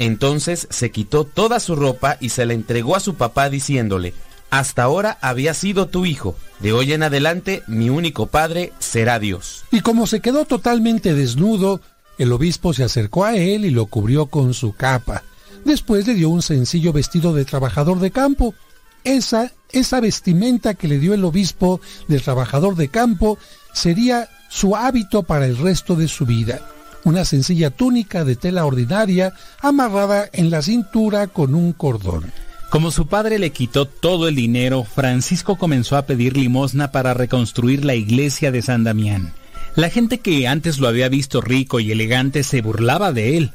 [0.01, 4.15] Entonces se quitó toda su ropa y se la entregó a su papá diciéndole,
[4.49, 9.63] hasta ahora había sido tu hijo, de hoy en adelante mi único padre será Dios.
[9.69, 11.81] Y como se quedó totalmente desnudo,
[12.17, 15.21] el obispo se acercó a él y lo cubrió con su capa.
[15.65, 18.55] Después le dio un sencillo vestido de trabajador de campo.
[19.03, 23.37] Esa, esa vestimenta que le dio el obispo de trabajador de campo
[23.71, 26.59] sería su hábito para el resto de su vida
[27.03, 32.31] una sencilla túnica de tela ordinaria amarrada en la cintura con un cordón.
[32.69, 37.83] Como su padre le quitó todo el dinero, Francisco comenzó a pedir limosna para reconstruir
[37.83, 39.33] la iglesia de San Damián.
[39.75, 43.51] La gente que antes lo había visto rico y elegante se burlaba de él,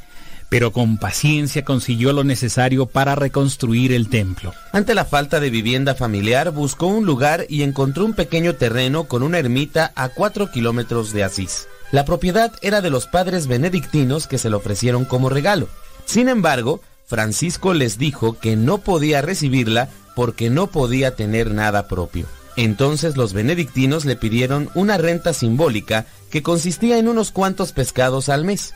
[0.48, 4.52] pero con paciencia consiguió lo necesario para reconstruir el templo.
[4.72, 9.22] Ante la falta de vivienda familiar, buscó un lugar y encontró un pequeño terreno con
[9.22, 11.68] una ermita a 4 kilómetros de Asís.
[11.92, 15.68] La propiedad era de los padres benedictinos que se le ofrecieron como regalo.
[16.04, 22.26] Sin embargo, Francisco les dijo que no podía recibirla porque no podía tener nada propio.
[22.56, 28.44] Entonces los benedictinos le pidieron una renta simbólica que consistía en unos cuantos pescados al
[28.44, 28.72] mes.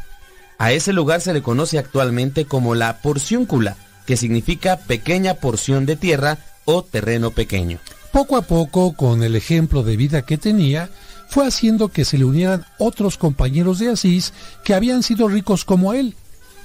[0.58, 3.76] A ese lugar se le conoce actualmente como la porciúncula,
[4.06, 7.78] que significa pequeña porción de tierra o terreno pequeño.
[8.12, 10.90] Poco a poco, con el ejemplo de vida que tenía,
[11.30, 14.32] fue haciendo que se le unieran otros compañeros de Asís
[14.64, 16.16] que habían sido ricos como él.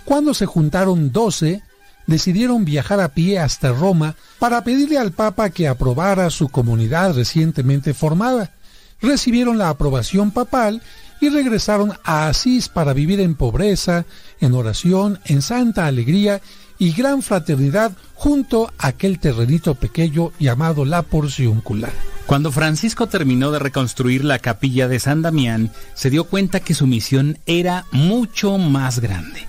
[0.05, 1.61] Cuando se juntaron doce,
[2.07, 7.93] decidieron viajar a pie hasta Roma para pedirle al Papa que aprobara su comunidad recientemente
[7.93, 8.53] formada.
[9.01, 10.81] Recibieron la aprobación papal
[11.21, 14.05] y regresaron a Asís para vivir en pobreza,
[14.41, 16.41] en oración, en santa alegría
[16.77, 21.89] y gran fraternidad junto a aquel terrenito pequeño llamado la Porciúncula.
[22.25, 26.87] Cuando Francisco terminó de reconstruir la capilla de San Damián, se dio cuenta que su
[26.87, 29.47] misión era mucho más grande.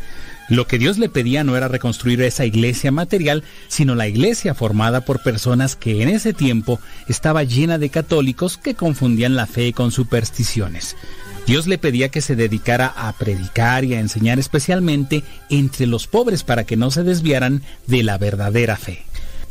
[0.48, 5.01] Lo que Dios le pedía no era reconstruir esa iglesia material, sino la iglesia formada
[5.01, 6.78] por personas que en ese tiempo
[7.09, 10.97] estaba llena de católicos que confundían la fe con supersticiones.
[11.47, 16.43] Dios le pedía que se dedicara a predicar y a enseñar especialmente entre los pobres
[16.43, 19.05] para que no se desviaran de la verdadera fe.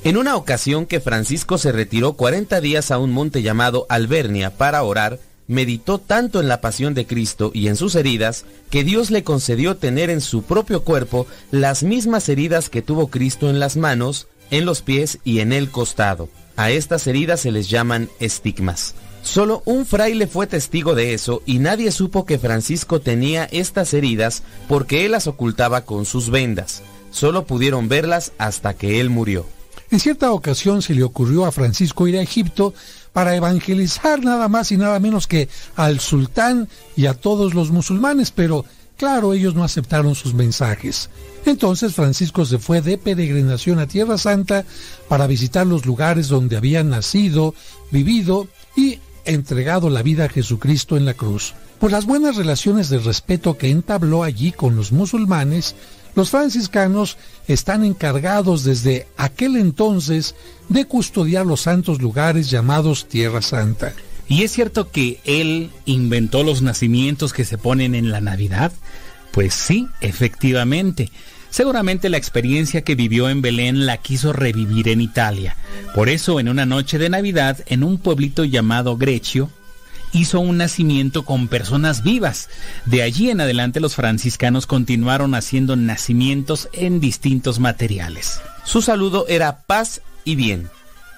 [0.03, 4.83] En una ocasión que Francisco se retiró 40 días a un monte llamado Albernia para
[4.83, 9.23] orar, meditó tanto en la pasión de Cristo y en sus heridas que Dios le
[9.23, 14.27] concedió tener en su propio cuerpo las mismas heridas que tuvo Cristo en las manos,
[14.51, 16.29] en los pies y en el costado.
[16.57, 18.95] A estas heridas se les llaman estigmas.
[19.25, 24.43] Solo un fraile fue testigo de eso y nadie supo que Francisco tenía estas heridas
[24.69, 26.83] porque él las ocultaba con sus vendas.
[27.09, 29.47] Solo pudieron verlas hasta que él murió.
[29.89, 32.75] En cierta ocasión se le ocurrió a Francisco ir a Egipto
[33.13, 38.29] para evangelizar nada más y nada menos que al sultán y a todos los musulmanes,
[38.29, 38.63] pero
[38.95, 41.09] claro, ellos no aceptaron sus mensajes.
[41.45, 44.65] Entonces Francisco se fue de peregrinación a Tierra Santa
[45.09, 47.55] para visitar los lugares donde había nacido,
[47.91, 51.53] vivido y entregado la vida a Jesucristo en la cruz.
[51.79, 55.75] Por las buenas relaciones de respeto que entabló allí con los musulmanes,
[56.15, 60.35] los franciscanos están encargados desde aquel entonces
[60.69, 63.93] de custodiar los santos lugares llamados Tierra Santa.
[64.27, 68.71] ¿Y es cierto que él inventó los nacimientos que se ponen en la Navidad?
[69.31, 71.11] Pues sí, efectivamente.
[71.55, 75.55] Seguramente la experiencia que vivió en Belén la quiso revivir en Italia.
[75.93, 79.49] Por eso, en una noche de Navidad, en un pueblito llamado Grecio,
[80.11, 82.49] hizo un nacimiento con personas vivas.
[82.83, 88.41] De allí en adelante los franciscanos continuaron haciendo nacimientos en distintos materiales.
[88.65, 90.69] Su saludo era paz y bien.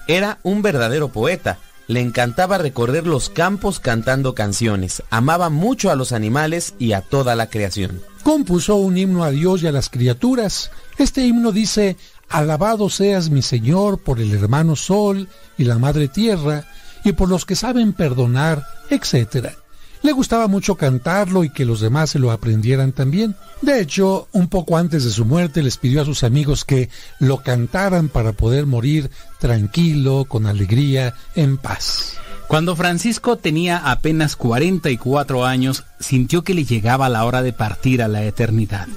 [0.06, 1.58] Era un verdadero poeta.
[1.88, 5.02] Le encantaba recorrer los campos cantando canciones.
[5.10, 8.02] Amaba mucho a los animales y a toda la creación.
[8.22, 10.70] Compuso un himno a Dios y a las criaturas.
[10.98, 11.96] Este himno dice,
[12.28, 16.66] Alabado seas mi Señor por el hermano Sol y la Madre Tierra,
[17.04, 19.56] y por los que saben perdonar, etc.
[20.02, 23.34] Le gustaba mucho cantarlo y que los demás se lo aprendieran también.
[23.62, 26.88] De hecho, un poco antes de su muerte les pidió a sus amigos que
[27.18, 29.10] lo cantaran para poder morir
[29.40, 32.14] tranquilo, con alegría, en paz.
[32.46, 38.08] Cuando Francisco tenía apenas 44 años, sintió que le llegaba la hora de partir a
[38.08, 38.88] la eternidad.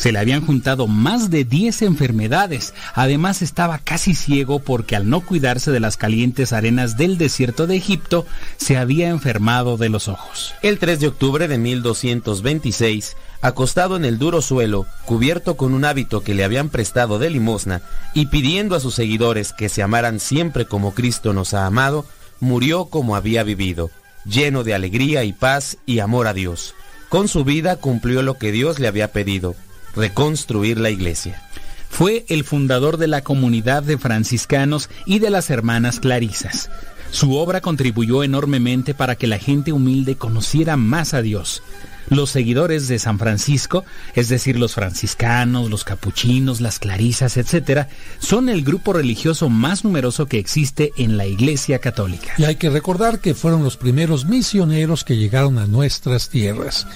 [0.00, 2.72] Se le habían juntado más de 10 enfermedades.
[2.94, 7.76] Además estaba casi ciego porque al no cuidarse de las calientes arenas del desierto de
[7.76, 8.24] Egipto,
[8.56, 10.54] se había enfermado de los ojos.
[10.62, 16.22] El 3 de octubre de 1226, acostado en el duro suelo, cubierto con un hábito
[16.22, 17.82] que le habían prestado de limosna
[18.14, 22.06] y pidiendo a sus seguidores que se amaran siempre como Cristo nos ha amado,
[22.40, 23.90] murió como había vivido,
[24.24, 26.74] lleno de alegría y paz y amor a Dios.
[27.10, 29.56] Con su vida cumplió lo que Dios le había pedido,
[29.94, 31.42] reconstruir la iglesia.
[31.88, 36.70] Fue el fundador de la comunidad de franciscanos y de las hermanas clarisas.
[37.10, 41.62] Su obra contribuyó enormemente para que la gente humilde conociera más a Dios.
[42.10, 43.84] Los seguidores de San Francisco,
[44.14, 47.86] es decir, los franciscanos, los capuchinos, las clarisas, etc.,
[48.18, 52.34] son el grupo religioso más numeroso que existe en la Iglesia Católica.
[52.36, 56.86] Y hay que recordar que fueron los primeros misioneros que llegaron a nuestras tierras.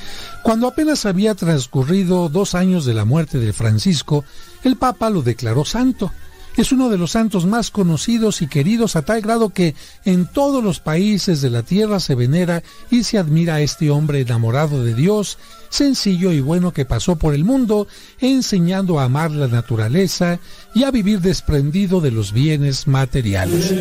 [0.42, 4.24] Cuando apenas había transcurrido dos años de la muerte de Francisco,
[4.62, 6.12] el Papa lo declaró santo.
[6.56, 9.74] Es uno de los santos más conocidos y queridos a tal grado que
[10.04, 14.20] en todos los países de la tierra se venera y se admira a este hombre
[14.20, 17.88] enamorado de Dios, sencillo y bueno que pasó por el mundo
[18.20, 20.38] enseñando a amar la naturaleza
[20.76, 23.72] y a vivir desprendido de los bienes materiales.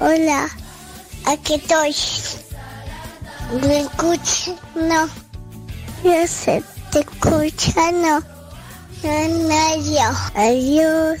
[0.00, 0.48] Hola,
[1.24, 1.94] aquí estoy.
[3.52, 4.52] ¿Me escucha?
[4.74, 5.08] No.
[6.02, 8.20] Yo sé, te escucha, no.
[9.02, 10.10] No, no, yo.
[10.34, 11.20] Adiós.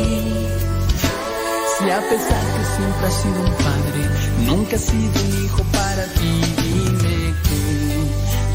[1.81, 4.01] Si a pesar que siempre has sido un padre,
[4.45, 6.41] nunca has sido un hijo para ti.
[6.61, 7.61] Dime que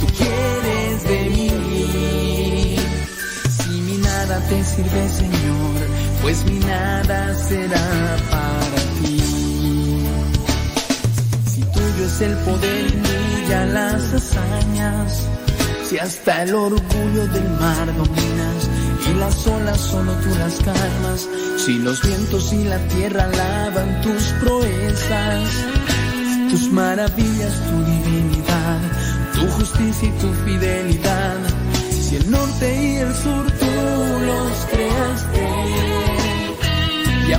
[0.01, 2.77] tú quieres de mí.
[3.59, 5.78] Si mi nada te sirve, Señor,
[6.23, 9.19] pues mi nada será para ti.
[11.53, 15.23] Si tuyo es el poder y brilla las hazañas,
[15.89, 18.76] si hasta el orgullo del mar dominas
[19.16, 21.28] las olas solo tú las calmas,
[21.64, 25.51] si los vientos y la tierra lavan tus proezas,
[26.51, 28.80] tus maravillas, tu divinidad,
[29.34, 31.36] tu justicia y tu fidelidad,
[31.90, 33.66] si el norte y el sur tú
[34.26, 35.48] los creaste
[37.28, 37.38] y a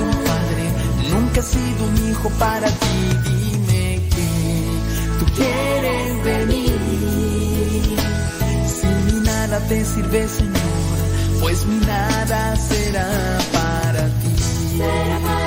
[1.41, 2.97] has sido un hijo para ti.
[3.25, 4.29] Dime que
[5.19, 6.65] tú quieres de mí.
[8.75, 10.97] Si mi nada te sirve, Señor,
[11.41, 13.07] pues mi nada será
[13.53, 15.40] para ti.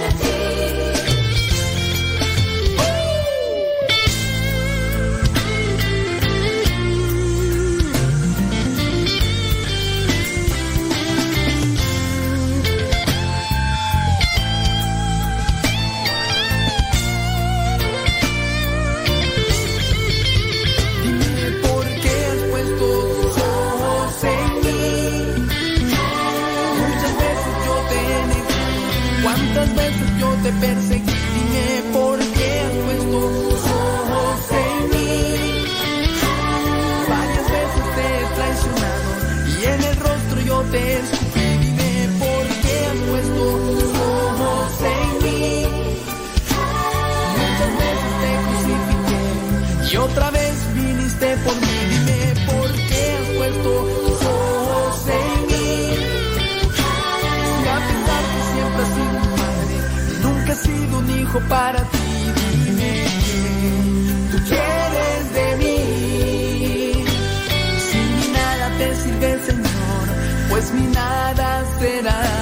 [61.40, 61.98] Para ti.
[62.65, 63.05] Dime
[64.31, 67.05] que tú quieres de mí.
[67.86, 70.06] Si mi nada te sirve, Señor,
[70.51, 72.34] pues mi nada será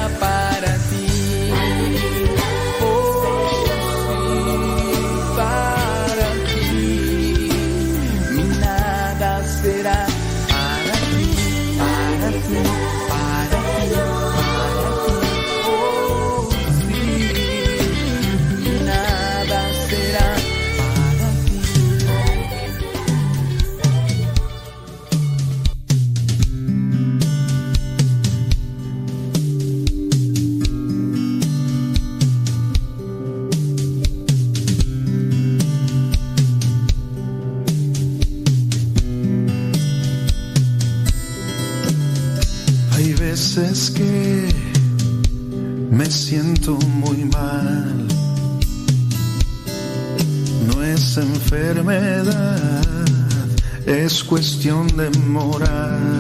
[54.97, 56.12] demora.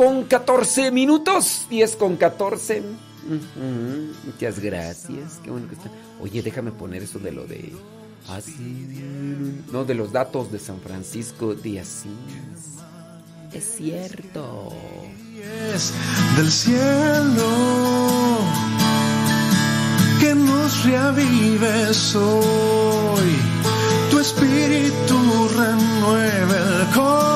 [0.00, 1.66] con 14 minutos.
[1.68, 2.82] 10 con 14.
[4.24, 5.40] Muchas gracias.
[5.44, 5.90] Qué bueno que está.
[6.22, 7.74] Oye, déjame poner eso de lo de.
[8.26, 8.54] Ah, Así.
[9.70, 12.08] No, de los datos de San Francisco de Asís.
[13.52, 14.72] Es cierto.
[16.38, 17.48] Del cielo
[20.18, 23.36] que nos reavives hoy,
[24.10, 27.29] tu espíritu renueve el corazón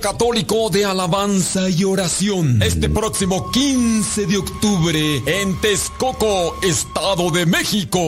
[0.00, 2.62] Católico de alabanza y oración.
[2.62, 8.00] Este próximo 15 de octubre en Texcoco, Estado de México.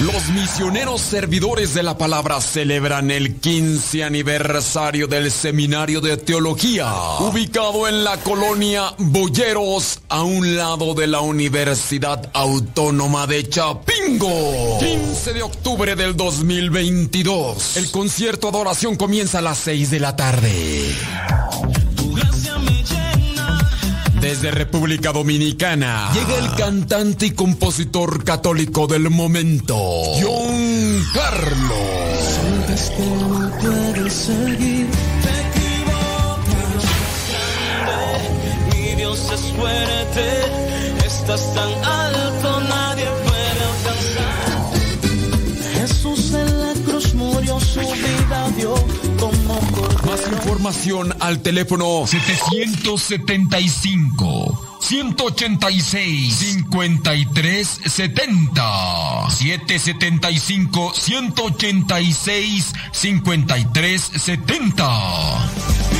[0.00, 7.86] Los misioneros servidores de la palabra celebran el 15 aniversario del Seminario de Teología, ubicado
[7.86, 13.89] en la colonia Boyeros, a un lado de la Universidad Autónoma de Chapingo.
[14.18, 17.76] 15 de octubre del 2022.
[17.76, 20.94] El concierto de oración comienza a las 6 de la tarde.
[24.20, 29.76] Desde República Dominicana llega el cantante y compositor católico del momento,
[30.20, 32.40] John Carlos.
[32.96, 34.88] Que no puedes seguir,
[35.22, 36.84] te equivocas.
[38.74, 41.99] Mi Dios es fuerte, estás tan
[50.40, 65.99] información al teléfono 775 186 53 70 775 186 53 70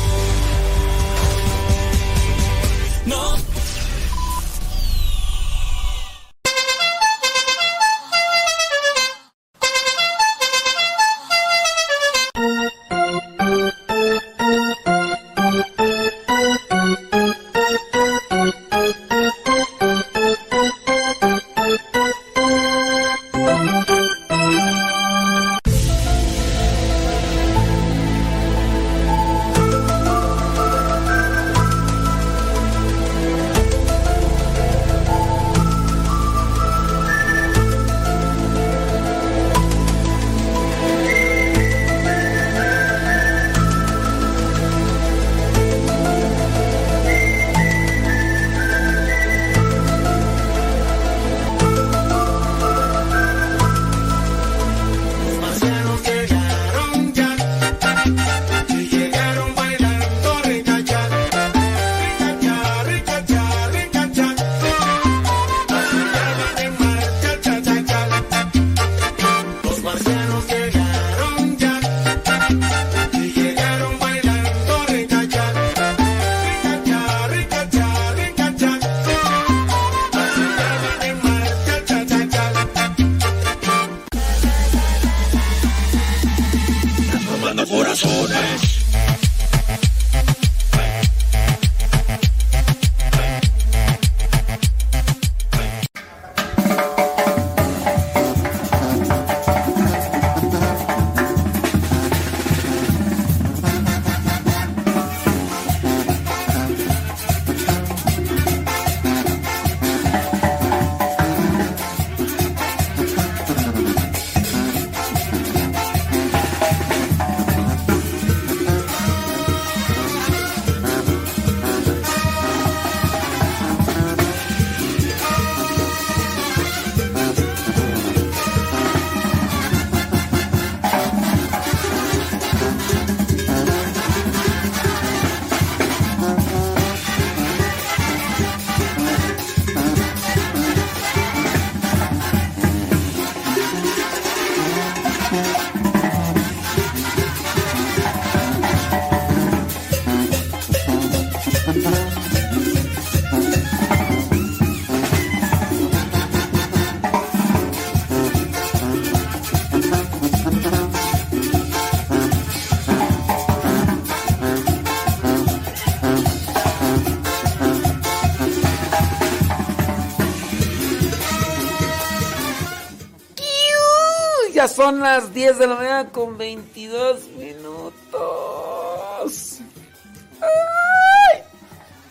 [174.81, 177.91] Son las 10 de la mañana con 22 minutos.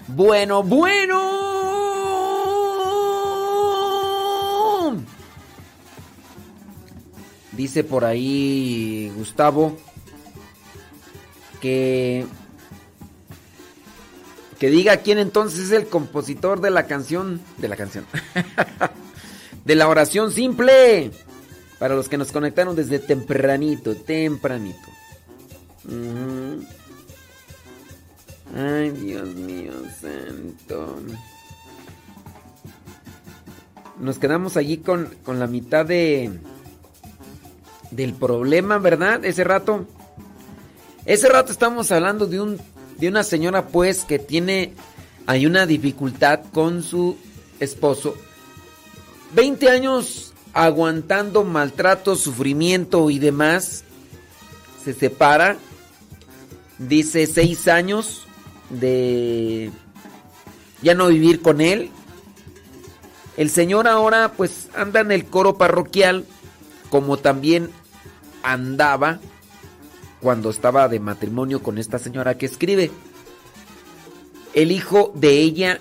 [0.07, 1.19] Bueno, bueno.
[7.51, 9.77] Dice por ahí Gustavo
[11.61, 12.25] que
[14.61, 18.07] que diga quién entonces es el compositor de la canción de la canción
[19.65, 21.11] de la oración simple
[21.81, 24.89] para los que nos conectaron desde tempranito, tempranito.
[28.55, 31.01] Ay, Dios mío, santo.
[33.99, 36.31] Nos quedamos allí con, con la mitad de
[37.91, 39.25] del problema, ¿verdad?
[39.25, 39.87] Ese rato.
[41.07, 42.61] Ese rato estamos hablando de un
[42.99, 44.75] de una señora pues que tiene
[45.27, 47.17] hay una dificultad con su
[47.59, 48.17] esposo.
[49.33, 53.85] 20 años aguantando maltrato, sufrimiento y demás.
[54.85, 55.57] Se separa.
[56.79, 58.27] Dice 6 años
[58.71, 59.71] de
[60.83, 61.91] ya no vivir con él.
[63.37, 66.25] El señor ahora pues anda en el coro parroquial
[66.89, 67.71] como también
[68.43, 69.21] andaba
[70.21, 72.91] cuando estaba de matrimonio con esta señora que escribe.
[74.53, 75.81] El hijo de ella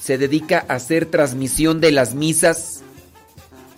[0.00, 2.82] se dedica a hacer transmisión de las misas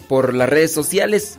[0.09, 1.39] por las redes sociales.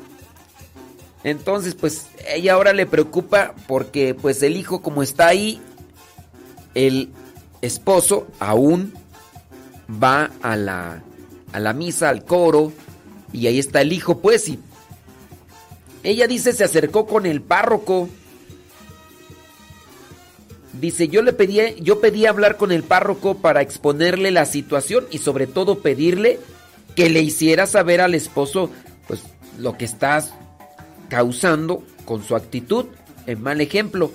[1.24, 5.62] Entonces, pues ella ahora le preocupa porque pues el hijo como está ahí,
[6.76, 7.10] el
[7.62, 8.94] esposo aún
[9.92, 11.04] va a la
[11.52, 12.72] a la misa, al coro
[13.34, 14.60] y ahí está el hijo, pues y
[16.04, 18.08] ella dice se acercó con el párroco.
[20.80, 25.18] Dice, yo le pedí, yo pedí hablar con el párroco para exponerle la situación y
[25.18, 26.40] sobre todo pedirle
[27.00, 28.70] que le hiciera saber al esposo
[29.08, 29.22] pues
[29.58, 30.34] lo que estás
[31.08, 32.88] causando con su actitud,
[33.26, 34.12] en mal ejemplo.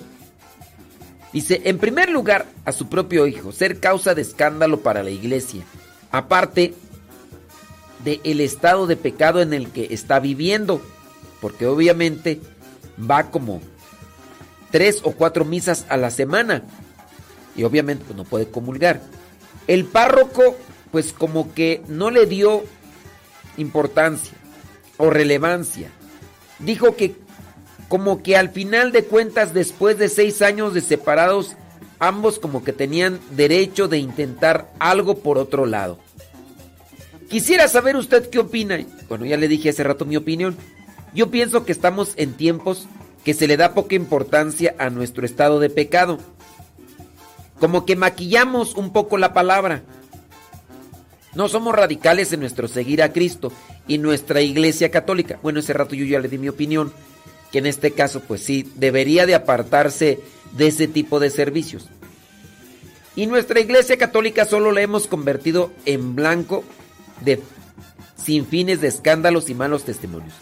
[1.33, 5.63] Dice, en primer lugar, a su propio hijo, ser causa de escándalo para la iglesia.
[6.11, 6.75] Aparte
[8.03, 10.79] de el estado de pecado en el que está viviendo,
[11.41, 12.39] porque obviamente
[12.99, 13.61] va como
[14.69, 16.61] tres o cuatro misas a la semana
[17.55, 19.01] y obviamente pues, no puede comulgar.
[19.65, 20.55] El párroco
[20.91, 22.63] pues como que no le dio
[23.57, 24.37] importancia
[24.97, 25.89] o relevancia.
[26.59, 27.15] Dijo que
[27.87, 31.55] como que al final de cuentas después de seis años de separados
[31.99, 35.99] ambos como que tenían derecho de intentar algo por otro lado.
[37.29, 38.79] Quisiera saber usted qué opina.
[39.09, 40.55] Bueno, ya le dije hace rato mi opinión.
[41.13, 42.87] Yo pienso que estamos en tiempos
[43.23, 46.19] que se le da poca importancia a nuestro estado de pecado.
[47.59, 49.83] Como que maquillamos un poco la palabra.
[51.35, 53.51] No somos radicales en nuestro seguir a Cristo
[53.87, 55.37] y nuestra iglesia católica.
[55.43, 56.93] Bueno, ese rato yo ya le di mi opinión,
[57.51, 60.19] que en este caso pues sí, debería de apartarse
[60.53, 61.89] de ese tipo de servicios.
[63.17, 66.63] Y nuestra iglesia católica solo la hemos convertido en blanco
[67.21, 67.41] de
[68.21, 70.33] sin fines de escándalos y malos testimonios.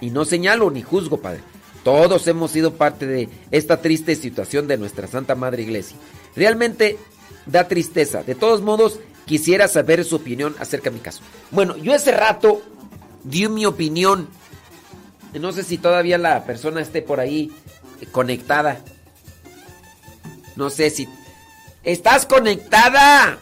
[0.00, 1.40] Y no señalo ni juzgo, Padre.
[1.82, 5.96] Todos hemos sido parte de esta triste situación de nuestra Santa Madre Iglesia.
[6.34, 6.98] Realmente
[7.46, 8.22] da tristeza.
[8.22, 11.22] De todos modos, quisiera saber su opinión acerca de mi caso.
[11.50, 12.62] Bueno, yo ese rato
[13.22, 14.28] di mi opinión.
[15.32, 17.50] No sé si todavía la persona esté por ahí
[18.12, 18.80] conectada.
[20.56, 21.08] No sé si...
[21.82, 23.38] ¿Estás conectada?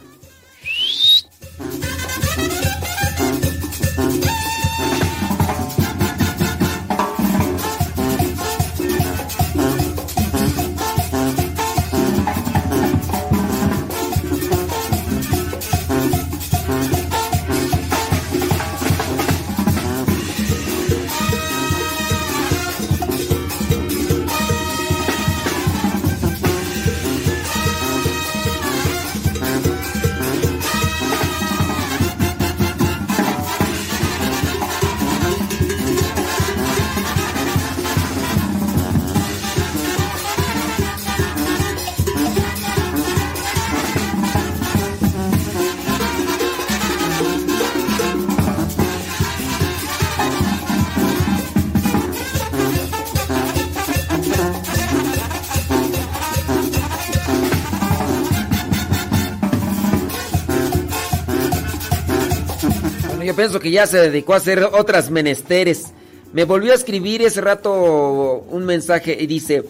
[63.24, 65.92] Yo pienso que ya se dedicó a hacer otras menesteres.
[66.32, 69.64] Me volvió a escribir ese rato un mensaje y dice,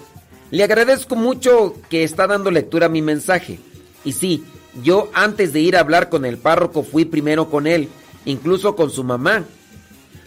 [0.50, 3.58] le agradezco mucho que está dando lectura a mi mensaje.
[4.04, 4.44] Y sí,
[4.82, 7.88] yo antes de ir a hablar con el párroco fui primero con él,
[8.24, 9.44] incluso con su mamá.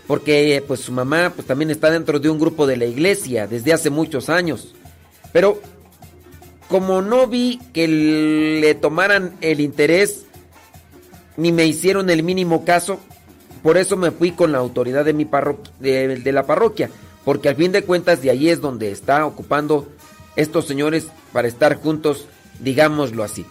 [0.08, 3.74] porque pues su mamá pues también está dentro de un grupo de la iglesia desde
[3.74, 4.76] hace muchos años.
[5.32, 5.60] Pero
[6.68, 10.26] como no vi que le tomaran el interés
[11.38, 13.00] ni me hicieron el mínimo caso,
[13.66, 15.27] por eso me fui con la autoridad de mi
[15.80, 16.92] de, la parroquia,
[17.24, 19.88] porque al fin de cuentas de ahí es donde está ocupando
[20.35, 22.27] estos señores para estar juntos,
[22.60, 23.44] digámoslo así.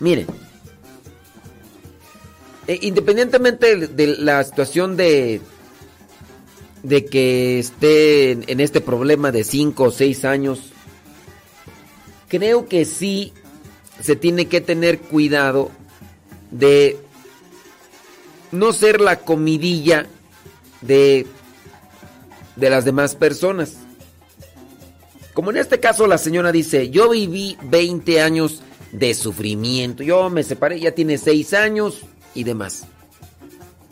[0.00, 0.26] Miren,
[2.66, 5.40] eh, independientemente de, la situación de
[6.82, 10.72] de que esté en este problema de 5 o 6 años,
[12.26, 13.32] creo que sí
[14.02, 15.70] se tiene que tener cuidado
[16.50, 16.96] de
[18.52, 20.06] no ser la comidilla
[20.80, 21.26] de,
[22.56, 23.74] de las demás personas.
[25.34, 28.62] Como en este caso la señora dice, yo viví 20 años
[28.92, 32.00] de sufrimiento, yo me separé, ya tiene 6 años
[32.34, 32.86] y demás.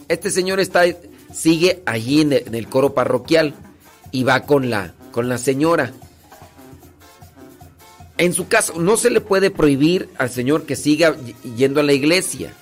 [0.08, 0.84] Este señor está,
[1.32, 3.54] sigue allí en el, en el coro parroquial
[4.10, 5.92] y va con la, con la señora.
[8.18, 11.16] En su caso, no se le puede prohibir al señor que siga
[11.56, 12.54] yendo a la iglesia.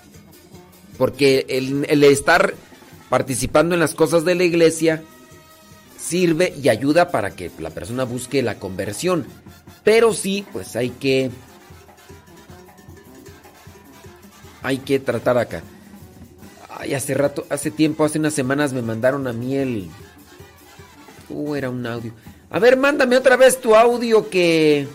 [0.98, 2.54] Porque el, estar
[3.08, 5.02] participando en las cosas de la iglesia
[5.98, 9.26] sirve y ayuda para que la persona busque la conversión.
[9.82, 11.30] Pero sí, pues hay que.
[14.62, 15.62] Hay que tratar acá.
[16.70, 19.88] Ay, hace rato, hace tiempo, hace unas semanas me mandaron a mí el.
[21.28, 22.12] Uh, era un audio.
[22.50, 24.86] A ver, mándame otra vez tu audio que.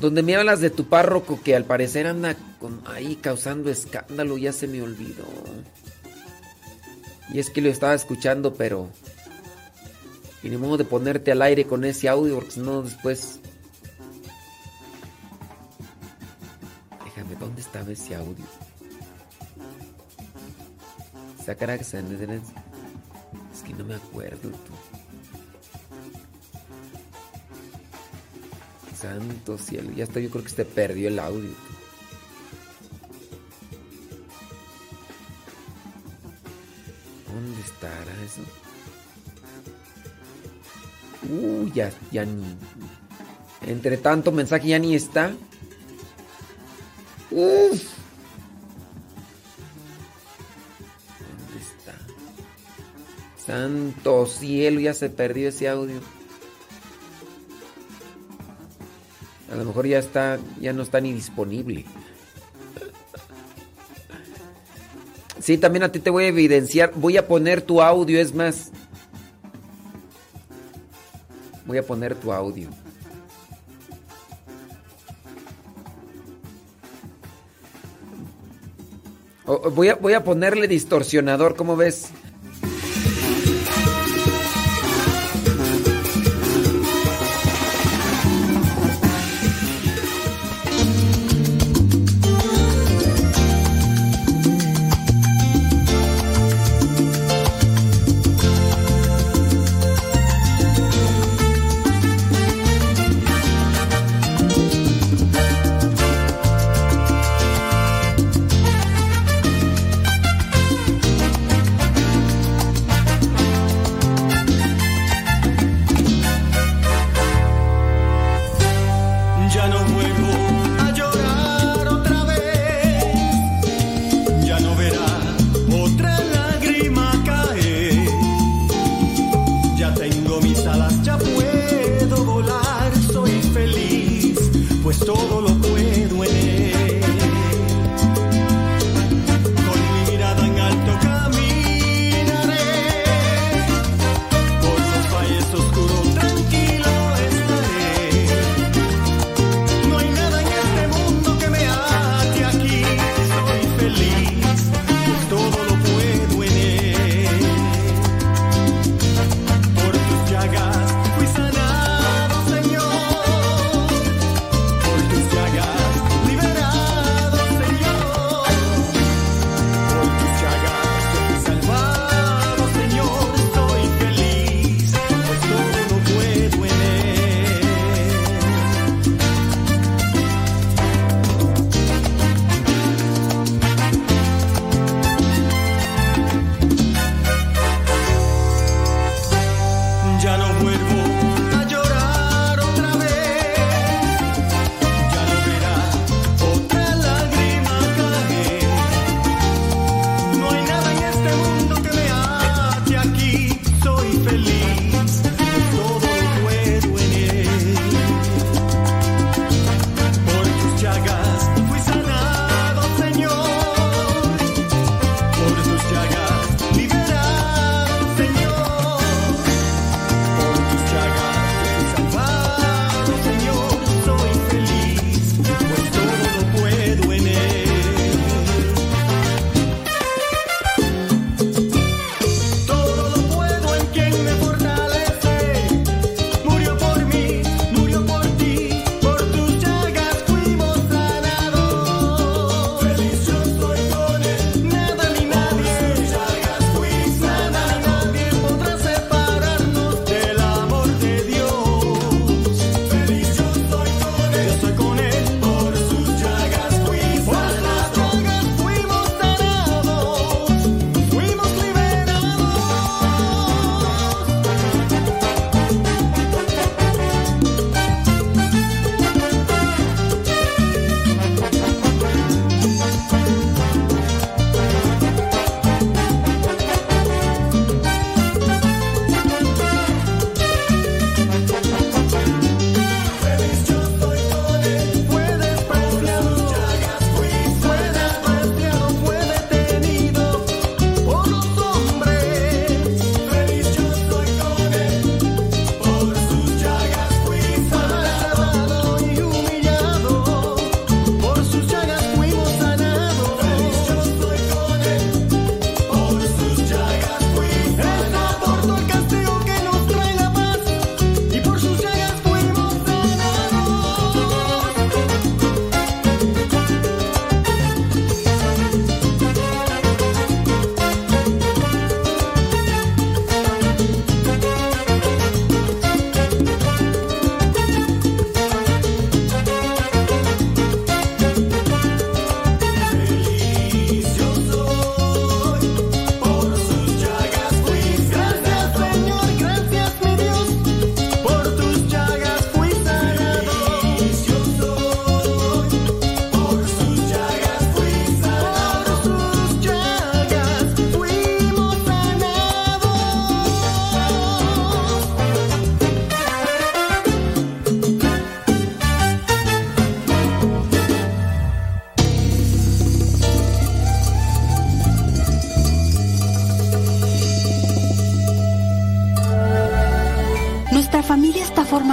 [0.00, 2.36] Donde me hablas de tu párroco que al parecer anda
[2.86, 5.24] ahí causando escándalo, ya se me olvidó.
[7.30, 8.90] Y es que lo estaba escuchando, pero.
[10.42, 13.40] Y ni modo de ponerte al aire con ese audio, porque si no después.
[17.04, 18.44] Déjame, ¿dónde estaba ese audio?
[21.44, 21.98] Sacará que Es
[23.64, 24.72] que no me acuerdo tú.
[28.96, 31.50] Santo cielo, ya está, yo creo que se perdió el audio.
[37.34, 38.42] ¿Dónde estará eso?
[41.28, 42.44] Uh, ya, ya ni.
[43.66, 45.32] Entre tanto mensaje ya ni está.
[47.32, 47.82] Uf.
[51.18, 51.94] ¿Dónde está?
[53.44, 56.00] Santo cielo, ya se perdió ese audio.
[59.50, 61.84] A lo mejor ya está, ya no está ni disponible.
[65.44, 66.92] Sí, también a ti te voy a evidenciar.
[66.94, 68.70] Voy a poner tu audio, es más.
[71.66, 72.70] Voy a poner tu audio.
[79.44, 82.08] Voy, a, voy a ponerle distorsionador, ¿cómo ves?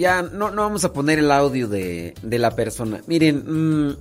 [0.00, 3.02] Ya no, no vamos a poner el audio de, de la persona.
[3.06, 3.44] Miren,
[3.88, 3.96] mm,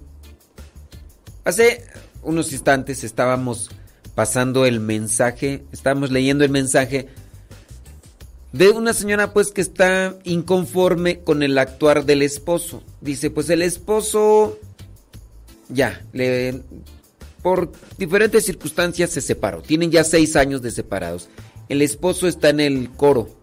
[1.44, 1.84] hace
[2.24, 3.70] unos instantes estábamos
[4.16, 7.08] pasando el mensaje, estábamos leyendo el mensaje
[8.52, 12.84] de una señora pues que está inconforme con el actuar del esposo.
[13.02, 14.58] Dice, pues el esposo
[15.70, 16.62] ya, le,
[17.42, 19.62] por diferentes circunstancias se separó.
[19.62, 21.30] Tienen ya seis años de separados.
[21.70, 23.39] El esposo está en el coro.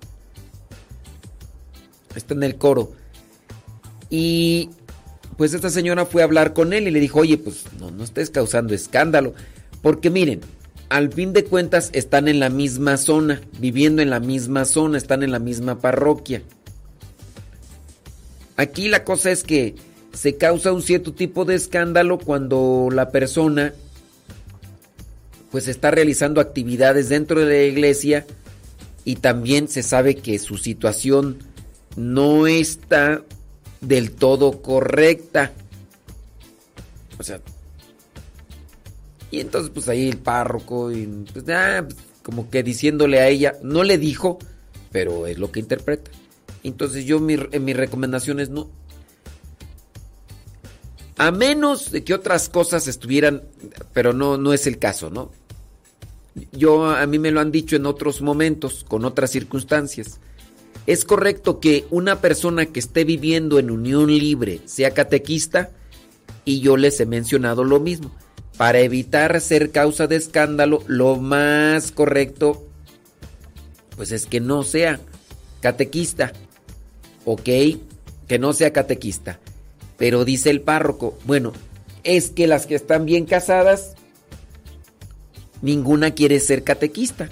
[2.16, 2.92] Está en el coro.
[4.10, 4.70] Y
[5.36, 8.02] pues esta señora fue a hablar con él y le dijo, oye, pues no, no
[8.02, 9.34] estés causando escándalo.
[9.82, 10.40] Porque miren,
[10.88, 15.22] al fin de cuentas están en la misma zona, viviendo en la misma zona, están
[15.22, 16.42] en la misma parroquia.
[18.56, 19.74] Aquí la cosa es que
[20.14, 23.74] se causa un cierto tipo de escándalo cuando la persona
[25.50, 28.26] pues está realizando actividades dentro de la iglesia
[29.04, 31.38] y también se sabe que su situación
[31.96, 33.22] no está
[33.80, 35.52] del todo correcta.
[37.18, 37.40] O sea,
[39.30, 43.54] y entonces pues ahí el párroco y pues, ah, pues, como que diciéndole a ella,
[43.62, 44.38] no le dijo,
[44.92, 46.10] pero es lo que interpreta.
[46.62, 48.68] Entonces yo mi, en mis recomendaciones no.
[51.18, 53.42] A menos de que otras cosas estuvieran,
[53.92, 55.30] pero no, no es el caso, ¿no?
[56.52, 60.20] Yo a mí me lo han dicho en otros momentos, con otras circunstancias.
[60.86, 65.70] ¿Es correcto que una persona que esté viviendo en unión libre sea catequista?
[66.44, 68.14] Y yo les he mencionado lo mismo.
[68.56, 72.64] Para evitar ser causa de escándalo, lo más correcto,
[73.96, 75.00] pues es que no sea
[75.60, 76.32] catequista.
[77.24, 77.48] ¿Ok?
[78.28, 79.40] Que no sea catequista.
[79.96, 81.52] Pero dice el párroco, bueno,
[82.04, 83.94] es que las que están bien casadas,
[85.62, 87.28] ninguna quiere ser catequista.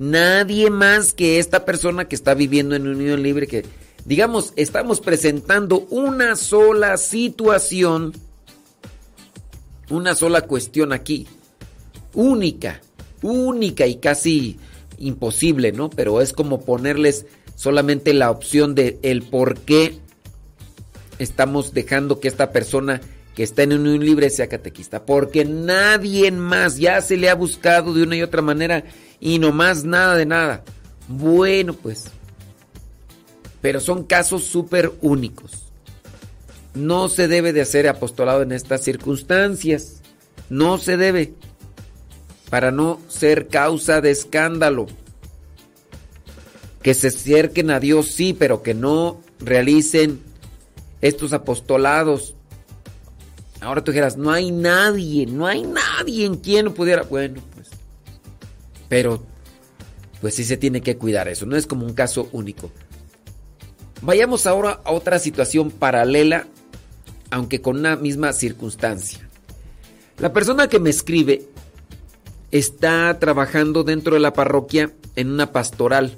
[0.00, 3.66] Nadie más que esta persona que está viviendo en unión libre, que
[4.06, 8.14] digamos, estamos presentando una sola situación,
[9.90, 11.26] una sola cuestión aquí,
[12.14, 12.80] única,
[13.20, 14.58] única y casi
[14.96, 15.90] imposible, ¿no?
[15.90, 19.98] Pero es como ponerles solamente la opción de el por qué
[21.18, 23.02] estamos dejando que esta persona
[23.34, 27.92] que está en unión libre sea catequista, porque nadie más ya se le ha buscado
[27.92, 28.82] de una y otra manera
[29.20, 30.64] y no más nada de nada.
[31.08, 32.06] Bueno, pues.
[33.60, 35.66] Pero son casos súper únicos.
[36.74, 40.00] No se debe de hacer apostolado en estas circunstancias.
[40.48, 41.34] No se debe.
[42.48, 44.86] Para no ser causa de escándalo.
[46.82, 50.22] Que se acerquen a Dios, sí, pero que no realicen
[51.02, 52.34] estos apostolados.
[53.60, 57.02] Ahora tú dijeras, no hay nadie, no hay nadie en quien pudiera.
[57.02, 57.42] Bueno.
[58.90, 59.22] Pero,
[60.20, 61.46] pues sí se tiene que cuidar eso.
[61.46, 62.72] No es como un caso único.
[64.02, 66.48] Vayamos ahora a otra situación paralela,
[67.30, 69.26] aunque con una misma circunstancia.
[70.18, 71.46] La persona que me escribe
[72.50, 76.16] está trabajando dentro de la parroquia en una pastoral.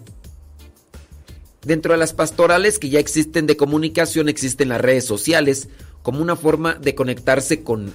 [1.61, 5.69] Dentro de las pastorales que ya existen de comunicación existen las redes sociales
[6.03, 7.93] como una forma de conectarse con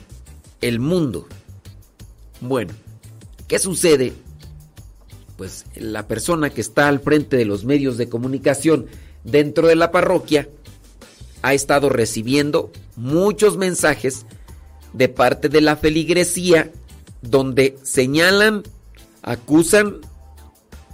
[0.62, 1.28] el mundo.
[2.42, 2.74] Bueno,
[3.48, 4.14] ¿qué sucede?
[5.38, 8.88] Pues la persona que está al frente de los medios de comunicación
[9.24, 10.50] dentro de la parroquia
[11.44, 14.26] ha estado recibiendo muchos mensajes
[14.94, 16.72] de parte de la feligresía
[17.22, 18.64] donde señalan,
[19.22, 19.98] acusan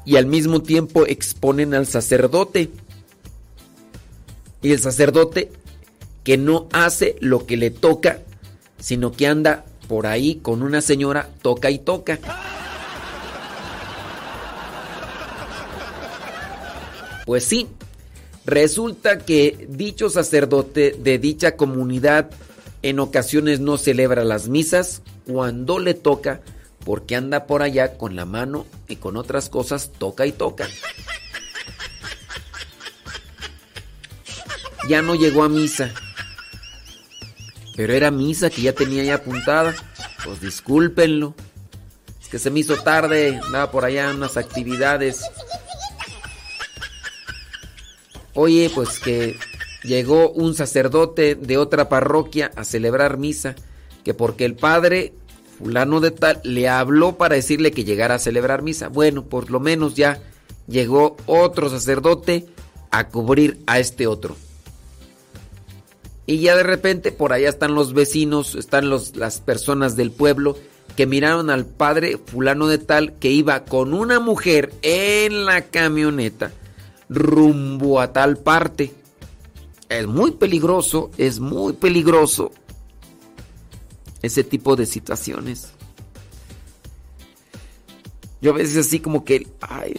[0.05, 2.69] y al mismo tiempo exponen al sacerdote.
[4.61, 5.51] Y el sacerdote
[6.23, 8.21] que no hace lo que le toca,
[8.79, 12.19] sino que anda por ahí con una señora, toca y toca.
[17.25, 17.67] Pues sí,
[18.45, 22.29] resulta que dicho sacerdote de dicha comunidad
[22.81, 26.41] en ocasiones no celebra las misas cuando le toca
[26.83, 30.67] porque anda por allá con la mano y con otras cosas toca y toca.
[34.89, 35.93] Ya no llegó a misa.
[37.75, 39.73] Pero era misa que ya tenía ya apuntada.
[40.25, 41.35] Pues discúlpenlo.
[42.21, 45.21] Es que se me hizo tarde, andaba por allá en unas actividades.
[48.35, 49.37] Oye, pues que
[49.83, 53.55] llegó un sacerdote de otra parroquia a celebrar misa,
[54.03, 55.13] que porque el padre
[55.59, 58.89] fulano de tal le habló para decirle que llegara a celebrar misa.
[58.89, 60.19] Bueno, por lo menos ya
[60.67, 62.47] llegó otro sacerdote
[62.89, 64.35] a cubrir a este otro.
[66.25, 70.57] Y ya de repente por allá están los vecinos, están los, las personas del pueblo
[70.95, 76.51] que miraron al padre fulano de tal que iba con una mujer en la camioneta
[77.09, 78.93] rumbo a tal parte.
[79.89, 82.51] Es muy peligroso, es muy peligroso
[84.21, 85.69] ese tipo de situaciones.
[88.41, 89.93] Yo a veces así como que, ay,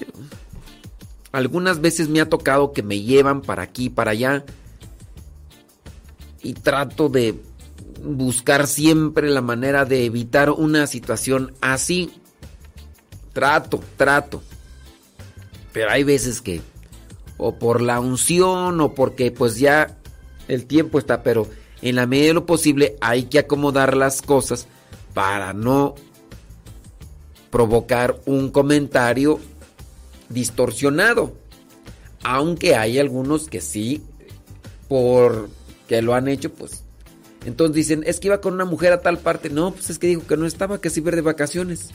[1.32, 4.44] algunas veces me ha tocado que me llevan para aquí, para allá,
[6.42, 7.40] y trato de
[8.02, 12.10] buscar siempre la manera de evitar una situación así.
[13.32, 14.42] Trato, trato.
[15.72, 16.60] Pero hay veces que,
[17.36, 19.96] o por la unción, o porque pues ya
[20.48, 21.48] el tiempo está, pero
[21.82, 24.66] en la medida de lo posible hay que acomodar las cosas
[25.12, 25.94] para no
[27.50, 29.38] provocar un comentario
[30.28, 31.32] distorsionado.
[32.22, 34.02] Aunque hay algunos que sí,
[34.88, 35.50] por
[35.86, 36.82] que lo han hecho, pues.
[37.44, 39.50] Entonces dicen, es que iba con una mujer a tal parte.
[39.50, 41.90] No, pues es que dijo que no estaba, que se iba de vacaciones.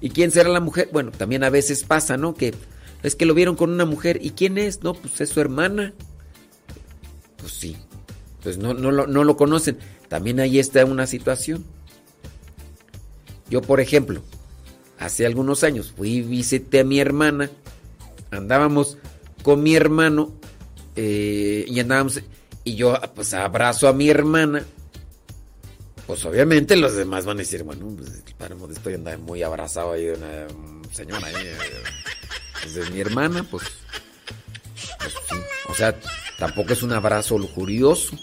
[0.00, 0.88] ¿Y quién será la mujer?
[0.92, 2.34] Bueno, también a veces pasa, ¿no?
[2.34, 2.54] Que
[3.04, 4.18] es que lo vieron con una mujer.
[4.22, 4.82] ¿Y quién es?
[4.82, 5.92] No, pues es su hermana.
[7.36, 7.76] Pues sí.
[8.42, 9.78] Pues no, no, lo, no lo conocen.
[10.08, 11.64] También ahí está una situación.
[13.50, 14.22] Yo, por ejemplo,
[14.98, 17.50] hace algunos años fui y visité a mi hermana.
[18.30, 18.96] Andábamos
[19.42, 20.32] con mi hermano
[20.96, 22.22] eh, y andábamos.
[22.64, 24.64] Y yo, pues, abrazo a mi hermana.
[26.06, 29.92] Pues obviamente los demás van a decir, bueno, pues el padre Modesto anda muy abrazado
[29.92, 30.46] ahí de una
[30.92, 31.34] señora ahí.
[31.38, 31.56] eh,
[32.62, 33.64] pues, de mi hermana, pues,
[34.98, 35.36] pues sí.
[35.68, 35.94] O sea,
[36.38, 38.16] tampoco es un abrazo lujurioso.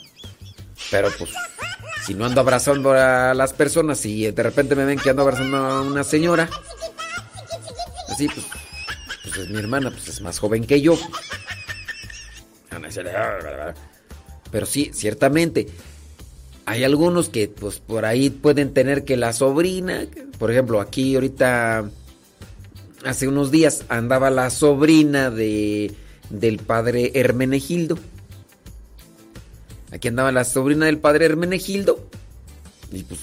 [0.92, 1.32] Pero pues,
[2.06, 5.58] si no ando abrazando a las personas y de repente me ven que ando abrazando
[5.58, 6.50] a una señora,
[8.10, 8.46] así, pues,
[9.24, 10.98] pues es mi hermana, pues es más joven que yo.
[13.16, 13.74] "Ah,
[14.52, 15.68] Pero sí, ciertamente,
[16.72, 20.06] hay algunos que pues por ahí pueden tener que la sobrina,
[20.40, 21.90] por ejemplo, aquí ahorita,
[23.04, 25.92] hace unos días andaba la sobrina de,
[26.30, 28.00] del padre Hermenegildo.
[29.92, 32.08] Aquí andaba la sobrina del padre Hermenegildo.
[32.94, 33.20] Y pues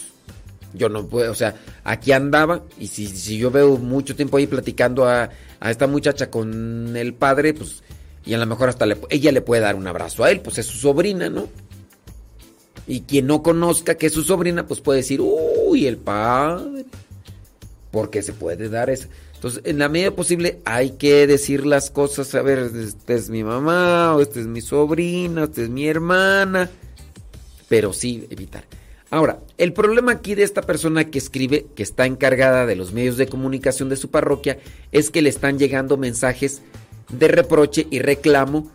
[0.75, 1.55] yo no puedo, o sea,
[1.85, 2.63] aquí andaba.
[2.79, 7.15] Y si, si yo veo mucho tiempo ahí platicando a, a esta muchacha con el
[7.15, 7.83] padre, pues,
[8.27, 10.59] y a lo mejor hasta le- ella le puede dar un abrazo a él, pues
[10.59, 11.49] es su sobrina, ¿no?
[12.89, 16.87] Y quien no conozca que es su sobrina, pues puede decir, uy, el padre.
[17.91, 19.09] Porque se puede dar eso.
[19.35, 23.45] Entonces, en la medida posible hay que decir las cosas, a ver, esta es mi
[23.45, 26.69] mamá, o esta es mi sobrina, esta es mi hermana.
[27.69, 28.65] Pero sí, evitar.
[29.11, 33.17] Ahora, el problema aquí de esta persona que escribe, que está encargada de los medios
[33.17, 34.59] de comunicación de su parroquia,
[34.93, 36.63] es que le están llegando mensajes
[37.11, 38.71] de reproche y reclamo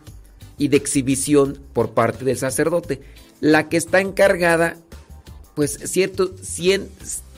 [0.57, 3.01] y de exhibición por parte del sacerdote.
[3.43, 4.77] La que está encargada,
[5.53, 6.33] pues cierto,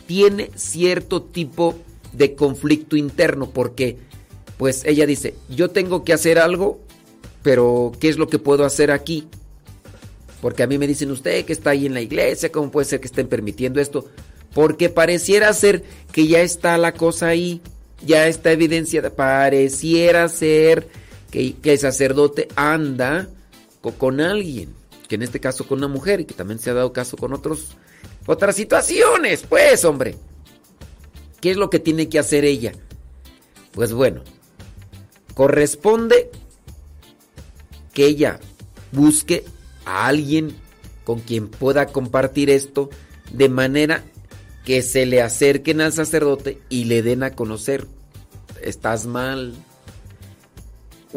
[0.06, 1.74] tiene cierto tipo
[2.14, 3.98] de conflicto interno, porque
[4.58, 6.80] pues ella dice, yo tengo que hacer algo
[7.42, 9.27] pero ¿qué es lo que puedo hacer aquí?
[10.42, 13.00] Porque a mí me dicen usted que está ahí en la iglesia, ¿cómo puede ser
[13.00, 14.06] que estén permitiendo esto?
[14.51, 17.61] Porque pareciera ser que ya está la cosa ahí,
[18.03, 20.88] ya está evidenciada, pareciera ser
[21.30, 23.27] que, el sacerdote anda
[23.82, 24.69] co- con alguien,
[25.08, 27.34] que en este caso con una mujer y que también se ha dado caso con
[27.34, 27.77] otros,
[28.25, 30.16] otras situaciones, pues hombre.
[31.42, 32.72] ¿Qué es lo que tiene que hacer ella?
[33.72, 34.24] Pues bueno,
[35.35, 36.32] corresponde
[37.93, 38.40] que ella
[38.92, 39.43] busque
[39.85, 40.56] a alguien
[41.03, 42.90] con quien pueda compartir esto
[43.32, 44.03] de manera
[44.66, 47.88] que se le acerquen al sacerdote y le den a conocer,
[48.61, 49.53] estás mal.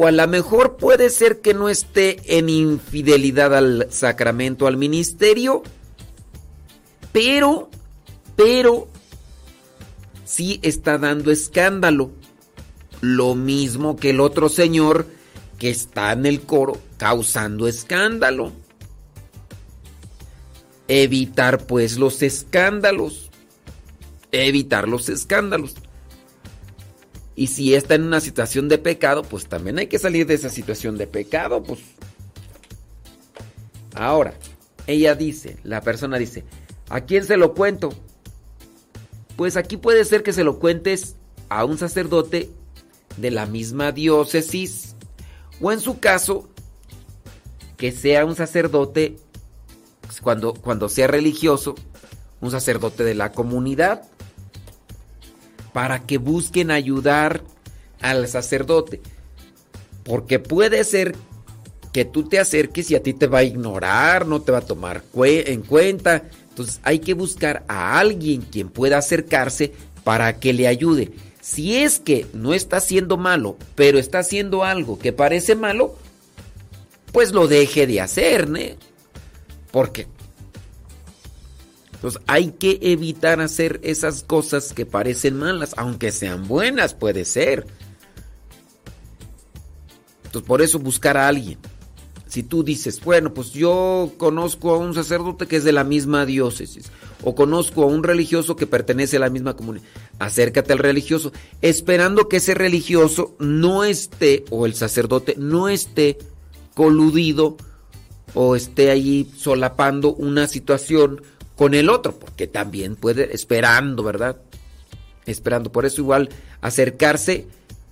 [0.01, 5.65] O a lo mejor puede ser que no esté en infidelidad al sacramento, al ministerio,
[7.11, 7.69] pero,
[8.37, 8.87] pero,
[10.25, 12.13] sí está dando escándalo.
[13.01, 15.09] Lo mismo que el otro señor
[15.59, 18.53] que está en el coro causando escándalo.
[20.87, 23.31] Evitar pues los escándalos.
[24.31, 25.75] Evitar los escándalos.
[27.39, 30.49] Y si está en una situación de pecado, pues también hay que salir de esa
[30.49, 31.79] situación de pecado, pues.
[33.95, 34.35] Ahora,
[34.89, 36.43] ella dice, la persona dice,
[36.89, 37.91] ¿a quién se lo cuento?
[39.37, 41.15] Pues aquí puede ser que se lo cuentes
[41.49, 42.51] a un sacerdote
[43.19, 44.97] de la misma diócesis
[45.61, 46.49] o en su caso
[47.77, 49.17] que sea un sacerdote
[50.01, 51.77] pues, cuando, cuando sea religioso,
[52.41, 54.11] un sacerdote de la comunidad
[55.79, 57.45] para que busquen ayudar
[58.01, 59.01] al sacerdote.
[60.03, 61.15] Porque puede ser
[61.93, 64.67] que tú te acerques y a ti te va a ignorar, no te va a
[64.67, 66.25] tomar en cuenta.
[66.49, 71.13] Entonces hay que buscar a alguien quien pueda acercarse para que le ayude.
[71.41, 75.95] Si es que no está haciendo malo, pero está haciendo algo que parece malo,
[77.13, 78.75] pues lo deje de hacer, ¿ne?
[79.71, 80.09] Porque
[81.99, 87.67] entonces hay que evitar hacer esas cosas que parecen malas, aunque sean buenas, puede ser.
[90.27, 91.59] Entonces por eso buscar a alguien.
[92.29, 96.25] Si tú dices, bueno, pues yo conozco a un sacerdote que es de la misma
[96.25, 96.93] diócesis,
[97.25, 99.85] o conozco a un religioso que pertenece a la misma comunidad,
[100.21, 106.17] acércate al religioso, esperando que ese religioso no esté, o el sacerdote no esté
[106.75, 107.57] coludido,
[108.35, 111.23] o esté allí solapando una situación
[111.59, 114.37] con el otro, porque también puede, esperando, ¿verdad?
[115.27, 115.71] Esperando.
[115.73, 116.31] Por eso igual
[116.61, 117.47] acercarse,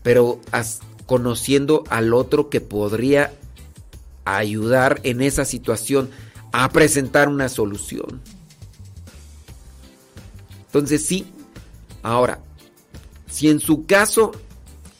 [0.04, 3.32] pero as- conociendo al otro que podría
[4.24, 6.10] ayudar en esa situación
[6.52, 8.20] a presentar una solución.
[10.66, 11.26] Entonces sí,
[12.02, 12.40] ahora,
[13.28, 14.32] si en su caso,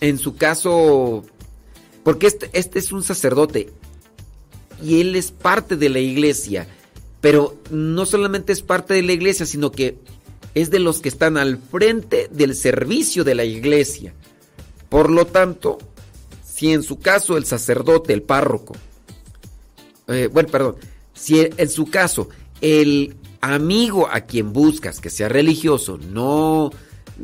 [0.01, 1.25] en su caso,
[2.03, 3.73] porque este, este es un sacerdote
[4.83, 6.67] y él es parte de la iglesia,
[7.21, 9.99] pero no solamente es parte de la iglesia, sino que
[10.55, 14.15] es de los que están al frente del servicio de la iglesia.
[14.89, 15.79] Por lo tanto,
[16.45, 18.75] si en su caso el sacerdote, el párroco,
[20.09, 20.77] eh, bueno, perdón,
[21.13, 22.29] si en su caso
[22.61, 26.71] el amigo a quien buscas que sea religioso no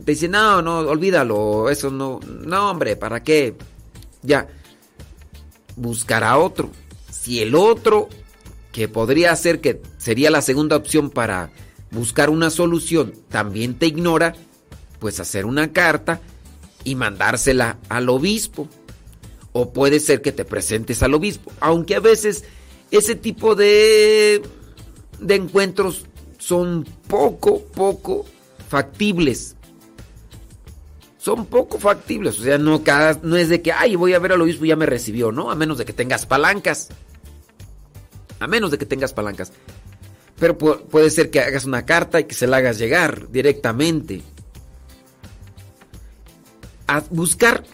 [0.05, 3.55] te dice, no, no, olvídalo, eso no, no, hombre, ¿para qué?
[4.23, 4.49] Ya,
[5.77, 6.71] buscará otro.
[7.11, 8.09] Si el otro,
[8.73, 11.51] que podría ser que sería la segunda opción para
[11.91, 14.35] buscar una solución, también te ignora,
[14.99, 16.21] pues hacer una carta
[16.85, 18.69] y mandársela al obispo.
[19.53, 22.45] O puede ser que te presentes al obispo, aunque a veces
[22.91, 24.41] ese tipo de,
[25.21, 26.07] de encuentros
[26.39, 28.25] son poco, poco
[28.69, 29.55] factibles.
[31.19, 34.33] Son poco factibles, o sea, no, cada, no es de que, ay, voy a ver
[34.33, 35.51] al obispo y ya me recibió, ¿no?
[35.51, 36.89] A menos de que tengas palancas.
[38.43, 39.53] A menos de que tengas palancas.
[40.39, 44.23] Pero pu- puede ser que hagas una carta y que se la hagas llegar directamente.
[46.87, 47.65] A buscar.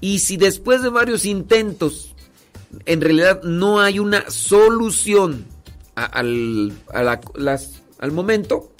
[0.00, 2.14] Y si después de varios intentos,
[2.86, 5.46] en realidad no hay una solución
[5.94, 8.72] al, al momento,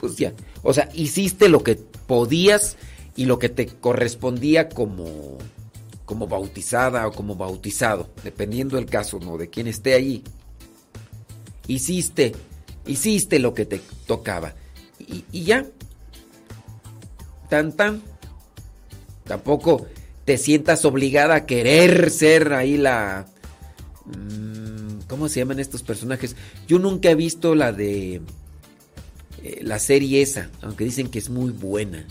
[0.00, 0.32] pues ya.
[0.62, 1.76] O sea, hiciste lo que
[2.06, 2.76] podías
[3.14, 5.38] y lo que te correspondía como,
[6.04, 9.38] como bautizada o como bautizado, dependiendo del caso, ¿no?
[9.38, 10.22] De quién esté ahí.
[11.68, 12.32] Hiciste,
[12.86, 14.54] hiciste lo que te tocaba.
[14.98, 15.66] Y, ya.
[17.48, 18.02] Tan tan.
[19.24, 19.86] Tampoco
[20.24, 23.26] te sientas obligada a querer ser ahí la...
[24.06, 26.36] mm, ¿Cómo se llaman estos personajes?
[26.66, 28.20] Yo nunca he visto la de...
[29.42, 32.04] eh, la serie esa, aunque dicen que es muy buena.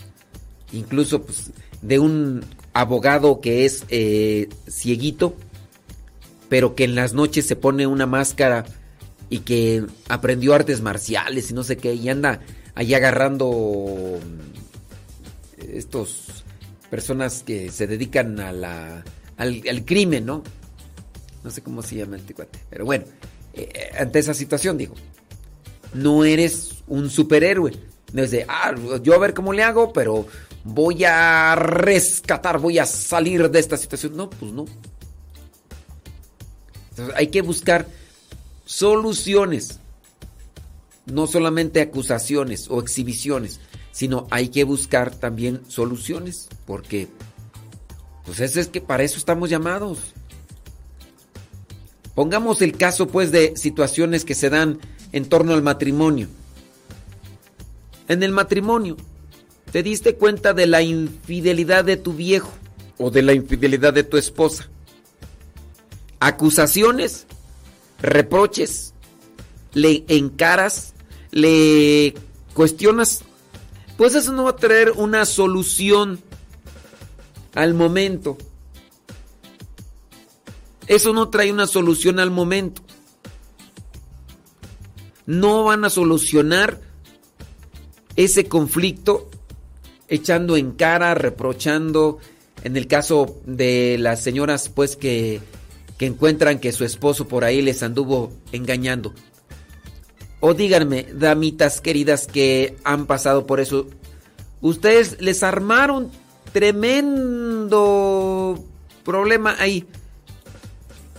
[0.72, 1.50] Incluso pues,
[1.82, 5.36] de un abogado que es eh, cieguito
[6.48, 8.64] pero que en las noches se pone una máscara
[9.28, 12.40] y que aprendió artes marciales y no sé qué, y anda
[12.74, 14.18] ahí agarrando
[15.58, 16.44] estos
[16.90, 19.04] personas que se dedican a la,
[19.36, 20.42] al, crimen, ¿no?
[21.42, 22.58] No sé cómo se llama el ticuate.
[22.70, 23.04] Pero bueno,
[23.54, 24.94] eh, ante esa situación, digo,
[25.94, 27.72] no eres un superhéroe.
[28.12, 30.26] No es de, ah, yo a ver cómo le hago, pero
[30.64, 34.16] voy a rescatar, voy a salir de esta situación.
[34.16, 34.64] No, pues no.
[36.90, 37.86] Entonces, hay que buscar
[38.66, 39.80] soluciones.
[41.06, 43.60] No solamente acusaciones o exhibiciones,
[43.92, 46.48] sino hay que buscar también soluciones.
[46.66, 47.08] Porque,
[48.26, 49.98] pues eso es que para eso estamos llamados.
[52.14, 54.80] Pongamos el caso pues de situaciones que se dan
[55.12, 56.28] en torno al matrimonio.
[58.08, 58.96] En el matrimonio,
[59.70, 62.52] ¿te diste cuenta de la infidelidad de tu viejo
[62.98, 64.68] o de la infidelidad de tu esposa?
[66.20, 67.26] Acusaciones,
[68.00, 68.94] reproches,
[69.72, 70.94] le encaras,
[71.30, 72.14] le
[72.54, 73.22] cuestionas,
[73.96, 76.20] pues eso no va a traer una solución
[77.54, 78.36] al momento.
[80.86, 82.82] Eso no trae una solución al momento.
[85.26, 86.80] No van a solucionar
[88.14, 89.28] ese conflicto
[90.08, 92.18] echando en cara, reprochando.
[92.62, 95.40] En el caso de las señoras, pues que,
[95.98, 99.14] que encuentran que su esposo por ahí les anduvo engañando.
[100.40, 103.86] O díganme, damitas queridas que han pasado por eso,
[104.60, 106.10] ustedes les armaron
[106.52, 107.74] tremendo
[109.04, 109.86] problema ahí.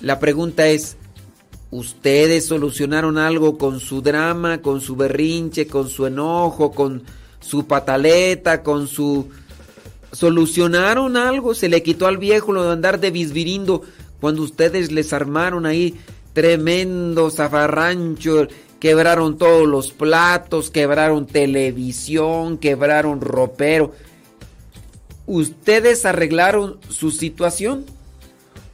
[0.01, 0.97] La pregunta es,
[1.72, 7.01] ¿ustedes solucionaron algo con su drama, con su berrinche, con su enojo, con
[7.39, 9.30] su pataleta, con su...
[10.11, 11.53] ¿Solucionaron algo?
[11.53, 13.81] ¿Se le quitó al viejo lo de andar de bisbirindo
[14.19, 15.95] cuando ustedes les armaron ahí
[16.33, 18.47] tremendo zafarrancho?
[18.79, 23.93] Quebraron todos los platos, quebraron televisión, quebraron ropero.
[25.25, 27.85] ¿Ustedes arreglaron su situación?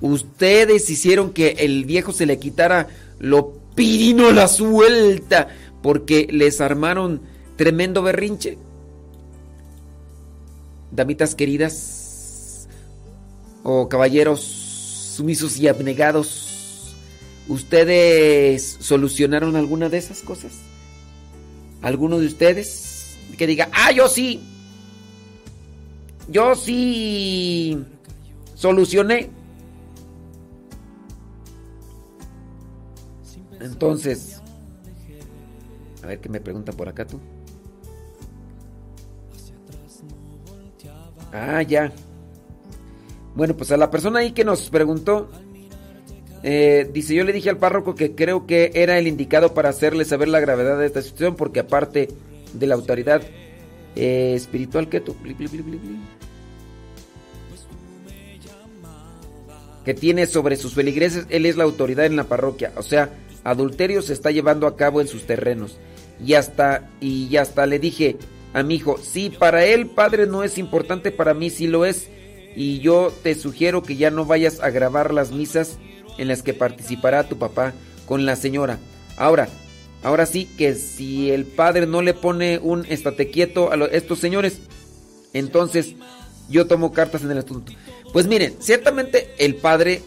[0.02, 2.88] Ustedes hicieron que el viejo se le quitara
[3.20, 5.48] lo pirino la suelta
[5.82, 7.22] porque les armaron
[7.56, 8.58] tremendo berrinche.
[10.92, 12.68] Damitas queridas
[13.64, 14.63] o caballeros
[15.14, 16.96] sumisos y abnegados,
[17.48, 20.54] ¿ustedes solucionaron alguna de esas cosas?
[21.82, 24.42] ¿Alguno de ustedes que diga, ah, yo sí,
[26.30, 27.78] yo sí
[28.56, 29.30] solucioné?
[33.60, 34.42] Entonces,
[36.02, 37.20] a ver qué me pregunta por acá tú.
[41.32, 41.92] Ah, ya.
[43.36, 45.30] Bueno, pues a la persona ahí que nos preguntó,
[46.44, 50.06] eh, dice, yo le dije al párroco que creo que era el indicado para hacerle
[50.06, 52.10] saber la gravedad de esta situación, porque aparte
[52.54, 53.22] de la autoridad
[53.96, 55.16] eh, espiritual que tú,
[59.84, 62.72] que tiene sobre sus feligreses, él es la autoridad en la parroquia.
[62.78, 63.10] O sea,
[63.44, 65.78] adulterio se está llevando a cabo en sus terrenos.
[66.24, 68.18] Y hasta, y hasta le dije
[68.54, 72.08] a mi hijo, sí, para él, padre, no es importante, para mí sí lo es.
[72.56, 75.78] Y yo te sugiero que ya no vayas a grabar las misas
[76.18, 77.74] en las que participará tu papá
[78.06, 78.80] con la señora.
[79.18, 79.50] Ahora,
[80.04, 84.60] ahora sí que si el padre no le pone un estate quieto a estos señores,
[85.34, 85.96] entonces
[86.50, 87.74] yo tomo cartas en el asunto.
[88.12, 90.02] Pues miren, ciertamente el padre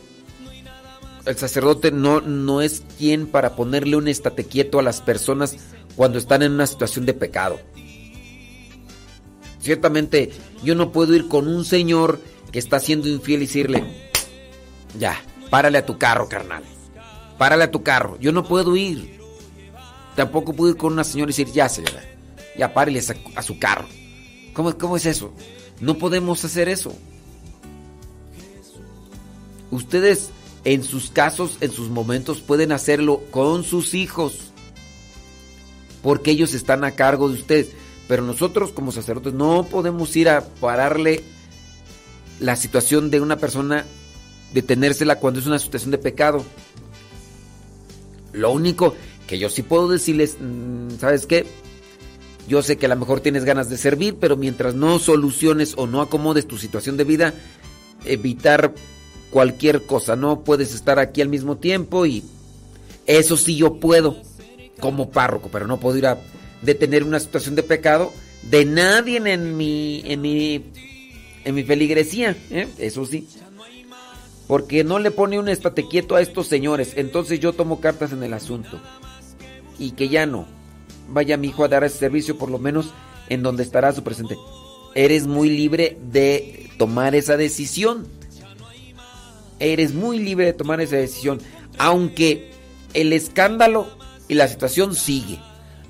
[1.26, 5.57] el sacerdote no, no es quien para ponerle un estate quieto a las personas
[5.97, 7.58] cuando están en una situación de pecado.
[9.58, 10.31] Ciertamente
[10.62, 12.20] yo no puedo ir con un señor
[12.59, 13.85] está siendo infiel y decirle,
[14.99, 15.20] ya,
[15.51, 16.62] párale a tu carro, carnal.
[17.39, 18.18] Párale a tu carro.
[18.20, 19.20] Yo no puedo ir.
[20.15, 22.02] Tampoco puedo ir con una señora y decir, ya, señora,
[22.57, 23.02] ya párale
[23.35, 23.86] a su carro.
[24.55, 25.33] ¿Cómo, ¿Cómo es eso?
[25.81, 26.94] No podemos hacer eso.
[29.70, 30.31] Ustedes
[30.65, 34.52] en sus casos, en sus momentos, pueden hacerlo con sus hijos.
[36.02, 37.68] Porque ellos están a cargo de ustedes.
[38.09, 41.23] Pero nosotros como sacerdotes no podemos ir a pararle
[42.40, 43.84] la situación de una persona,
[44.52, 46.44] detenérsela cuando es una situación de pecado.
[48.32, 48.94] Lo único
[49.26, 51.47] que yo sí puedo decirles, mm, ¿sabes qué?
[52.48, 55.86] Yo sé que a lo mejor tienes ganas de servir, pero mientras no soluciones o
[55.86, 57.34] no acomodes tu situación de vida,
[58.05, 58.73] evitar
[59.31, 60.15] cualquier cosa.
[60.15, 62.23] No puedes estar aquí al mismo tiempo y
[63.06, 64.16] eso sí yo puedo
[64.78, 66.18] como párroco, pero no puedo ir a
[66.62, 70.65] detener una situación de pecado de nadie en mi en mi
[71.47, 72.66] en mi feligresía, ¿eh?
[72.76, 73.28] eso sí.
[74.49, 76.94] Porque no le pone un estate quieto a estos señores.
[76.97, 78.81] Entonces yo tomo cartas en el asunto.
[79.78, 80.47] Y que ya no.
[81.08, 82.92] Vaya mi hijo a dar ese servicio, por lo menos
[83.28, 84.36] en donde estará su presente.
[84.97, 88.08] Eres muy libre de tomar esa decisión.
[89.60, 91.41] Eres muy libre de tomar esa decisión.
[91.78, 92.50] Aunque
[92.92, 93.86] el escándalo
[94.26, 95.39] y la situación sigue.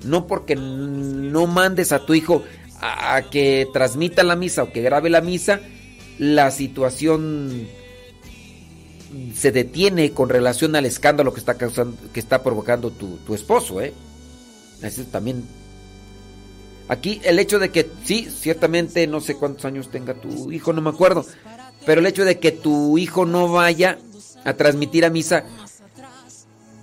[0.03, 2.43] No porque no mandes a tu hijo
[2.79, 5.59] a, que transmita la misa o que grabe la misa,
[6.17, 7.67] la situación
[9.35, 13.93] se detiene con relación al escándalo que está causando, que está provocando tu, esposo, ¿eh?
[14.81, 15.43] Eso también.
[16.89, 20.81] Aquí el hecho de que, sí, ciertamente no sé cuántos años tenga tu hijo, no
[20.81, 21.25] me acuerdo,
[21.85, 23.97] pero el hecho de que tu hijo no vaya
[24.45, 25.43] a transmitir a misa,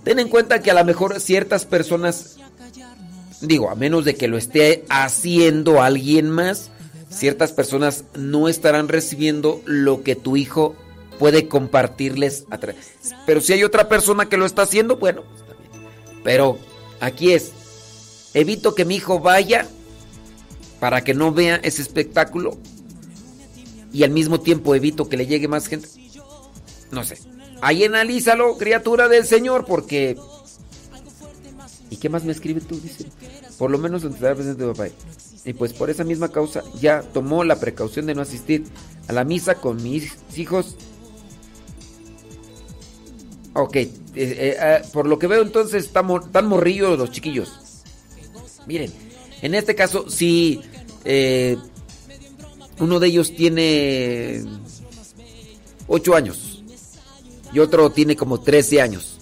[0.03, 2.39] ten en cuenta que a lo mejor ciertas personas,
[3.47, 6.71] digo, a menos de que lo esté haciendo alguien más,
[7.09, 10.75] ciertas personas no estarán recibiendo lo que tu hijo
[11.19, 12.45] puede compartirles.
[12.51, 12.59] A
[13.27, 15.45] Pero si hay otra persona que lo está haciendo, bueno, pues.
[16.23, 16.59] Pero
[17.01, 17.53] aquí es,
[18.33, 19.67] evito que mi hijo vaya
[20.81, 22.59] para que no vea ese espectáculo
[23.93, 25.89] y al mismo tiempo evito que le llegue más gente.
[26.91, 27.19] No sé.
[27.61, 30.17] Ahí analízalo, criatura del Señor, porque...
[31.95, 32.81] ¿Y qué más me escribe tú?
[32.81, 33.07] Dice,
[33.57, 34.89] por lo menos entrar presente de papá.
[35.45, 38.65] Y pues por esa misma causa ya tomó la precaución de no asistir
[39.07, 40.75] a la misa con mis hijos.
[43.53, 47.53] Ok, eh, eh, eh, por lo que veo entonces están, están morrillos los chiquillos.
[48.67, 48.93] Miren,
[49.41, 50.63] en este caso si
[52.81, 54.43] uno de ellos tiene
[55.87, 56.65] 8 años
[57.53, 59.21] y otro tiene como 13 años.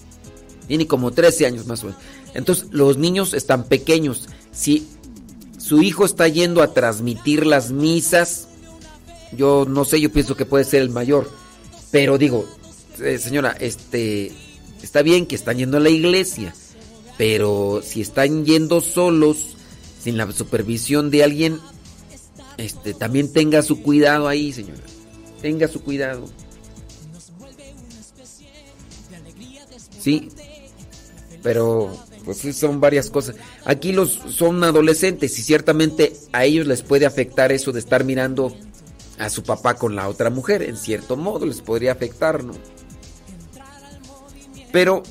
[0.67, 2.01] Tiene como 13 años más o menos.
[2.33, 4.27] Entonces los niños están pequeños.
[4.51, 4.87] Si
[5.57, 8.47] su hijo está yendo a transmitir las misas,
[9.31, 11.31] yo no sé, yo pienso que puede ser el mayor.
[11.91, 12.45] Pero digo,
[12.99, 14.31] eh, señora, este,
[14.81, 16.53] está bien que están yendo a la iglesia,
[17.17, 19.55] pero si están yendo solos,
[20.01, 21.59] sin la supervisión de alguien,
[22.57, 24.81] este, también tenga su cuidado ahí, señora.
[25.41, 26.25] Tenga su cuidado.
[29.99, 30.29] Sí,
[31.41, 33.35] pero pues son varias cosas.
[33.65, 38.55] Aquí los son adolescentes y ciertamente a ellos les puede afectar eso de estar mirando
[39.19, 40.63] a su papá con la otra mujer.
[40.63, 42.53] En cierto modo les podría afectar, ¿no?
[44.71, 45.03] Pero,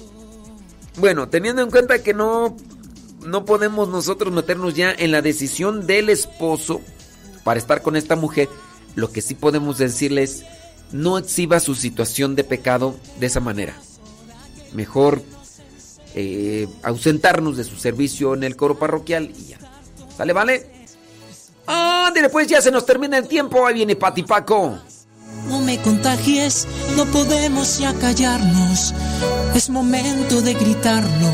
[0.97, 2.57] bueno, teniendo en cuenta que no,
[3.25, 6.81] no podemos nosotros meternos ya en la decisión del esposo
[7.45, 8.49] para estar con esta mujer,
[8.97, 10.45] lo que sí podemos decirles,
[10.91, 13.75] no exhiba su situación de pecado de esa manera.
[14.73, 15.23] Mejor
[16.15, 19.59] eh, ausentarnos de su servicio en el coro parroquial y ya.
[20.17, 20.71] ¿Sale, vale?
[21.67, 23.67] Ah, pues ya se nos termina el tiempo.
[23.67, 24.79] Ahí viene Patipaco.
[25.49, 28.95] No me contagies, no podemos ya callarnos.
[29.55, 31.33] Es momento de gritarlo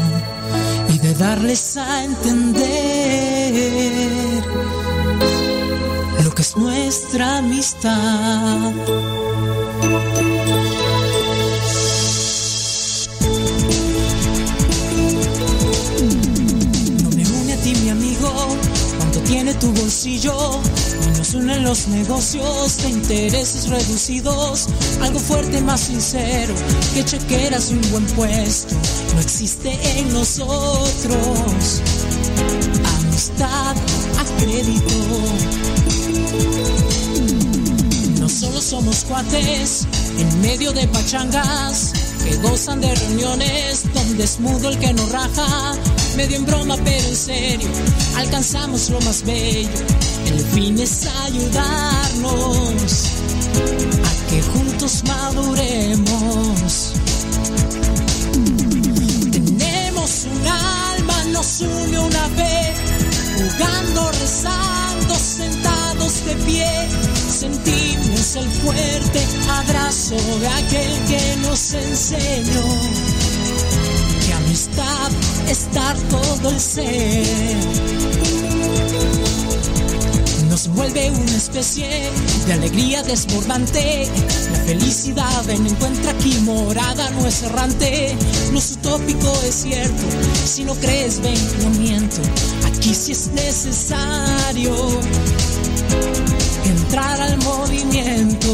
[0.89, 2.65] y de darles a entender
[6.25, 8.73] lo que es nuestra amistad.
[19.29, 20.61] Tiene tu bolsillo
[21.19, 24.67] nos unen los negocios de intereses reducidos.
[25.03, 26.55] Algo fuerte, más sincero
[26.95, 28.75] que chequeras y un buen puesto.
[29.15, 31.83] No existe en nosotros
[33.01, 34.95] amistad a crédito.
[38.21, 39.87] No solo somos cuates
[40.19, 41.93] en medio de pachangas
[42.25, 45.75] que gozan de reuniones donde es mudo el que no raja.
[46.19, 47.69] Medio en broma, pero en serio,
[48.17, 49.71] alcanzamos lo más bello.
[50.27, 53.13] El fin es ayudarnos
[54.03, 56.95] a que juntos maduremos.
[59.31, 62.77] Tenemos un alma, nos une una vez,
[63.37, 66.89] jugando, rezando, sentados de pie.
[67.31, 72.65] Sentimos el fuerte abrazo de aquel que nos enseñó
[74.79, 78.09] que amistad es dar todo el ser
[80.49, 82.11] nos vuelve una especie
[82.47, 84.09] de alegría desbordante.
[84.51, 88.17] La felicidad en encuentra aquí morada, no es errante,
[88.55, 90.03] es utópico, es cierto.
[90.45, 92.23] Si no crees, ven, no miento.
[92.67, 94.75] Aquí sí es necesario
[96.65, 98.49] entrar al movimiento.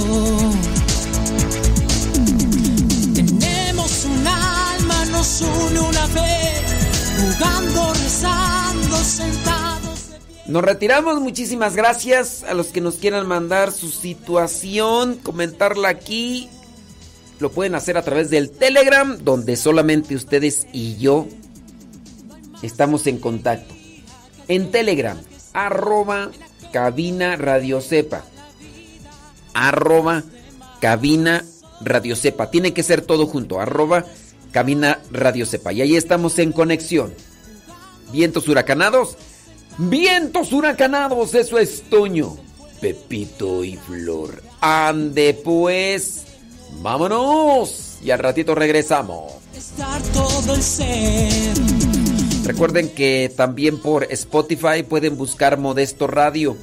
[5.40, 5.96] Nos
[7.18, 10.10] jugando, rezando, sentados.
[10.46, 16.48] Nos retiramos, muchísimas gracias a los que nos quieran mandar su situación, comentarla aquí.
[17.40, 21.26] lo pueden hacer a través del Telegram, donde solamente ustedes y yo
[22.62, 23.74] estamos en contacto.
[24.46, 25.20] En Telegram,
[25.52, 26.30] arroba
[26.72, 28.24] cabina radio sepa.
[29.52, 30.22] Arroba
[30.80, 31.44] cabina
[31.80, 32.50] radio sepa.
[32.50, 33.60] Tiene que ser todo junto.
[33.60, 34.04] Arroba
[34.54, 35.72] cabina radio sepa.
[35.72, 37.12] Y ahí estamos en conexión.
[38.12, 39.18] Vientos huracanados.
[39.78, 41.34] Vientos huracanados.
[41.34, 42.36] Eso es Toño,
[42.80, 44.40] Pepito y Flor.
[44.60, 46.22] Ande pues.
[46.80, 47.98] Vámonos.
[48.00, 49.32] Y al ratito regresamos.
[49.56, 51.54] Estar todo el ser.
[52.44, 56.56] Recuerden que también por Spotify pueden buscar Modesto Radio.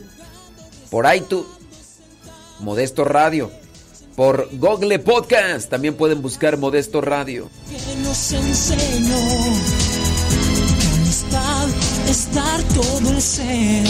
[0.90, 1.46] Por iTunes,
[2.62, 3.52] Modesto Radio.
[4.16, 7.50] Por Google Podcast también pueden buscar Modesto Radio.
[7.70, 9.18] que nos enseñó
[10.80, 13.86] que amistad todo el ser.